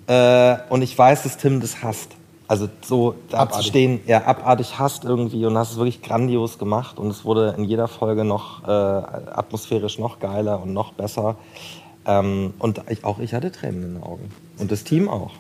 [0.08, 2.12] Äh, und ich weiß, dass Tim das hasst.
[2.48, 3.68] Also so da zu Abartig.
[3.68, 7.64] stehen, ja, abartig hasst irgendwie und hast es wirklich grandios gemacht und es wurde in
[7.64, 11.36] jeder Folge noch äh, atmosphärisch noch geiler und noch besser.
[12.06, 14.30] Ähm, und ich, auch ich hatte Tränen in den Augen.
[14.58, 15.32] Und das Team auch.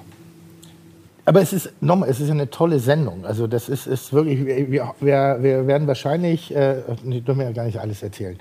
[1.25, 3.25] Aber es ist nochmal, es ist eine tolle Sendung.
[3.25, 7.53] Also das ist, ist wirklich, wir, wir, wir werden wahrscheinlich, äh, nee, dürfen wir ja
[7.53, 8.37] gar nicht alles erzählen.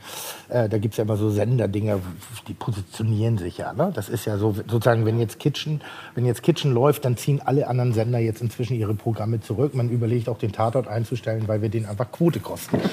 [0.49, 2.01] Äh, da gibt es ja immer so Senderdinger,
[2.49, 3.73] die positionieren sich ja.
[3.73, 3.93] Ne?
[3.95, 5.81] Das ist ja so, sozusagen, wenn jetzt Kitchen,
[6.17, 9.75] wenn jetzt Kitchen läuft, dann ziehen alle anderen Sender jetzt inzwischen ihre Programme zurück.
[9.75, 12.81] Man überlegt auch den Tatort einzustellen, weil wir den einfach Quote kosten.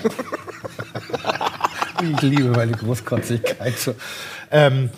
[2.01, 3.73] Ich liebe meine Großkotzigkeit.
[4.51, 4.89] Ähm,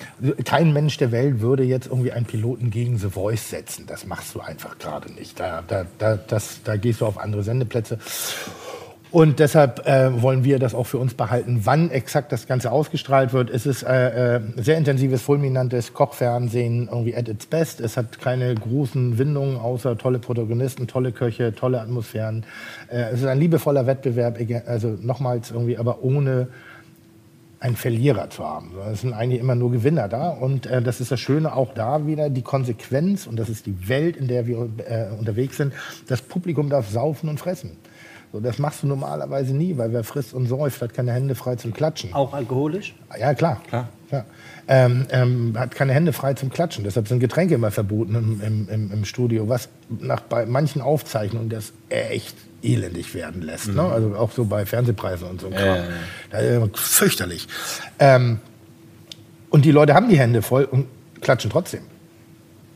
[0.46, 3.86] kein Mensch der Welt würde jetzt irgendwie einen Piloten gegen The Voice setzen.
[3.88, 5.40] Das machst du einfach gerade nicht.
[5.40, 8.00] Da, da, da, das, da gehst du auf andere Sendeplätze.
[9.12, 11.62] Und deshalb äh, wollen wir das auch für uns behalten.
[11.66, 17.14] Wann exakt das Ganze ausgestrahlt wird, es ist äh, äh, sehr intensives, fulminantes Kochfernsehen, irgendwie
[17.14, 17.82] at its best.
[17.82, 22.46] Es hat keine großen Windungen, außer tolle Protagonisten, tolle Köche, tolle Atmosphären.
[22.88, 26.48] Äh, es ist ein liebevoller Wettbewerb, also nochmals irgendwie, aber ohne
[27.62, 28.72] einen Verlierer zu haben.
[28.92, 30.30] Es sind eigentlich immer nur Gewinner da.
[30.30, 33.88] Und äh, das ist das Schöne auch da wieder, die Konsequenz, und das ist die
[33.88, 35.72] Welt, in der wir äh, unterwegs sind,
[36.08, 37.78] das Publikum darf saufen und fressen.
[38.34, 41.56] So, das machst du normalerweise nie, weil wer frisst und säuft, hat keine Hände frei
[41.56, 42.14] zum Klatschen.
[42.14, 42.96] auch alkoholisch.
[43.20, 43.62] Ja, klar.
[43.68, 43.90] klar.
[44.68, 46.84] Ähm, ähm, hat keine Hände frei zum Klatschen.
[46.84, 51.50] Deshalb sind Getränke immer verboten im, im, im, im Studio, was nach bei manchen Aufzeichnungen
[51.50, 53.74] das echt elendig werden lässt.
[53.74, 53.82] Ne?
[53.82, 55.48] Also auch so bei Fernsehpreisen und so.
[55.48, 56.42] ein Kram.
[56.42, 57.48] Immer fürchterlich.
[58.00, 58.40] Ähm,
[59.50, 60.88] und die Leute haben die Hände voll und
[61.22, 61.82] klatschen trotzdem.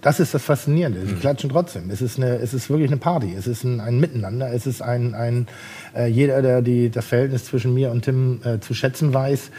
[0.02, 1.04] Das ist das Faszinierende.
[1.08, 1.90] Sie klatschen trotzdem.
[1.90, 3.34] Es ist, eine, es ist wirklich eine Party.
[3.34, 4.54] Es ist ein, ein Miteinander.
[4.54, 5.48] Es ist ein, ein
[5.96, 9.52] äh, jeder, der die, das Verhältnis zwischen mir und Tim äh, zu schätzen weiß,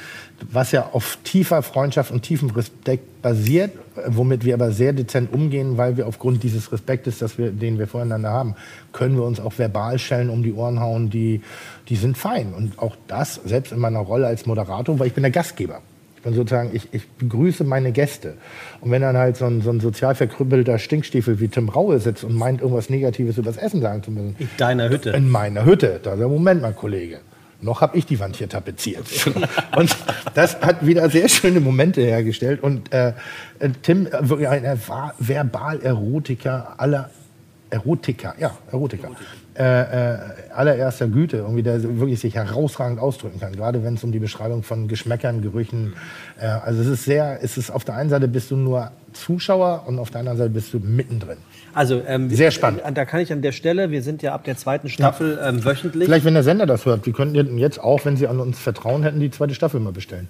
[0.51, 3.73] was ja auf tiefer Freundschaft und tiefem Respekt basiert,
[4.07, 7.87] womit wir aber sehr dezent umgehen, weil wir aufgrund dieses Respektes, das wir, den wir
[7.87, 8.55] voreinander haben,
[8.93, 11.41] können wir uns auch verbal Schellen um die Ohren hauen, die,
[11.89, 12.53] die sind fein.
[12.53, 15.81] Und auch das, selbst in meiner Rolle als Moderator, weil ich bin der Gastgeber.
[16.27, 18.35] Bin sozusagen, ich, ich begrüße meine Gäste.
[18.81, 22.24] Und wenn dann halt so ein, so ein sozial verkrüppelter Stinkstiefel wie Tim Raue sitzt
[22.24, 25.11] und meint, irgendwas Negatives über das Essen sagen zu müssen, In deiner Hütte.
[25.11, 27.20] in meiner Hütte, da sagt er, Moment mal, Kollege.
[27.62, 29.07] Noch habe ich die Wand hier tapeziert.
[29.77, 29.97] und
[30.35, 32.62] das hat wieder sehr schöne Momente hergestellt.
[32.62, 33.12] Und äh,
[33.61, 34.65] äh, Tim, äh, wirklich ein
[35.19, 37.11] Verbal-Erotiker aller
[37.70, 39.11] Erotiker, ja, Erotiker.
[39.59, 40.19] Äh, äh,
[40.55, 44.62] allererster Güte, irgendwie, der wirklich sich herausragend ausdrücken kann, gerade wenn es um die Beschreibung
[44.62, 45.95] von Geschmäckern, Gerüchen,
[46.39, 48.91] äh, also es ist sehr, es ist auf der einen Seite bist du nur
[49.21, 51.39] Zuschauer und auf der anderen Seite bist du mittendrin.
[51.75, 52.83] Also ähm, Sehr spannend.
[52.95, 56.05] Da kann ich an der Stelle, wir sind ja ab der zweiten Staffel ähm, wöchentlich.
[56.07, 59.03] Vielleicht, wenn der Sender das hört, wir könnten jetzt auch, wenn Sie an uns vertrauen
[59.03, 60.29] hätten, die zweite Staffel mal bestellen.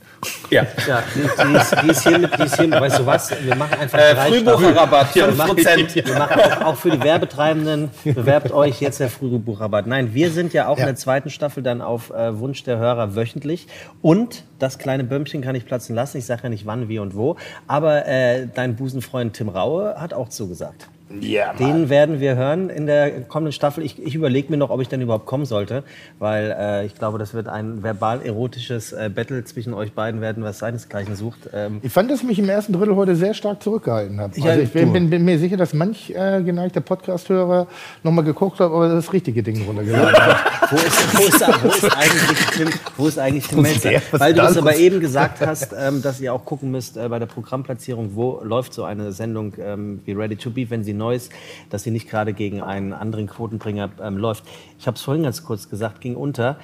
[0.51, 3.31] Ja, ja die, die, ist, die ist hiermit, die ist hiermit, weißt du was?
[3.45, 5.37] Wir machen einfach Äh, drei Frühbucherrabatt, Staffeln.
[5.39, 6.07] Wir machen- 5%.
[6.07, 9.87] Wir machen auch, auch für die Werbetreibenden, bewerbt euch jetzt der Frühbucherrabatt.
[9.87, 10.83] Nein, wir sind ja auch Ja.
[10.85, 13.67] in der zweiten Staffel dann auf äh, Wunsch der Hörer wöchentlich.
[14.03, 16.17] Und das kleine Bömmchen kann ich platzen lassen.
[16.19, 17.37] Ich sage ja nicht wann, wie und wo.
[17.67, 20.89] Aber äh, dein Busenfreund Tim Raue hat auch zugesagt.
[21.21, 23.85] Ja, Den werden wir hören in der kommenden Staffel.
[23.85, 25.85] Ich, ich überlege mir noch, ob ich dann überhaupt kommen sollte,
[26.19, 30.59] weil äh, ich glaube, das wird ein verbal-erotisches äh, Battle zwischen euch beiden werden, was
[30.59, 31.49] seinesgleichen sucht.
[31.55, 34.37] Ähm, Ich fand, dass ich mich im ersten Drittel heute sehr stark zurückgehalten habe.
[34.41, 37.69] Ja, also ich bin, bin, bin mir sicher, dass manch äh, geneigter Podcast-Hörer
[38.03, 40.71] nochmal geguckt hat, ob er das richtige Ding runtergeladen hat.
[40.73, 43.91] wo, ist, wo, ist, wo ist eigentlich Tim, wo ist eigentlich Tim Melzer?
[44.11, 47.21] Weil du es aber eben gesagt hast, ähm, dass ihr auch gucken müsst äh, bei
[47.21, 51.15] der Programmplatzierung, wo läuft so eine Sendung ähm, wie Ready to Be, wenn sie neu
[51.15, 51.31] ist,
[51.71, 54.45] dass sie nicht gerade gegen einen anderen Quotenbringer ähm, läuft.
[54.79, 56.59] Ich habe es vorhin ganz kurz gesagt, ging unter.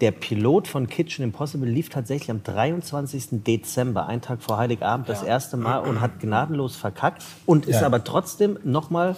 [0.00, 3.42] Der Pilot von Kitchen Impossible lief tatsächlich am 23.
[3.44, 7.86] Dezember, einen Tag vor Heiligabend, das erste Mal und hat gnadenlos verkackt und ist Ja.
[7.86, 9.14] aber trotzdem nochmal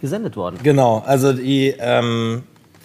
[0.00, 0.58] gesendet worden.
[0.62, 2.42] Genau, also die ähm,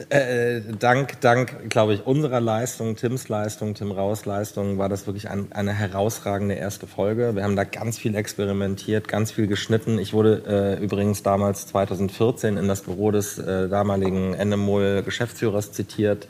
[0.09, 5.29] äh, dank, dank, glaube ich, unserer Leistung, Tims Leistung, Tim Raus Leistung, war das wirklich
[5.29, 7.35] ein, eine herausragende erste Folge.
[7.35, 9.99] Wir haben da ganz viel experimentiert, ganz viel geschnitten.
[9.99, 16.27] Ich wurde äh, übrigens damals 2014 in das Büro des äh, damaligen Endemol Geschäftsführers zitiert,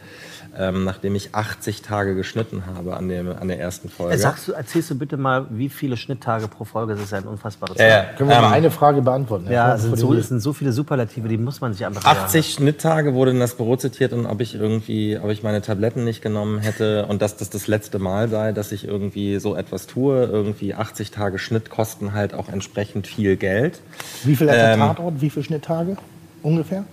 [0.58, 4.14] ähm, nachdem ich 80 Tage geschnitten habe an, dem, an der ersten Folge.
[4.14, 6.94] Äh, Sagst du, erzählst du bitte mal, wie viele Schnitttage pro Folge?
[6.94, 8.04] Das ist ja ein unfassbares Ja, ja.
[8.18, 9.48] Können wir mal Ähm, eine Frage beantworten?
[9.52, 12.54] Ja, es sind, so, es sind so viele Superlative, die muss man sich einfach 80
[12.54, 16.22] Schnitttage wurde in das Büro zitiert und ob ich irgendwie, ob ich meine Tabletten nicht
[16.22, 20.24] genommen hätte und dass das das letzte Mal sei, dass ich irgendwie so etwas tue.
[20.26, 23.82] Irgendwie 80 Tage Schnitt kosten halt auch entsprechend viel Geld.
[24.24, 25.22] Wie viel hat der Ähm, Tatort?
[25.22, 25.98] Wie viele Schnitttage
[26.44, 26.84] ungefähr?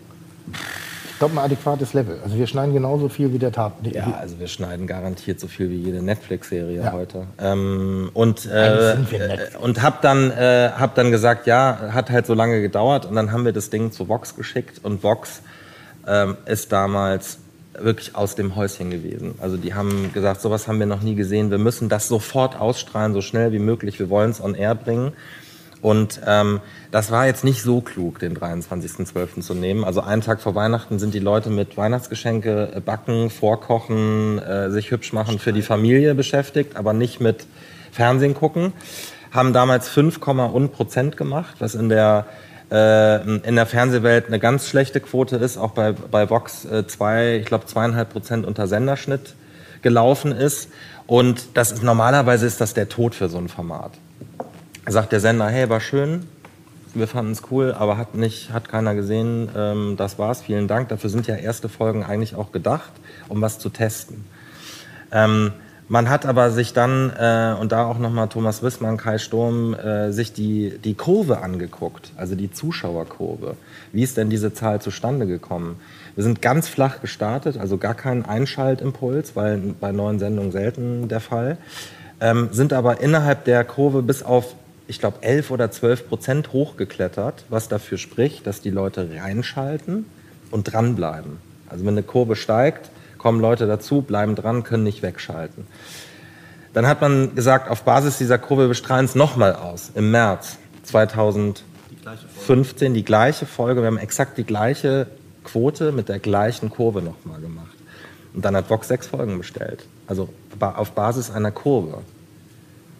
[1.20, 2.18] Ich glaube, ein adäquates Level.
[2.24, 3.94] Also wir schneiden genauso viel wie der Tatort.
[3.94, 6.92] Ja, also wir schneiden garantiert so viel wie jede Netflix-Serie Ja.
[6.92, 7.26] heute.
[7.38, 8.96] Ähm, und äh, äh,
[9.60, 13.32] und hab dann äh, hab dann gesagt, ja, hat halt so lange gedauert und dann
[13.32, 15.42] haben wir das Ding zu Vox geschickt und Vox
[16.06, 17.36] ähm, ist damals
[17.78, 19.34] wirklich aus dem Häuschen gewesen.
[19.42, 21.50] Also die haben gesagt, sowas haben wir noch nie gesehen.
[21.50, 23.98] Wir müssen das sofort ausstrahlen, so schnell wie möglich.
[23.98, 25.12] Wir wollen es on air bringen.
[25.82, 29.40] Und ähm, das war jetzt nicht so klug, den 23.12.
[29.40, 29.84] zu nehmen.
[29.84, 34.90] Also einen Tag vor Weihnachten sind die Leute mit Weihnachtsgeschenke äh, backen, vorkochen, äh, sich
[34.90, 37.46] hübsch machen für die Familie beschäftigt, aber nicht mit
[37.92, 38.72] Fernsehen gucken.
[39.30, 42.26] Haben damals 5,1 Prozent gemacht, was in der
[42.70, 47.36] äh, in der Fernsehwelt eine ganz schlechte Quote ist, auch bei, bei Vox äh, zwei,
[47.36, 49.34] ich glaube zweieinhalb Prozent unter Senderschnitt
[49.82, 50.68] gelaufen ist.
[51.06, 53.92] Und das ist normalerweise ist das der Tod für so ein Format
[54.90, 56.26] sagt der Sender, hey, war schön,
[56.94, 60.88] wir fanden es cool, aber hat nicht, hat keiner gesehen, ähm, das war's, vielen Dank.
[60.88, 62.90] Dafür sind ja erste Folgen eigentlich auch gedacht,
[63.28, 64.24] um was zu testen.
[65.12, 65.52] Ähm,
[65.88, 70.12] man hat aber sich dann, äh, und da auch nochmal Thomas Wissmann, Kai Sturm, äh,
[70.12, 73.56] sich die, die Kurve angeguckt, also die Zuschauerkurve.
[73.92, 75.80] Wie ist denn diese Zahl zustande gekommen?
[76.14, 81.20] Wir sind ganz flach gestartet, also gar kein Einschaltimpuls, weil bei neuen Sendungen selten der
[81.20, 81.58] Fall.
[82.20, 84.54] Ähm, sind aber innerhalb der Kurve bis auf,
[84.90, 90.04] ich glaube, 11 oder 12 Prozent hochgeklettert, was dafür spricht, dass die Leute reinschalten
[90.50, 91.38] und dranbleiben.
[91.68, 95.68] Also wenn eine Kurve steigt, kommen Leute dazu, bleiben dran, können nicht wegschalten.
[96.72, 100.58] Dann hat man gesagt, auf Basis dieser Kurve, wir strahlen es nochmal aus, im März
[100.82, 105.06] 2015, die gleiche Folge, wir haben exakt die gleiche
[105.44, 107.76] Quote mit der gleichen Kurve nochmal gemacht.
[108.34, 109.86] Und dann hat Vox sechs Folgen bestellt.
[110.08, 111.98] Also auf Basis einer Kurve.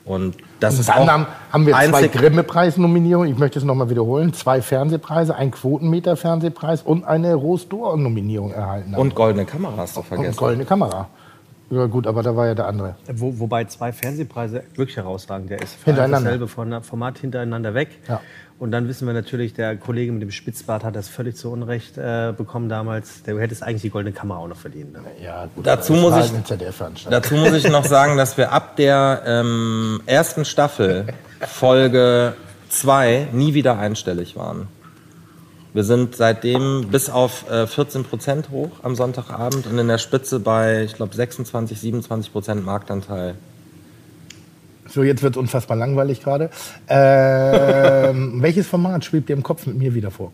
[0.04, 3.30] Und das Und ist dann haben, haben wir zwei Grimme-Preis-Nominierungen.
[3.32, 4.32] Ich möchte es nochmal wiederholen.
[4.32, 8.92] Zwei Fernsehpreise, ein Quotenmeter-Fernsehpreis und eine Rose d'Or-Nominierung erhalten.
[8.92, 9.00] haben.
[9.00, 10.36] Und goldene Kamera hast du Und vergessen.
[10.36, 11.08] goldene Kamera.
[11.70, 12.96] Ja gut, aber da war ja der andere.
[13.14, 15.76] Wo, wobei zwei Fernsehpreise wirklich herausragend der ist.
[15.84, 16.30] Hintereinander.
[16.36, 17.90] Dasselbe Format hintereinander weg.
[18.08, 18.20] Ja.
[18.58, 21.96] Und dann wissen wir natürlich, der Kollege mit dem Spitzbart hat das völlig zu Unrecht
[21.96, 23.22] äh, bekommen damals.
[23.22, 24.92] Der hätte es eigentlich die goldene Kamera auch noch verdient.
[24.92, 24.98] Ne?
[25.24, 27.22] Ja, gut, Dazu muss ich- eine ZDF-Veranstaltung.
[27.22, 31.06] Dazu muss ich noch sagen, dass wir ab der ähm, ersten Staffel,
[31.40, 32.34] Folge
[32.68, 34.68] 2, nie wieder einstellig waren.
[35.72, 40.40] Wir sind seitdem bis auf äh, 14 Prozent hoch am Sonntagabend und in der Spitze
[40.40, 43.36] bei, ich glaube, 26, 27 Prozent Marktanteil.
[44.88, 46.50] So, jetzt wird es unfassbar langweilig gerade.
[46.88, 50.32] Ähm, welches Format schwebt dir im Kopf mit mir wieder vor?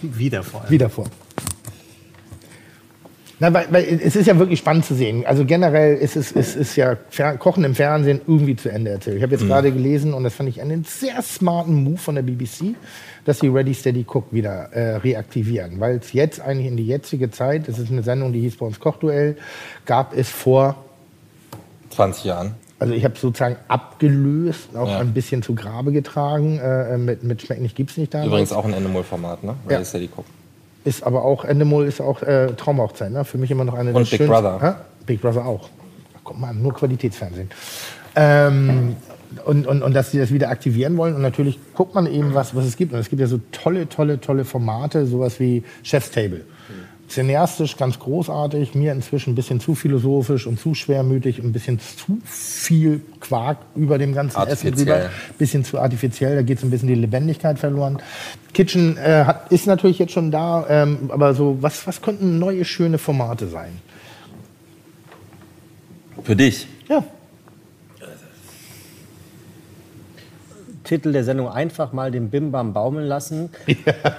[0.00, 0.70] Wieder vor allem.
[0.70, 1.06] Wieder vor.
[3.38, 5.26] Na, weil, weil es ist ja wirklich spannend zu sehen.
[5.26, 9.16] Also generell ist es ist, ist ja Fer Kochen im Fernsehen irgendwie zu Ende erzählt.
[9.18, 9.48] Ich habe jetzt Mhm.
[9.48, 12.76] gerade gelesen und das fand ich einen sehr smarten Move von der BBC,
[13.26, 17.30] dass sie Ready Steady Cook wieder äh, reaktivieren, weil es jetzt eigentlich in die jetzige
[17.30, 19.36] Zeit, das ist eine Sendung, die hieß bei uns Kochduell,
[19.84, 20.76] gab es vor
[21.90, 22.54] 20 Jahren.
[22.78, 24.98] also ich habe sozusagen abgelöst, auch Ja.
[25.00, 26.58] ein bisschen zu Grabe getragen.
[26.58, 28.24] Äh, mit, mit Schmeck nicht gibt's nicht da.
[28.24, 29.54] Übrigens auch ein Endemol-Format, ne?
[29.68, 29.76] Ja.
[29.76, 30.24] Ready Steady Cook.
[30.84, 33.10] Ist aber auch, Endemol ist auch äh, Traumhochzeit.
[33.10, 33.24] Ne?
[33.24, 34.60] Für mich immer noch eine Und der Big schönsten- Brother.
[34.60, 34.82] Hä?
[35.06, 35.68] Big Brother auch.
[36.22, 37.50] Guck mal, nur Qualitätsfernsehen.
[38.14, 38.94] Ähm,
[39.44, 41.14] und, und, und dass sie das wieder aktivieren wollen.
[41.14, 42.92] Und natürlich guckt man eben, was, was es gibt.
[42.92, 46.42] Und es gibt ja so tolle, tolle, tolle Formate, sowas wie Chef's Table.
[47.08, 51.78] Cineastisch ganz großartig, mir inzwischen ein bisschen zu philosophisch und zu schwermütig und ein bisschen
[51.78, 55.10] zu viel Quark über dem ganzen Essen drüber.
[55.38, 57.98] Bisschen zu artifiziell, da geht so ein bisschen die Lebendigkeit verloren.
[58.54, 62.64] Kitchen äh, hat, ist natürlich jetzt schon da, ähm, aber so, was, was könnten neue,
[62.64, 63.70] schöne Formate sein?
[66.24, 66.66] Für dich.
[66.88, 67.04] Ja,
[70.86, 73.50] Titel der Sendung einfach mal den Bimbam baumeln lassen.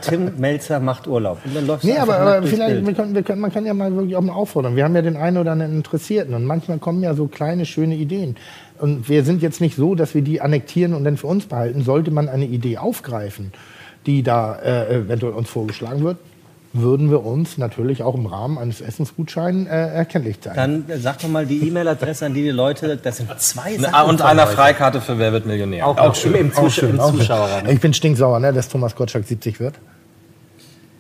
[0.02, 1.40] Tim Melzer macht Urlaub.
[1.44, 3.94] Und dann läuft Nee, aber, aber vielleicht, wir können, wir können, man kann ja mal
[3.96, 4.76] wirklich auch mal auffordern.
[4.76, 7.96] Wir haben ja den einen oder anderen Interessierten und manchmal kommen ja so kleine, schöne
[7.96, 8.36] Ideen.
[8.80, 11.82] Und wir sind jetzt nicht so, dass wir die annektieren und dann für uns behalten.
[11.82, 13.54] Sollte man eine Idee aufgreifen,
[14.06, 16.18] die da äh, eventuell uns vorgeschlagen wird,
[16.74, 20.56] würden wir uns natürlich auch im Rahmen eines Essensgutscheins äh, erkenntlich zeigen.
[20.56, 24.10] Dann sag doch mal die E-Mail-Adresse, an die die Leute, das sind zwei Sachen.
[24.10, 24.48] Und einer.
[24.48, 25.88] Freikarte für Wer wird Millionär.
[25.88, 26.34] Auch, auch schön.
[26.36, 27.20] Im, Auch Zus schön, im auch schön.
[27.20, 27.68] Zuschauerraum.
[27.68, 29.76] Ich bin stinksauer, ne, dass Thomas Gottschalk 70 wird.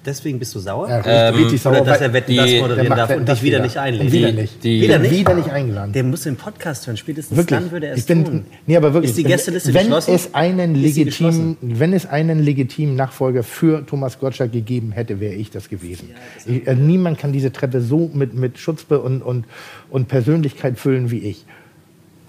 [0.05, 0.87] Deswegen bist du sauer?
[0.89, 1.81] Ja, Ähm, richtig sauer.
[1.81, 3.65] Oder dass er Wetten, die- das der moderieren darf und dich wieder wieder.
[3.65, 4.11] nicht einlädt.
[4.11, 4.63] Wieder nicht.
[4.63, 5.11] die- wieder nicht?
[5.11, 5.91] Wieder nicht eingeladen.
[5.91, 6.95] Der muss den Podcast hören.
[6.95, 7.59] Spätestens Wirklich.
[7.59, 8.45] dann würde er es ich bin, tun.
[8.65, 9.09] Nee, aber wirklich.
[9.11, 10.15] Ist die wenn- Gästeliste wenn geschlossen?
[10.15, 15.51] Es einen legitimen, wenn es einen legitimen Nachfolger für Thomas Gottschalk gegeben hätte, wäre ich
[15.51, 16.11] das gewesen.
[16.45, 19.45] ich, äh, niemand kann diese Treppe so mit, mit Schutzpe und, und,
[19.89, 21.45] und Persönlichkeit füllen wie ich.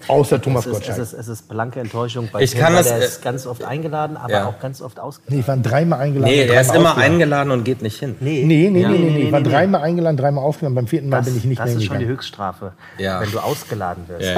[0.09, 0.97] Außer Thomas es, ist, Gottschalk.
[0.99, 3.21] es, ist, es ist blanke Enttäuschung bei Ich Tim, kann weil das, er äh, ist
[3.21, 4.45] ganz oft eingeladen, aber ja.
[4.47, 5.39] auch ganz oft nee, ausgeladen.
[5.39, 6.31] ich war dreimal eingeladen.
[6.33, 7.13] Nee, er ist immer ausgeladen.
[7.13, 8.15] eingeladen und geht nicht hin.
[8.19, 9.19] Nee, Nee, nee, Ja, nee, nee, nee.
[9.23, 9.49] Ich war nee.
[9.49, 10.75] dreimal eingeladen, dreimal ausgeladen.
[10.75, 12.05] Beim vierten Mal Das, bin ich nicht das mehr ist schon die.
[12.05, 13.21] Höchststrafe, Ja.
[13.21, 14.29] wenn du ausgeladen wirst.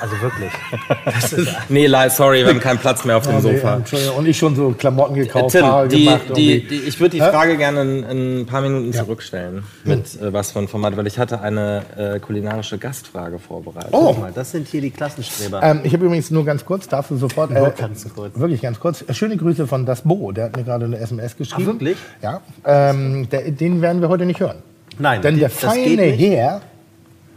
[0.00, 0.50] Also wirklich.
[1.04, 3.76] Das ist, Nee, sorry, wir haben keinen Platz mehr auf dem Oh, nee, Sofa.
[3.76, 4.16] Entschuldigung.
[4.16, 6.20] Und ich schon so Klamotten gekauft, Tim, Haare die, gemacht.
[6.36, 7.30] die, die, ich würde die Hä?
[7.30, 9.64] Frage gerne in, in ein paar Minuten zurückstellen.
[9.84, 13.90] Mit äh, was für ein Format, weil ich hatte eine äh, kulinarische Gastfrage vorbereitet.
[13.92, 14.06] Oh.
[14.12, 15.62] Guck mal, das sind hier die Klassenstreber.
[15.62, 17.50] Ähm, ich habe übrigens nur ganz kurz, darfst du sofort.
[17.50, 18.38] äh, Nur ganz kurz.
[18.38, 19.04] Wirklich ganz kurz.
[19.10, 21.68] Schöne Grüße von Das Bo, der hat mir gerade eine SMS geschrieben.
[21.68, 21.96] Ah, wirklich?
[22.22, 22.40] Ja.
[22.64, 24.56] Ähm, der, den werden wir heute nicht hören.
[24.98, 26.02] Nein, Denn die- der feine.
[26.02, 26.60] Herr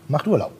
[0.07, 0.51] macht Urlaub.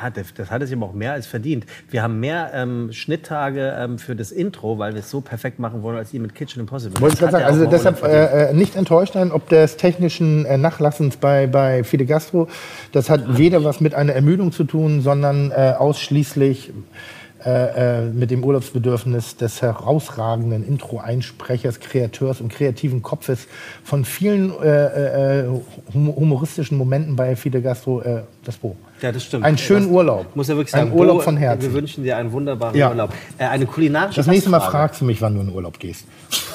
[0.00, 1.66] Ja, das, das hat es ihm auch mehr als verdient.
[1.90, 5.82] Wir haben mehr ähm, Schnitttage ähm, für das Intro, weil wir es so perfekt machen
[5.82, 7.00] wollen, als ihr mit Kitchen Impossible.
[7.00, 10.56] Wollte ich gerade sagen, also deshalb äh, äh, nicht enttäuscht sein, ob des technischen äh,
[10.56, 12.48] Nachlassens bei, bei Fide Gastro.
[12.92, 16.72] Das hat weder was mit einer Ermüdung zu tun, sondern äh, ausschließlich
[17.48, 23.46] äh, äh, mit dem Urlaubsbedürfnis des herausragenden Intro-Einsprechers, Kreateurs und kreativen Kopfes
[23.84, 25.48] von vielen äh, äh,
[25.94, 28.76] hum- humoristischen Momenten bei Fide Gastro, äh, das Bo.
[29.00, 29.44] Ja, das stimmt.
[29.44, 30.34] Einen schönen Das Urlaub.
[30.36, 30.98] Muss ja wirklich Ein sagen.
[30.98, 31.62] Urlaub Bo, von Herzen.
[31.62, 32.90] Wir wünschen dir einen wunderbaren Ja.
[32.90, 33.12] Urlaub.
[33.38, 36.04] Äh, eine kulinarische Das nächste Mal fragst du mich, wann du in Urlaub gehst.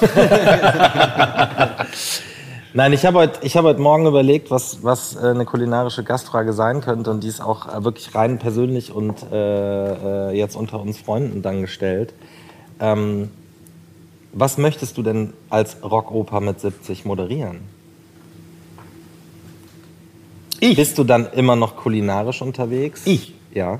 [2.76, 6.52] Nein, ich habe heute, ich habe heute Morgen überlegt, was, was äh, eine kulinarische Gastfrage
[6.52, 10.80] sein könnte und die ist auch äh, wirklich rein persönlich und äh, äh, jetzt unter
[10.80, 12.14] uns Freunden dann gestellt.
[12.80, 13.30] Ähm,
[14.32, 17.60] was möchtest du denn als Rockoper mit 70 moderieren?
[20.58, 20.74] Ich?
[20.76, 23.02] Bist du dann immer noch kulinarisch unterwegs?
[23.04, 23.34] Ich?
[23.52, 23.78] Ja.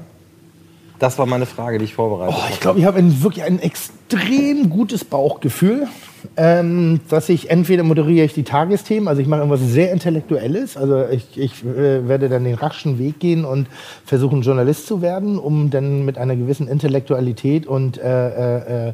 [1.01, 2.53] Das war meine Frage, die ich vorbereitet Oh, habe.
[2.53, 5.89] ich glaube, ich habe ein, wirklich ein extrem gutes Bauchgefühl,
[6.37, 11.07] ähm, dass ich entweder moderiere ich die Tagesthemen, also ich mache irgendwas sehr Intellektuelles, also
[11.09, 13.69] ich, ich äh, werde dann den raschen Weg gehen und
[14.05, 18.93] versuchen, Journalist zu werden, um dann mit einer gewissen Intellektualität und äh, äh,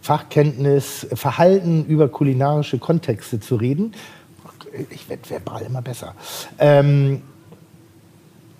[0.00, 3.92] Fachkenntnis, Verhalten über kulinarische Kontexte zu reden.
[4.90, 6.14] Ich werde verbal immer besser.
[6.58, 7.22] Ähm,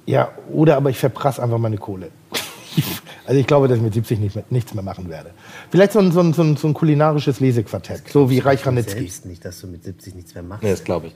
[0.06, 2.10] ja, oder aber ich verprasse einfach meine Kohle.
[3.26, 5.30] Also ich glaube, dass ich mit 70 nicht mehr, nichts mehr machen werde.
[5.70, 9.00] Vielleicht so ein, so ein, so ein, so ein kulinarisches Lesequartett, so wie Reich Ranitzky.
[9.00, 10.62] Selbst nicht, dass du mit 70 nichts mehr machst.
[10.62, 11.14] Nee, das glaube ich.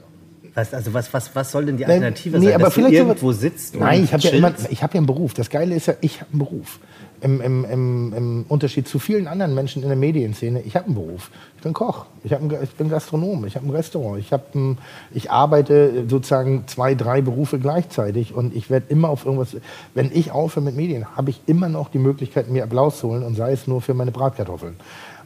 [0.55, 2.55] Was, also was, was, was soll denn die Nein, Alternative nee, sein?
[2.57, 4.73] aber dass du vielleicht so- irgendwo sitzt Nein, und ich habe ja immer, chillst?
[4.73, 5.35] ich habe ja einen Beruf.
[5.35, 6.81] Das Geile ist ja, ich habe einen Beruf.
[7.23, 10.95] Im, im, im, Im Unterschied zu vielen anderen Menschen in der Medienszene, ich habe einen
[10.95, 11.31] Beruf.
[11.57, 14.55] Ich bin Koch, ich, hab einen, ich bin Gastronom, ich habe ein Restaurant, ich, hab
[14.55, 14.79] ein,
[15.13, 19.57] ich arbeite sozusagen zwei, drei Berufe gleichzeitig und ich werde immer auf irgendwas,
[19.95, 23.23] wenn ich aufhöre mit Medien, habe ich immer noch die Möglichkeit, mir Applaus zu holen
[23.23, 24.77] und sei es nur für meine Bratkartoffeln.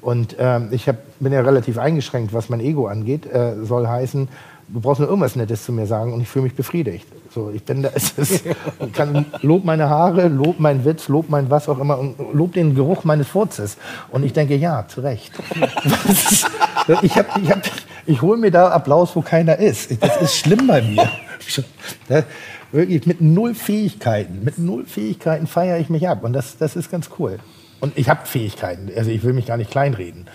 [0.05, 3.25] Und ähm, ich hab, bin ja relativ eingeschränkt, was mein Ego angeht.
[3.25, 4.29] Äh, soll heißen,
[4.69, 7.07] du brauchst nur irgendwas Nettes zu mir sagen und ich fühle mich befriedigt.
[7.31, 8.45] So, ich bin da, es ist,
[8.93, 12.75] kann, lob meine Haare, lob meinen Witz, lob mein was auch immer und lob den
[12.75, 13.77] Geruch meines Furzes.
[14.11, 15.33] Und ich denke, ja, zu Recht.
[17.03, 17.63] ich hab, ich, hab,
[18.07, 20.03] ich hole mir da Applaus, wo keiner ist.
[20.03, 21.09] Das ist schlimm bei mir.
[22.09, 22.25] Da,
[22.73, 26.91] wirklich mit null Fähigkeiten, mit null Fähigkeiten feiere ich mich ab und das, das ist
[26.91, 27.39] ganz cool.
[27.81, 30.27] Und ich habe Fähigkeiten, also ich will mich gar nicht kleinreden.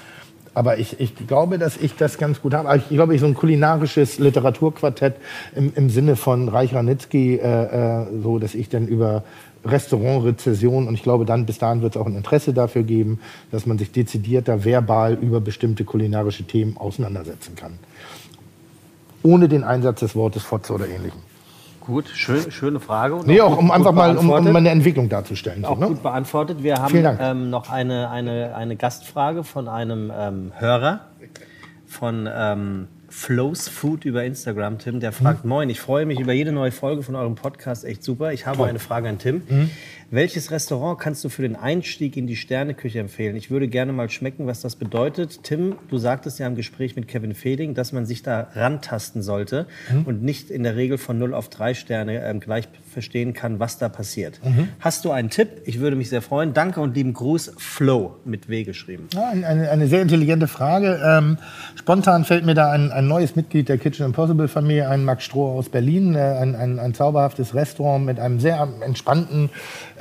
[0.60, 2.76] Aber ich, ich glaube, dass ich das ganz gut habe.
[2.76, 5.16] Ich glaube, ich so ein kulinarisches Literaturquartett
[5.56, 9.24] im, im Sinne von Reich Ranitzky, äh, äh, so dass ich dann über
[9.64, 13.22] Restaurantrezession und ich glaube, dann bis dahin wird es auch ein Interesse dafür geben,
[13.52, 17.80] dass man sich dezidierter verbal über bestimmte kulinarische Themen auseinandersetzen kann.
[19.24, 21.22] Ohne den Einsatz des Wortes Fotze oder ähnlichem.
[21.90, 23.16] Gut, schön, schöne Frage.
[23.16, 25.64] Und Nee, auch auch gut- um einfach gut mal um, um meine Entwicklung darzustellen.
[25.64, 25.88] So, Auch ne?
[25.88, 26.62] gut beantwortet.
[26.62, 31.02] Wir haben ähm, noch eine, eine, eine Gastfrage von einem ähm, Hörer
[31.88, 35.00] von ähm, Flows Food über Instagram, Tim.
[35.00, 35.50] Der fragt, Mhm.
[35.50, 38.32] moin, ich freue mich über jede neue Folge von eurem Podcast, echt super.
[38.34, 39.42] Ich habe eine Frage an Tim.
[39.50, 39.70] Mhm.
[40.12, 43.36] Welches Restaurant kannst du für den Einstieg in die Sterneküche empfehlen?
[43.36, 45.44] Ich würde gerne mal schmecken, was das bedeutet.
[45.44, 49.68] Tim, du sagtest ja im Gespräch mit Kevin Feding, dass man sich da rantasten sollte
[49.94, 50.04] Mhm.
[50.06, 53.78] und nicht in der Regel von 0 auf 3 Sterne ähm, gleich verstehen kann, was
[53.78, 54.40] da passiert.
[54.44, 54.70] Mhm.
[54.80, 55.50] Hast du einen Tipp?
[55.66, 56.54] Ich würde mich sehr freuen.
[56.54, 59.08] Danke und lieben Gruß, Flow mit W geschrieben.
[59.14, 61.00] Ja, ein- eine, eine sehr intelligente Frage.
[61.04, 61.38] Ähm,
[61.76, 65.58] spontan fällt mir da ein, ein neues Mitglied der Kitchen Impossible Familie ein, Max Stroh
[65.58, 69.50] aus Berlin, äh, ein, ein, ein zauberhaftes Restaurant mit einem sehr entspannten,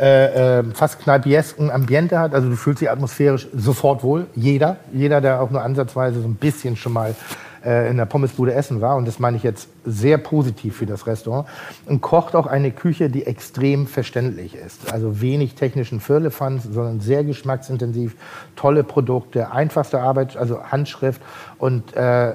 [0.00, 2.34] äh, äh, fast kneipiesken Ambiente hat.
[2.34, 4.26] Also du fühlst dich atmosphärisch sofort wohl.
[4.34, 7.14] Jeder, jeder, der auch nur ansatzweise so ein bisschen schon mal
[7.64, 8.96] äh, in der Pommesbude essen war.
[8.96, 11.48] Und das meine ich jetzt sehr positiv für das Restaurant.
[11.86, 14.92] Und kocht auch eine Küche, die extrem verständlich ist.
[14.92, 18.16] Also wenig technischen Firlefanz, sondern sehr geschmacksintensiv.
[18.56, 21.20] Tolle Produkte, einfachste Arbeit, also Handschrift.
[21.58, 22.34] Und äh,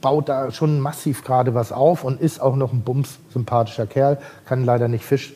[0.00, 4.18] baut da schon massiv gerade was auf und ist auch noch ein bums sympathischer Kerl.
[4.44, 5.34] Kann leider nicht Fisch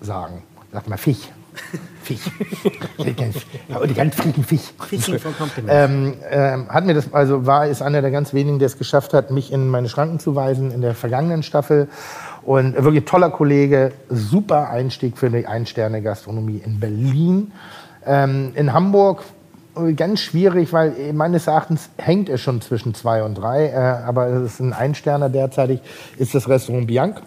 [0.00, 0.42] sagen.
[0.72, 1.28] Sagt mal Fisch.
[2.02, 2.20] Fisch.
[2.98, 4.72] Die ganz frechen Fisch.
[4.88, 5.32] Fishing for.
[5.68, 9.14] Ähm, ähm, hat mir das, also war, ist einer der ganz wenigen, der es geschafft
[9.14, 11.88] hat, mich in meine Schranken zu weisen in der vergangenen Staffel.
[12.42, 17.52] Und wirklich toller Kollege, super Einstieg für die Ein-Sterne-Gastronomie in Berlin.
[18.04, 19.22] Ähm, in Hamburg
[19.76, 23.68] äh, ganz schwierig, weil äh, meines Erachtens hängt es schon zwischen zwei und drei.
[23.68, 25.80] Äh, aber es ist ein Einsterner derzeitig,
[26.18, 27.22] ist das Restaurant Bianc.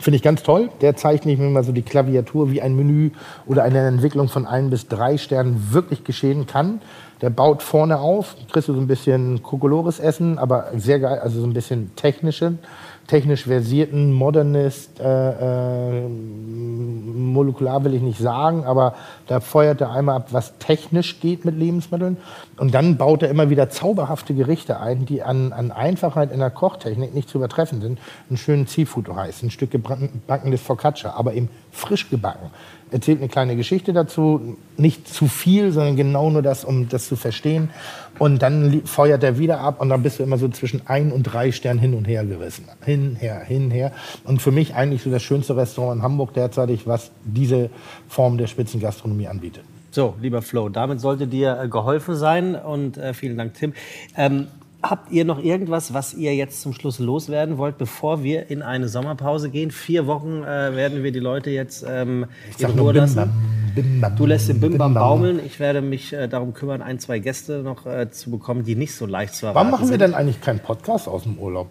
[0.00, 0.70] Finde ich ganz toll.
[0.80, 3.10] Der zeichnet mir mal so die Klaviatur, wie ein Menü
[3.46, 6.80] oder eine Entwicklung von ein bis drei Sternen wirklich geschehen kann.
[7.20, 11.40] Der baut vorne auf, kriegst du so ein bisschen Kokolores essen, aber sehr geil, also
[11.40, 12.60] so ein bisschen technischen,
[13.08, 18.94] technisch versierten, Modernist, äh, äh, molekular will ich nicht sagen, aber
[19.26, 22.18] da feuert er einmal ab, was technisch geht mit Lebensmitteln.
[22.58, 26.50] Und dann baut er immer wieder zauberhafte Gerichte ein, die an, an Einfachheit in der
[26.50, 27.98] Kochtechnik nicht zu übertreffen sind.
[28.28, 32.50] Einen schönen Seafood-Reis, ein Stück gebackenes Focaccia, aber eben frisch gebacken.
[32.90, 37.16] Erzählt eine kleine Geschichte dazu, nicht zu viel, sondern genau nur das, um das zu
[37.16, 37.70] verstehen.
[38.18, 41.22] Und dann feuert er wieder ab und dann bist du immer so zwischen ein und
[41.24, 42.64] drei Sternen hin und her gerissen.
[42.84, 43.92] Hin, her, hin, her.
[44.24, 47.70] Und für mich eigentlich so das schönste Restaurant in Hamburg derzeitig, was diese
[48.08, 49.64] Form der Spitzengastronomie anbietet.
[49.90, 53.72] So, lieber Flo, damit sollte dir äh, geholfen sein und äh, vielen Dank, Tim.
[54.16, 54.48] Ähm,
[54.82, 58.88] habt ihr noch irgendwas, was ihr jetzt zum Schluss loswerden wollt, bevor wir in eine
[58.88, 59.70] Sommerpause gehen?
[59.70, 62.26] Vier Wochen äh, werden wir die Leute jetzt ähm,
[62.58, 63.30] in Ruhe lassen.
[63.74, 65.40] Bim Bam, Du lässt den Bim Bam Bim baumeln.
[65.44, 68.94] Ich werde mich äh, darum kümmern, ein, zwei Gäste noch äh, zu bekommen, die nicht
[68.94, 71.70] so leicht zu erwarten Warum machen wir denn eigentlich keinen Podcast aus dem Urlaub?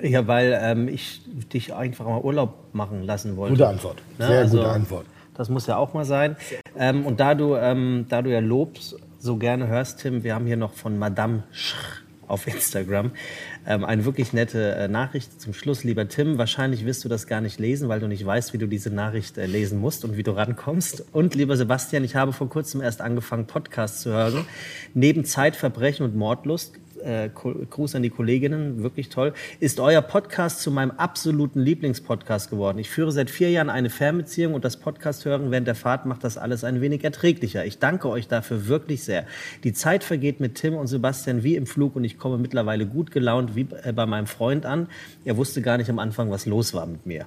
[0.00, 1.22] Ja, weil ähm, ich
[1.52, 3.54] dich einfach mal Urlaub machen lassen wollte.
[3.54, 3.96] Gute Antwort.
[4.18, 5.06] Ne, Sehr also, gute Antwort.
[5.34, 6.36] Das muss ja auch mal sein.
[6.76, 8.78] Ähm, und da du, ähm, da du ja Lob
[9.18, 11.74] so gerne hörst, Tim, wir haben hier noch von Madame Sch
[12.28, 13.12] auf Instagram
[13.66, 15.82] ähm, eine wirklich nette äh, Nachricht zum Schluss.
[15.82, 18.66] Lieber Tim, wahrscheinlich wirst du das gar nicht lesen, weil du nicht weißt, wie du
[18.66, 21.04] diese Nachricht äh, lesen musst und wie du rankommst.
[21.12, 24.44] Und lieber Sebastian, ich habe vor kurzem erst angefangen, Podcasts zu hören.
[24.94, 29.32] Neben Zeitverbrechen und Mordlust äh, Gruß an die Kolleginnen, wirklich toll.
[29.60, 32.78] Ist euer Podcast zu meinem absoluten Lieblingspodcast geworden.
[32.78, 36.24] Ich führe seit vier Jahren eine Fernbeziehung und das Podcast hören während der Fahrt macht
[36.24, 37.64] das alles ein wenig erträglicher.
[37.64, 39.26] Ich danke euch dafür wirklich sehr.
[39.64, 43.10] Die Zeit vergeht mit Tim und Sebastian wie im Flug und ich komme mittlerweile gut
[43.10, 44.88] gelaunt wie äh, bei meinem Freund an.
[45.24, 47.26] Er wusste gar nicht am Anfang, was los war mit mir.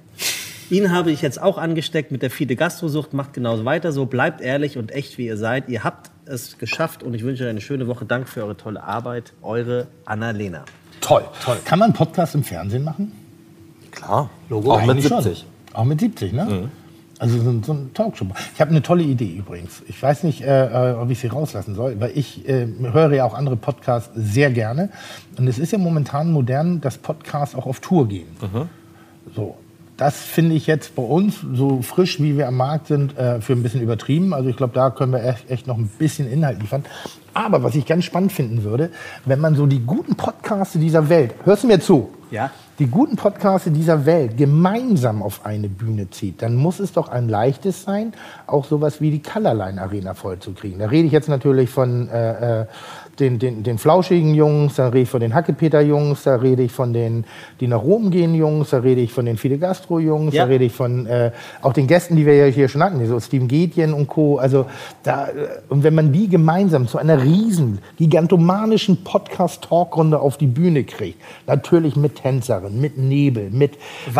[0.72, 3.12] Ihn habe ich jetzt auch angesteckt mit der Fide Gastrosucht.
[3.12, 4.06] Macht genauso weiter so.
[4.06, 5.68] Bleibt ehrlich und echt, wie ihr seid.
[5.68, 8.06] Ihr habt es geschafft und ich wünsche euch eine schöne Woche.
[8.06, 9.34] Dank für eure tolle Arbeit.
[9.42, 10.64] Eure Anna-Lena.
[11.02, 11.24] Toll.
[11.44, 11.58] Toll.
[11.66, 13.12] Kann man einen Podcast im Fernsehen machen?
[13.90, 14.30] Klar.
[14.48, 15.22] Logo Auch mit Eigentlich schon.
[15.22, 15.44] 70.
[15.74, 16.70] Auch mit 70, ne?
[17.18, 18.28] Also so ein, so ein Talkshow.
[18.54, 19.82] Ich habe eine tolle Idee übrigens.
[19.88, 23.26] Ich weiß nicht, äh, äh, ob ich sie rauslassen soll, weil ich äh, höre ja
[23.26, 24.88] auch andere Podcasts sehr gerne.
[25.36, 28.28] Und es ist ja momentan modern, dass Podcasts auch auf Tour gehen.
[29.36, 29.58] So.
[30.02, 33.52] Das finde ich jetzt bei uns, so frisch wie wir am Markt sind, äh, für
[33.52, 34.34] ein bisschen übertrieben.
[34.34, 36.84] Also ich glaube, da können wir echt, echt noch ein bisschen Inhalt liefern.
[37.34, 38.90] Aber was ich ganz spannend finden würde,
[39.26, 42.10] wenn man so die guten Podcasts dieser Welt, hörst du mir zu?
[42.32, 42.50] Ja.
[42.80, 47.28] Die guten Podcasts dieser Welt gemeinsam auf eine Bühne zieht, dann muss es doch ein
[47.28, 48.12] leichtes sein,
[48.48, 50.80] auch sowas wie die Colorline Arena vollzukriegen.
[50.80, 52.66] Da rede ich jetzt natürlich von äh, äh,
[53.18, 56.92] den, den, den flauschigen Jungs, da rede ich von den Hackepeter-Jungs, da rede ich von
[56.92, 57.24] den,
[57.60, 60.44] die nach Rom gehen Jungs, da rede ich von den Fide Gastro-Jungs, Ja.
[60.44, 61.30] da rede ich von äh,
[61.60, 64.38] auch den Gästen, die wir ja hier schon hatten, so Steven Gätjen und Co.
[64.38, 64.66] Also
[65.02, 65.30] da, äh,
[65.68, 71.96] und wenn man die gemeinsam zu einer riesen, gigantomanischen Podcast-Talkrunde auf die Bühne kriegt, natürlich
[71.96, 73.72] mit Tänzerin, mit Nebel, mit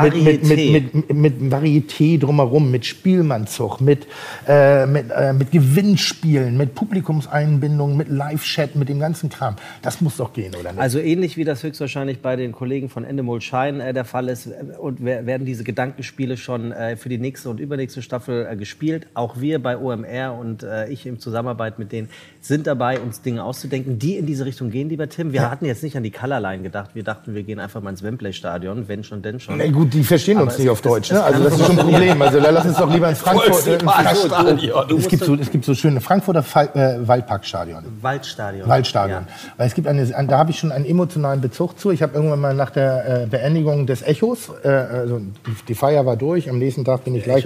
[0.02, 0.72] mit, mit, Varieté.
[0.72, 4.06] mit, mit, mit Varieté drumherum, mit Spielmannzug, mit,
[4.48, 9.54] äh, mit, äh, mit Gewinnspielen, mit Publikumseinbindung, mit Live-Chat, mit dem ganzen Kram.
[9.80, 10.80] Das muss doch gehen, oder nicht?
[10.80, 14.46] Also ähnlich wie das höchstwahrscheinlich bei den Kollegen von Endemol Shine äh, der Fall ist
[14.46, 18.56] äh, und wer- werden diese Gedankenspiele schon äh, für die nächste und übernächste Staffel äh,
[18.56, 19.06] gespielt.
[19.14, 22.08] Auch wir bei OMR und äh, ich in Zusammenarbeit mit denen
[22.40, 25.32] sind dabei, uns Dinge auszudenken, die in diese Richtung gehen, lieber Tim.
[25.32, 26.90] Wir hatten jetzt nicht an die Colorline gedacht.
[26.94, 29.58] Wir dachten, wir gehen einfach mal ins Wembley-Stadion, wenn schon, denn schon.
[29.58, 31.22] Na gut, die verstehen Aber uns nicht auf Deutsch, es ne?
[31.22, 31.86] Also das ist schon ein.
[31.86, 32.20] Problem.
[32.22, 33.66] Also lass uns doch lieber ins Frankfurt.
[33.66, 34.62] ins.
[34.88, 37.84] Du Es gibt, so, es gibt so schöne Frankfurter Fall, äh, Waldparkstadion.
[38.00, 38.68] Waldstadion.
[38.72, 39.22] Waldstadion.
[39.28, 39.52] Ja.
[39.58, 41.90] Weil es gibt eine, ein- da habe ich schon einen emotionalen Bezug zu.
[41.90, 46.06] Ich habe irgendwann mal nach der äh, Beendigung des Echos, äh, also die, die Feier
[46.06, 47.44] war durch, am nächsten Tag bin ich gleich,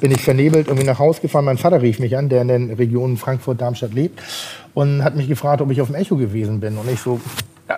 [0.00, 1.44] bin ich vernebelt irgendwie nach Hause gefahren.
[1.44, 4.20] Mein Vater rief mich an, der in den Regionen Frankfurt-Darmstadt lebt
[4.74, 6.76] und hat mich gefragt, ob ich auf dem Echo gewesen bin.
[6.76, 7.20] Und ich so,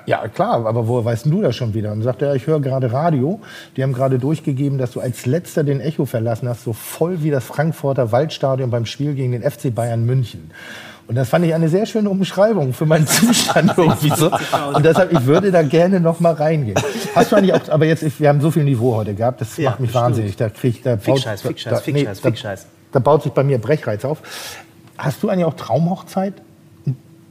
[0.06, 1.93] ja, klar, aber woher weißt du das schon wieder?
[1.93, 3.40] Und sagte er, ich höre gerade Radio.
[3.77, 7.31] Die haben gerade durchgegeben, dass du als letzter den Echo verlassen hast, so voll wie
[7.31, 10.51] das Frankfurter Waldstadion beim Spiel gegen den FC Bayern München.
[11.09, 14.30] Und das fand ich eine sehr schöne Umschreibung für meinen Zustand irgendwie so.
[14.74, 16.76] Und deshalb, ich würde da gerne noch mal reingehen.
[17.14, 19.70] Hast du eigentlich auch, aber jetzt, wir haben so viel Niveau heute gehabt, das Ja,
[19.70, 20.05] macht mich bestimmt.
[20.05, 20.36] wahnsinnig.
[20.36, 22.66] Da krieg ich, da baut- Fickscheiß, Fickscheiß, da- Fickscheiß, da- Fickscheiß.
[22.93, 24.18] Da baut sich bei mir Brechreiz auf.
[24.98, 26.35] Hast du eigentlich auch Traumhochzeit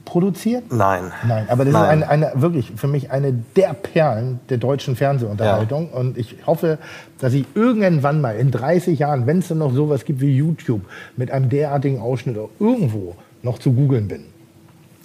[0.04, 0.72] produziert?
[0.72, 1.12] Nein.
[1.26, 2.00] Nein, aber das Nein.
[2.02, 5.90] ist eine, eine, wirklich für mich eine der Perlen der deutschen Fernsehunterhaltung.
[5.90, 6.78] Und ich hoffe,
[7.20, 10.80] dass ich irgendwann mal in 30 Jahren, wenn es dann noch sowas gibt wie YouTube,
[11.16, 14.24] mit einem derartigen Ausschnitt irgendwo noch zu googeln bin.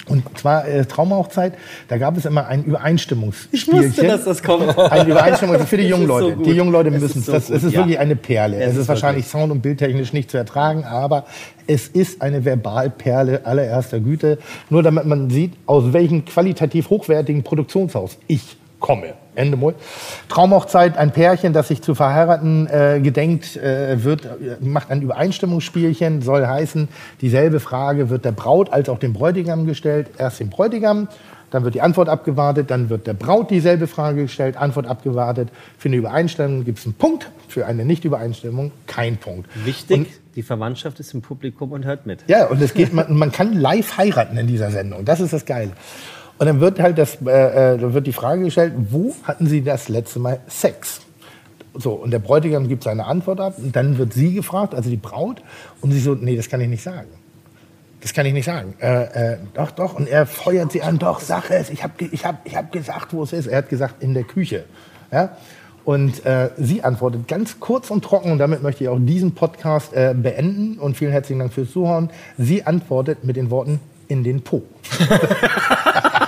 [0.10, 1.54] Und zwar äh, Traumhochzeit,
[1.88, 4.06] da gab es immer ein Übereinstimmungsspielchen.
[4.26, 4.78] das kommt.
[4.78, 6.36] Eine Übereinstimmung für die jungen so Leute.
[6.36, 6.46] gut.
[6.46, 7.26] die jungen Leute müssen es.
[7.26, 7.80] so Das, es ist ja.
[7.80, 8.58] wirklich eine Perle.
[8.58, 11.26] Es Es, ist ist wahrscheinlich sound- und bildtechnisch nicht zu ertragen, aber
[11.68, 14.40] es ist eine Verbalperle allererster Güte.
[14.70, 19.14] Nur damit man sieht, aus welchem qualitativ hochwertigen Produktionshaus ich komme.
[19.36, 19.76] Ende Mol.
[20.30, 26.22] Traumhochzeit, ein Pärchen, das sich zu verheiraten äh, gedenkt, äh, wird, äh, macht ein Übereinstimmungsspielchen,
[26.22, 26.88] soll heißen,
[27.22, 30.08] dieselbe Frage wird der Braut als auch dem Bräutigam gestellt.
[30.18, 31.08] Erst dem Bräutigam,
[31.54, 35.50] dann wird die Antwort abgewartet, dann wird der Braut dieselbe Frage gestellt, Antwort abgewartet.
[35.78, 39.48] Für eine Übereinstimmung gibt es einen Punkt, für eine Nicht-Übereinstimmung kein Punkt.
[39.64, 42.24] Wichtig, Und, die Verwandtschaft ist im Publikum und hört mit.
[42.28, 45.06] ja, und es geht, man, man kann live heiraten in dieser Sendung.
[45.06, 45.74] Das ist das Geile.
[46.38, 49.64] Und dann wird halt das, äh, äh, dann wird die Frage gestellt, wo hatten Sie
[49.64, 51.02] das letzte Mal Sex?
[51.76, 54.98] So, und der Bräutigam gibt seine Antwort ab und dann wird sie gefragt, also die
[54.98, 55.42] Braut,
[55.82, 57.08] und sie so, nee, das kann ich nicht sagen.
[58.02, 58.76] Das kann ich nicht sagen.
[58.80, 59.96] Äh, äh, doch, doch.
[59.96, 61.70] Und er feuert sie an, doch, sag es.
[61.70, 63.48] Ich habe ich hab, ich hab gesagt, wo es ist.
[63.48, 64.66] Er hat gesagt, in der Küche.
[65.12, 65.38] Ja?
[65.86, 69.94] Und äh, sie antwortet ganz kurz und trocken, und damit möchte ich auch diesen Podcast
[69.94, 70.78] äh, beenden.
[70.80, 72.10] Und vielen herzlichen Dank fürs Zuhören.
[72.38, 73.80] Sie antwortet mit den Worten,
[74.10, 74.64] in den Po.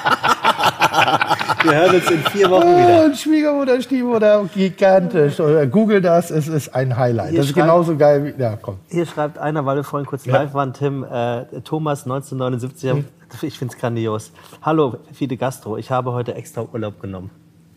[1.65, 3.05] Wir hören uns in vier Wochen wieder.
[3.05, 5.39] Und Schwiegermutter, Stiefmutter, gigantisch.
[5.39, 7.29] Oder Google das, es ist ein Highlight.
[7.31, 8.41] Hier das ist schreibt- genauso geil wie.
[8.41, 8.77] Ja, komm.
[8.87, 13.05] Hier schreibt einer, weil wir vorhin kurz live waren, Tim, äh, Thomas 1979, Hm.
[13.41, 14.31] ich finde es grandios.
[14.61, 17.31] Hallo, Fide Gastro, ich habe heute extra Urlaub genommen,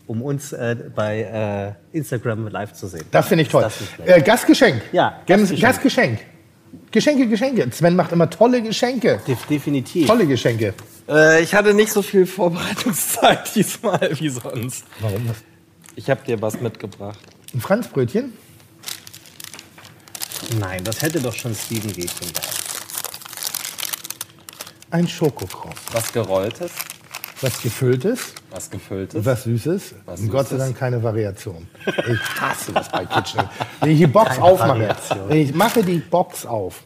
[0.07, 3.05] um uns äh, bei äh, Instagram live zu sehen.
[3.11, 3.65] Das finde ich toll.
[4.05, 4.81] Äh, Gastgeschenk.
[4.91, 5.61] Ja, Gastgeschenk.
[5.61, 6.19] Gastgeschenk.
[6.91, 7.69] Geschenke, Geschenke.
[7.71, 9.21] Sven macht immer tolle Geschenke.
[9.27, 10.07] Def definitiv.
[10.07, 10.73] Tolle Geschenke.
[11.07, 14.85] Äh, ich hatte nicht so viel Vorbereitungszeit diesmal wie sonst.
[14.99, 15.37] Warum das?
[15.95, 17.19] Ich habe dir was mitgebracht.
[17.53, 18.33] Ein Franzbrötchen?
[20.59, 22.41] Nein, das hätte doch schon Steven Gätchen da.
[24.91, 25.75] Ein Schokokross.
[25.91, 26.71] Was gerolltes,
[27.41, 29.25] Was gefülltes, was gefülltes.
[29.25, 29.95] was Süßes.
[30.05, 30.57] Was und Gott sei.
[30.57, 31.67] Dank keine Variation.
[31.85, 33.41] Ich hasse das bei Kitchen.
[33.79, 35.29] Wenn ich die Box aufmache, Variation.
[35.29, 36.83] wenn ich mache die Box auf.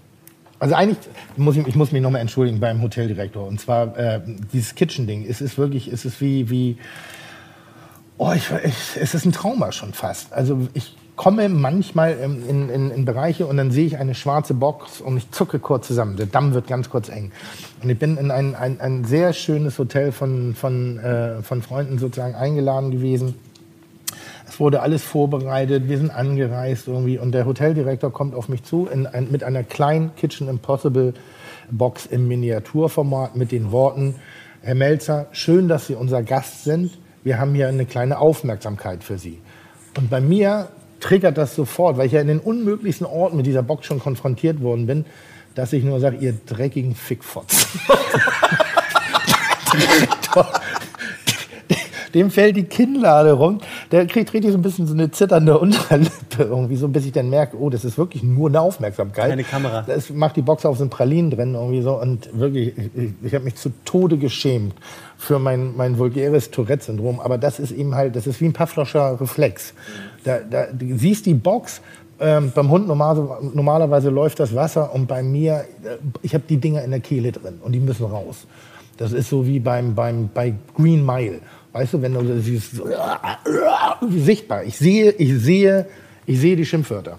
[0.60, 1.00] Also eigentlich
[1.36, 3.48] muss ich, ich muss mich nochmal entschuldigen beim Hoteldirektor.
[3.48, 4.22] Und zwar äh,
[4.54, 5.26] dieses Kitchen-Ding.
[5.28, 6.78] Es ist wirklich, es ist wie, wie
[8.18, 10.32] oh, ich, ich, es ist ein Trauma schon fast.
[10.32, 15.02] Also ich komme manchmal in, in, in Bereiche und dann sehe ich eine schwarze Box
[15.02, 16.18] und ich zucke kurz zusammen.
[16.18, 17.32] Der Damm wird ganz kurz eng.
[17.82, 22.00] Und ich bin in ein, ein, ein sehr schönes Hotel von, von, äh, von Freunden
[22.00, 23.36] sozusagen eingeladen gewesen.
[24.48, 28.88] Es wurde alles vorbereitet, wir sind angereist irgendwie und der Hoteldirektor kommt auf mich zu
[28.88, 31.14] in, ein, mit einer kleinen Kitchen Impossible
[31.72, 34.16] Box im Miniaturformat mit den Worten,
[34.62, 36.98] Herr Melzer, schön, dass Sie unser Gast sind.
[37.24, 39.42] Wir haben hier eine kleine Aufmerksamkeit für Sie.
[39.98, 40.70] Und bei mir
[41.04, 44.62] triggert das sofort, weil ich ja in den unmöglichsten Orten mit dieser Box schon konfrontiert
[44.62, 45.04] worden bin,
[45.54, 47.68] dass ich nur sage, ihr dreckigen Fickfotz.
[52.14, 53.60] Dem fällt die Kinnlade rum.
[53.92, 57.30] Der kriegt richtig so ein bisschen so eine zitternde Unterlippe irgendwie so, bis ich dann
[57.30, 59.30] merke, oh, das ist wirklich nur eine Aufmerksamkeit.
[59.30, 59.82] Keine Kamera.
[59.82, 63.34] Das macht die Box auf so ein Pralinen drin irgendwie so und wirklich, ich, ich
[63.34, 64.76] habe mich zu Tode geschämt
[65.24, 67.20] für mein, mein vulgäres Tourette-Syndrom.
[67.20, 69.74] Aber das ist eben halt, das ist wie ein Pavloscher Reflex.
[70.24, 71.82] Da, da, du siehst die Box,
[72.20, 73.16] ähm, beim Hund normal,
[73.54, 77.32] normalerweise läuft das Wasser und bei mir, äh, ich habe die Dinger in der Kehle
[77.32, 78.46] drin und die müssen raus.
[78.98, 81.40] Das ist so wie beim, beim, bei Green Mile.
[81.72, 82.88] Weißt du, wenn du siehst, so,
[84.10, 84.64] sichtbar.
[84.64, 85.88] Ich sehe, ich sehe,
[86.26, 87.18] ich sehe die Schimpfwörter.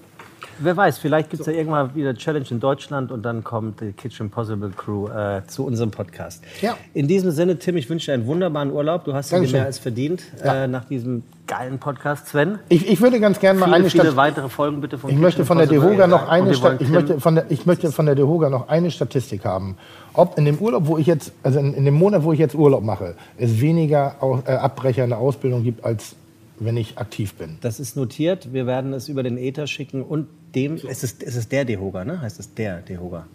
[0.58, 3.92] Wer weiß, vielleicht gibt es ja irgendwann wieder Challenge in Deutschland und dann kommt die
[3.92, 6.42] Kitchen Possible Crew äh, zu unserem Podcast.
[6.60, 6.76] Ja.
[6.94, 9.04] In diesem Sinne, Tim, ich wünsche dir einen wunderbaren Urlaub.
[9.04, 10.64] Du hast ihn mehr als verdient Ja.
[10.64, 12.28] äh, nach diesem geilen Podcast.
[12.28, 14.16] Sven, Ich, ich würde ganz gerne mal viele, eine viele Stadt.
[14.16, 15.66] weitere Folgen bitte von Ich Kitchen möchte von der.
[15.66, 18.48] DeHoga noch eine wir Sta wollen ich möchte von der ich möchte von der DeHoga
[18.48, 19.76] noch eine Statistik haben.
[20.14, 22.54] Ob in dem Urlaub, wo ich jetzt also in, in dem Monat, wo ich jetzt
[22.54, 26.16] Urlaub mache, es weniger Au- äh, Abbrecher in der Ausbildung gibt als
[26.60, 27.58] wenn ich aktiv bin.
[27.62, 28.52] Das ist notiert.
[28.52, 30.74] Wir werden es über den Ether schicken und dem.
[30.74, 32.20] Es, ist, es ist der Dehoga, ne?
[32.20, 33.26] Heißt es der Dehoga?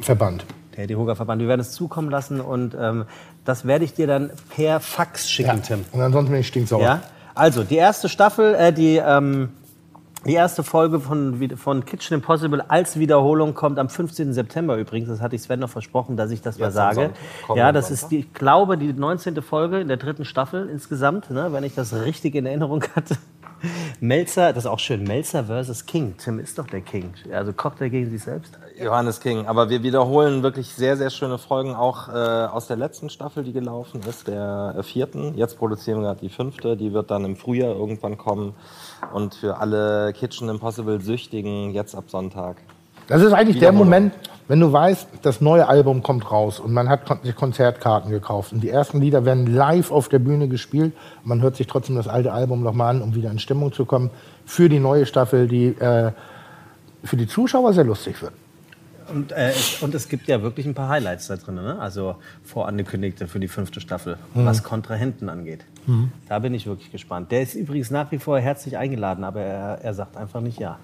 [0.00, 0.44] Verband.
[0.76, 1.40] Der Dehoga-Verband.
[1.40, 3.04] Wir werden es zukommen lassen und ähm,
[3.44, 5.84] das werde ich dir dann per Fax schicken, Tim.
[5.92, 6.82] Und ansonsten bin ich stinksauer.
[6.82, 7.02] Ja?
[7.34, 9.50] Also, die erste Staffel, äh, die, ähm,
[10.26, 14.34] die erste Folge von, von Kitchen Impossible als Wiederholung kommt am 15.
[14.34, 15.08] September übrigens.
[15.08, 17.10] Das hatte ich Sven noch versprochen, dass ich das mal Jetzt am sage.
[17.54, 19.40] Ja, das ist, die, ich glaube, die 19.
[19.40, 23.16] Folge in der dritten Staffel insgesamt, ne, wenn ich das richtig in Erinnerung hatte.
[24.00, 26.16] Melzer, das ist auch schön, Melzer versus King.
[26.16, 27.12] Tim ist doch der King.
[27.32, 28.58] Also kocht er gegen sich selbst?
[28.78, 29.46] Johannes King.
[29.46, 33.52] Aber wir wiederholen wirklich sehr, sehr schöne Folgen auch äh, aus der letzten Staffel, die
[33.52, 35.34] gelaufen ist, der äh, vierten.
[35.36, 36.76] Jetzt produzieren wir gerade die fünfte.
[36.76, 38.54] Die wird dann im Frühjahr irgendwann kommen.
[39.12, 42.56] Und für alle Kitchen Impossible Süchtigen jetzt ab Sonntag.
[43.10, 43.72] Das ist eigentlich der.
[43.72, 44.14] Moment,
[44.46, 48.60] wenn du weißt, das neue Album kommt raus und man hat sich Konzertkarten gekauft und
[48.60, 50.92] die ersten Lieder werden live auf der Bühne gespielt.
[51.24, 54.10] Man hört sich trotzdem das alte Album nochmal an, um wieder in Stimmung zu kommen
[54.46, 56.12] für die neue Staffel, die äh,
[57.02, 58.32] für die Zuschauer sehr lustig wird.
[59.12, 61.78] Und, äh, es, und es gibt ja wirklich ein paar Highlights da drin, ne?
[61.80, 62.14] also
[62.44, 65.64] vorangekündigte für die fünfte Staffel, was Kontrahenten angeht.
[66.28, 67.32] Da bin ich wirklich gespannt.
[67.32, 70.78] Der ist übrigens nach wie vor herzlich eingeladen, aber er, er sagt einfach nicht ja.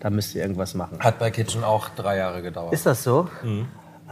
[0.00, 0.98] Da müsst ihr irgendwas machen.
[1.00, 2.72] Hat bei Kitchen auch drei Jahre gedauert.
[2.72, 3.28] Ist das so?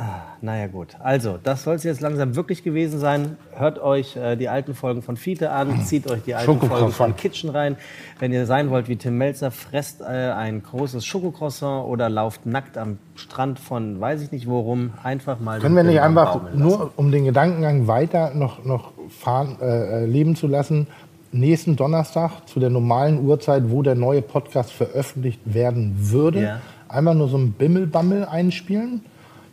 [0.01, 0.95] Ah, naja gut.
[1.01, 3.37] Also, das soll es jetzt langsam wirklich gewesen sein.
[3.57, 6.61] Hört euch äh, die alten Folgen von Fiete an, zieht euch die alten.
[6.61, 7.75] Folgen von Kitchen rein.
[8.21, 12.79] Wenn ihr sein wollt wie Tim Melzer, fresst äh, ein großes Schokocroissant oder lauft nackt
[12.79, 14.93] am Strand von weiß ich nicht worum.
[15.03, 20.05] Einfach mal Können wir nicht einfach nur, um den Gedankengang weiter noch, noch fahren, äh,
[20.05, 20.87] äh, leben zu lassen,
[21.33, 26.61] nächsten Donnerstag zu der normalen Uhrzeit, wo der neue Podcast veröffentlicht werden würde, Ja.
[26.89, 29.03] einmal nur so ein Bimmelbammel einspielen?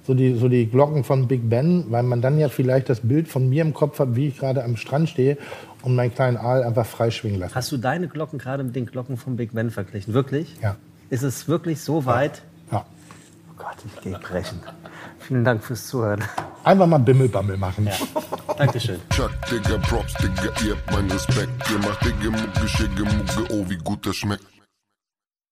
[0.08, 3.28] So die, so die Glocken von Big Ben, weil man dann ja vielleicht das Bild
[3.28, 5.36] von mir im Kopf hat, wie ich gerade am Strand stehe
[5.82, 7.56] und meinen kleinen Aal einfach freischwingen lasse.
[7.56, 10.14] Hast du deine Glocken gerade mit den Glocken von Big Ben verglichen?
[10.14, 10.56] Wirklich?
[10.62, 10.76] Ja.
[11.10, 12.44] Ist es wirklich so weit?
[12.72, 12.86] Ja.
[13.50, 14.60] Oh Gott, ich gehe brechen.
[15.28, 16.24] Vielen Dank fürs Zuhören.
[16.64, 17.90] Einfach mal Bimmelbammel machen.
[18.60, 19.00] Dankeschön.
[19.10, 21.50] Chuck, Digga, Props, Digga, ihr habt meinen Respekt.
[21.72, 24.55] Ihr macht Digga, Mucke, Schicke, Mucke, oh, wie gut das schmeckt.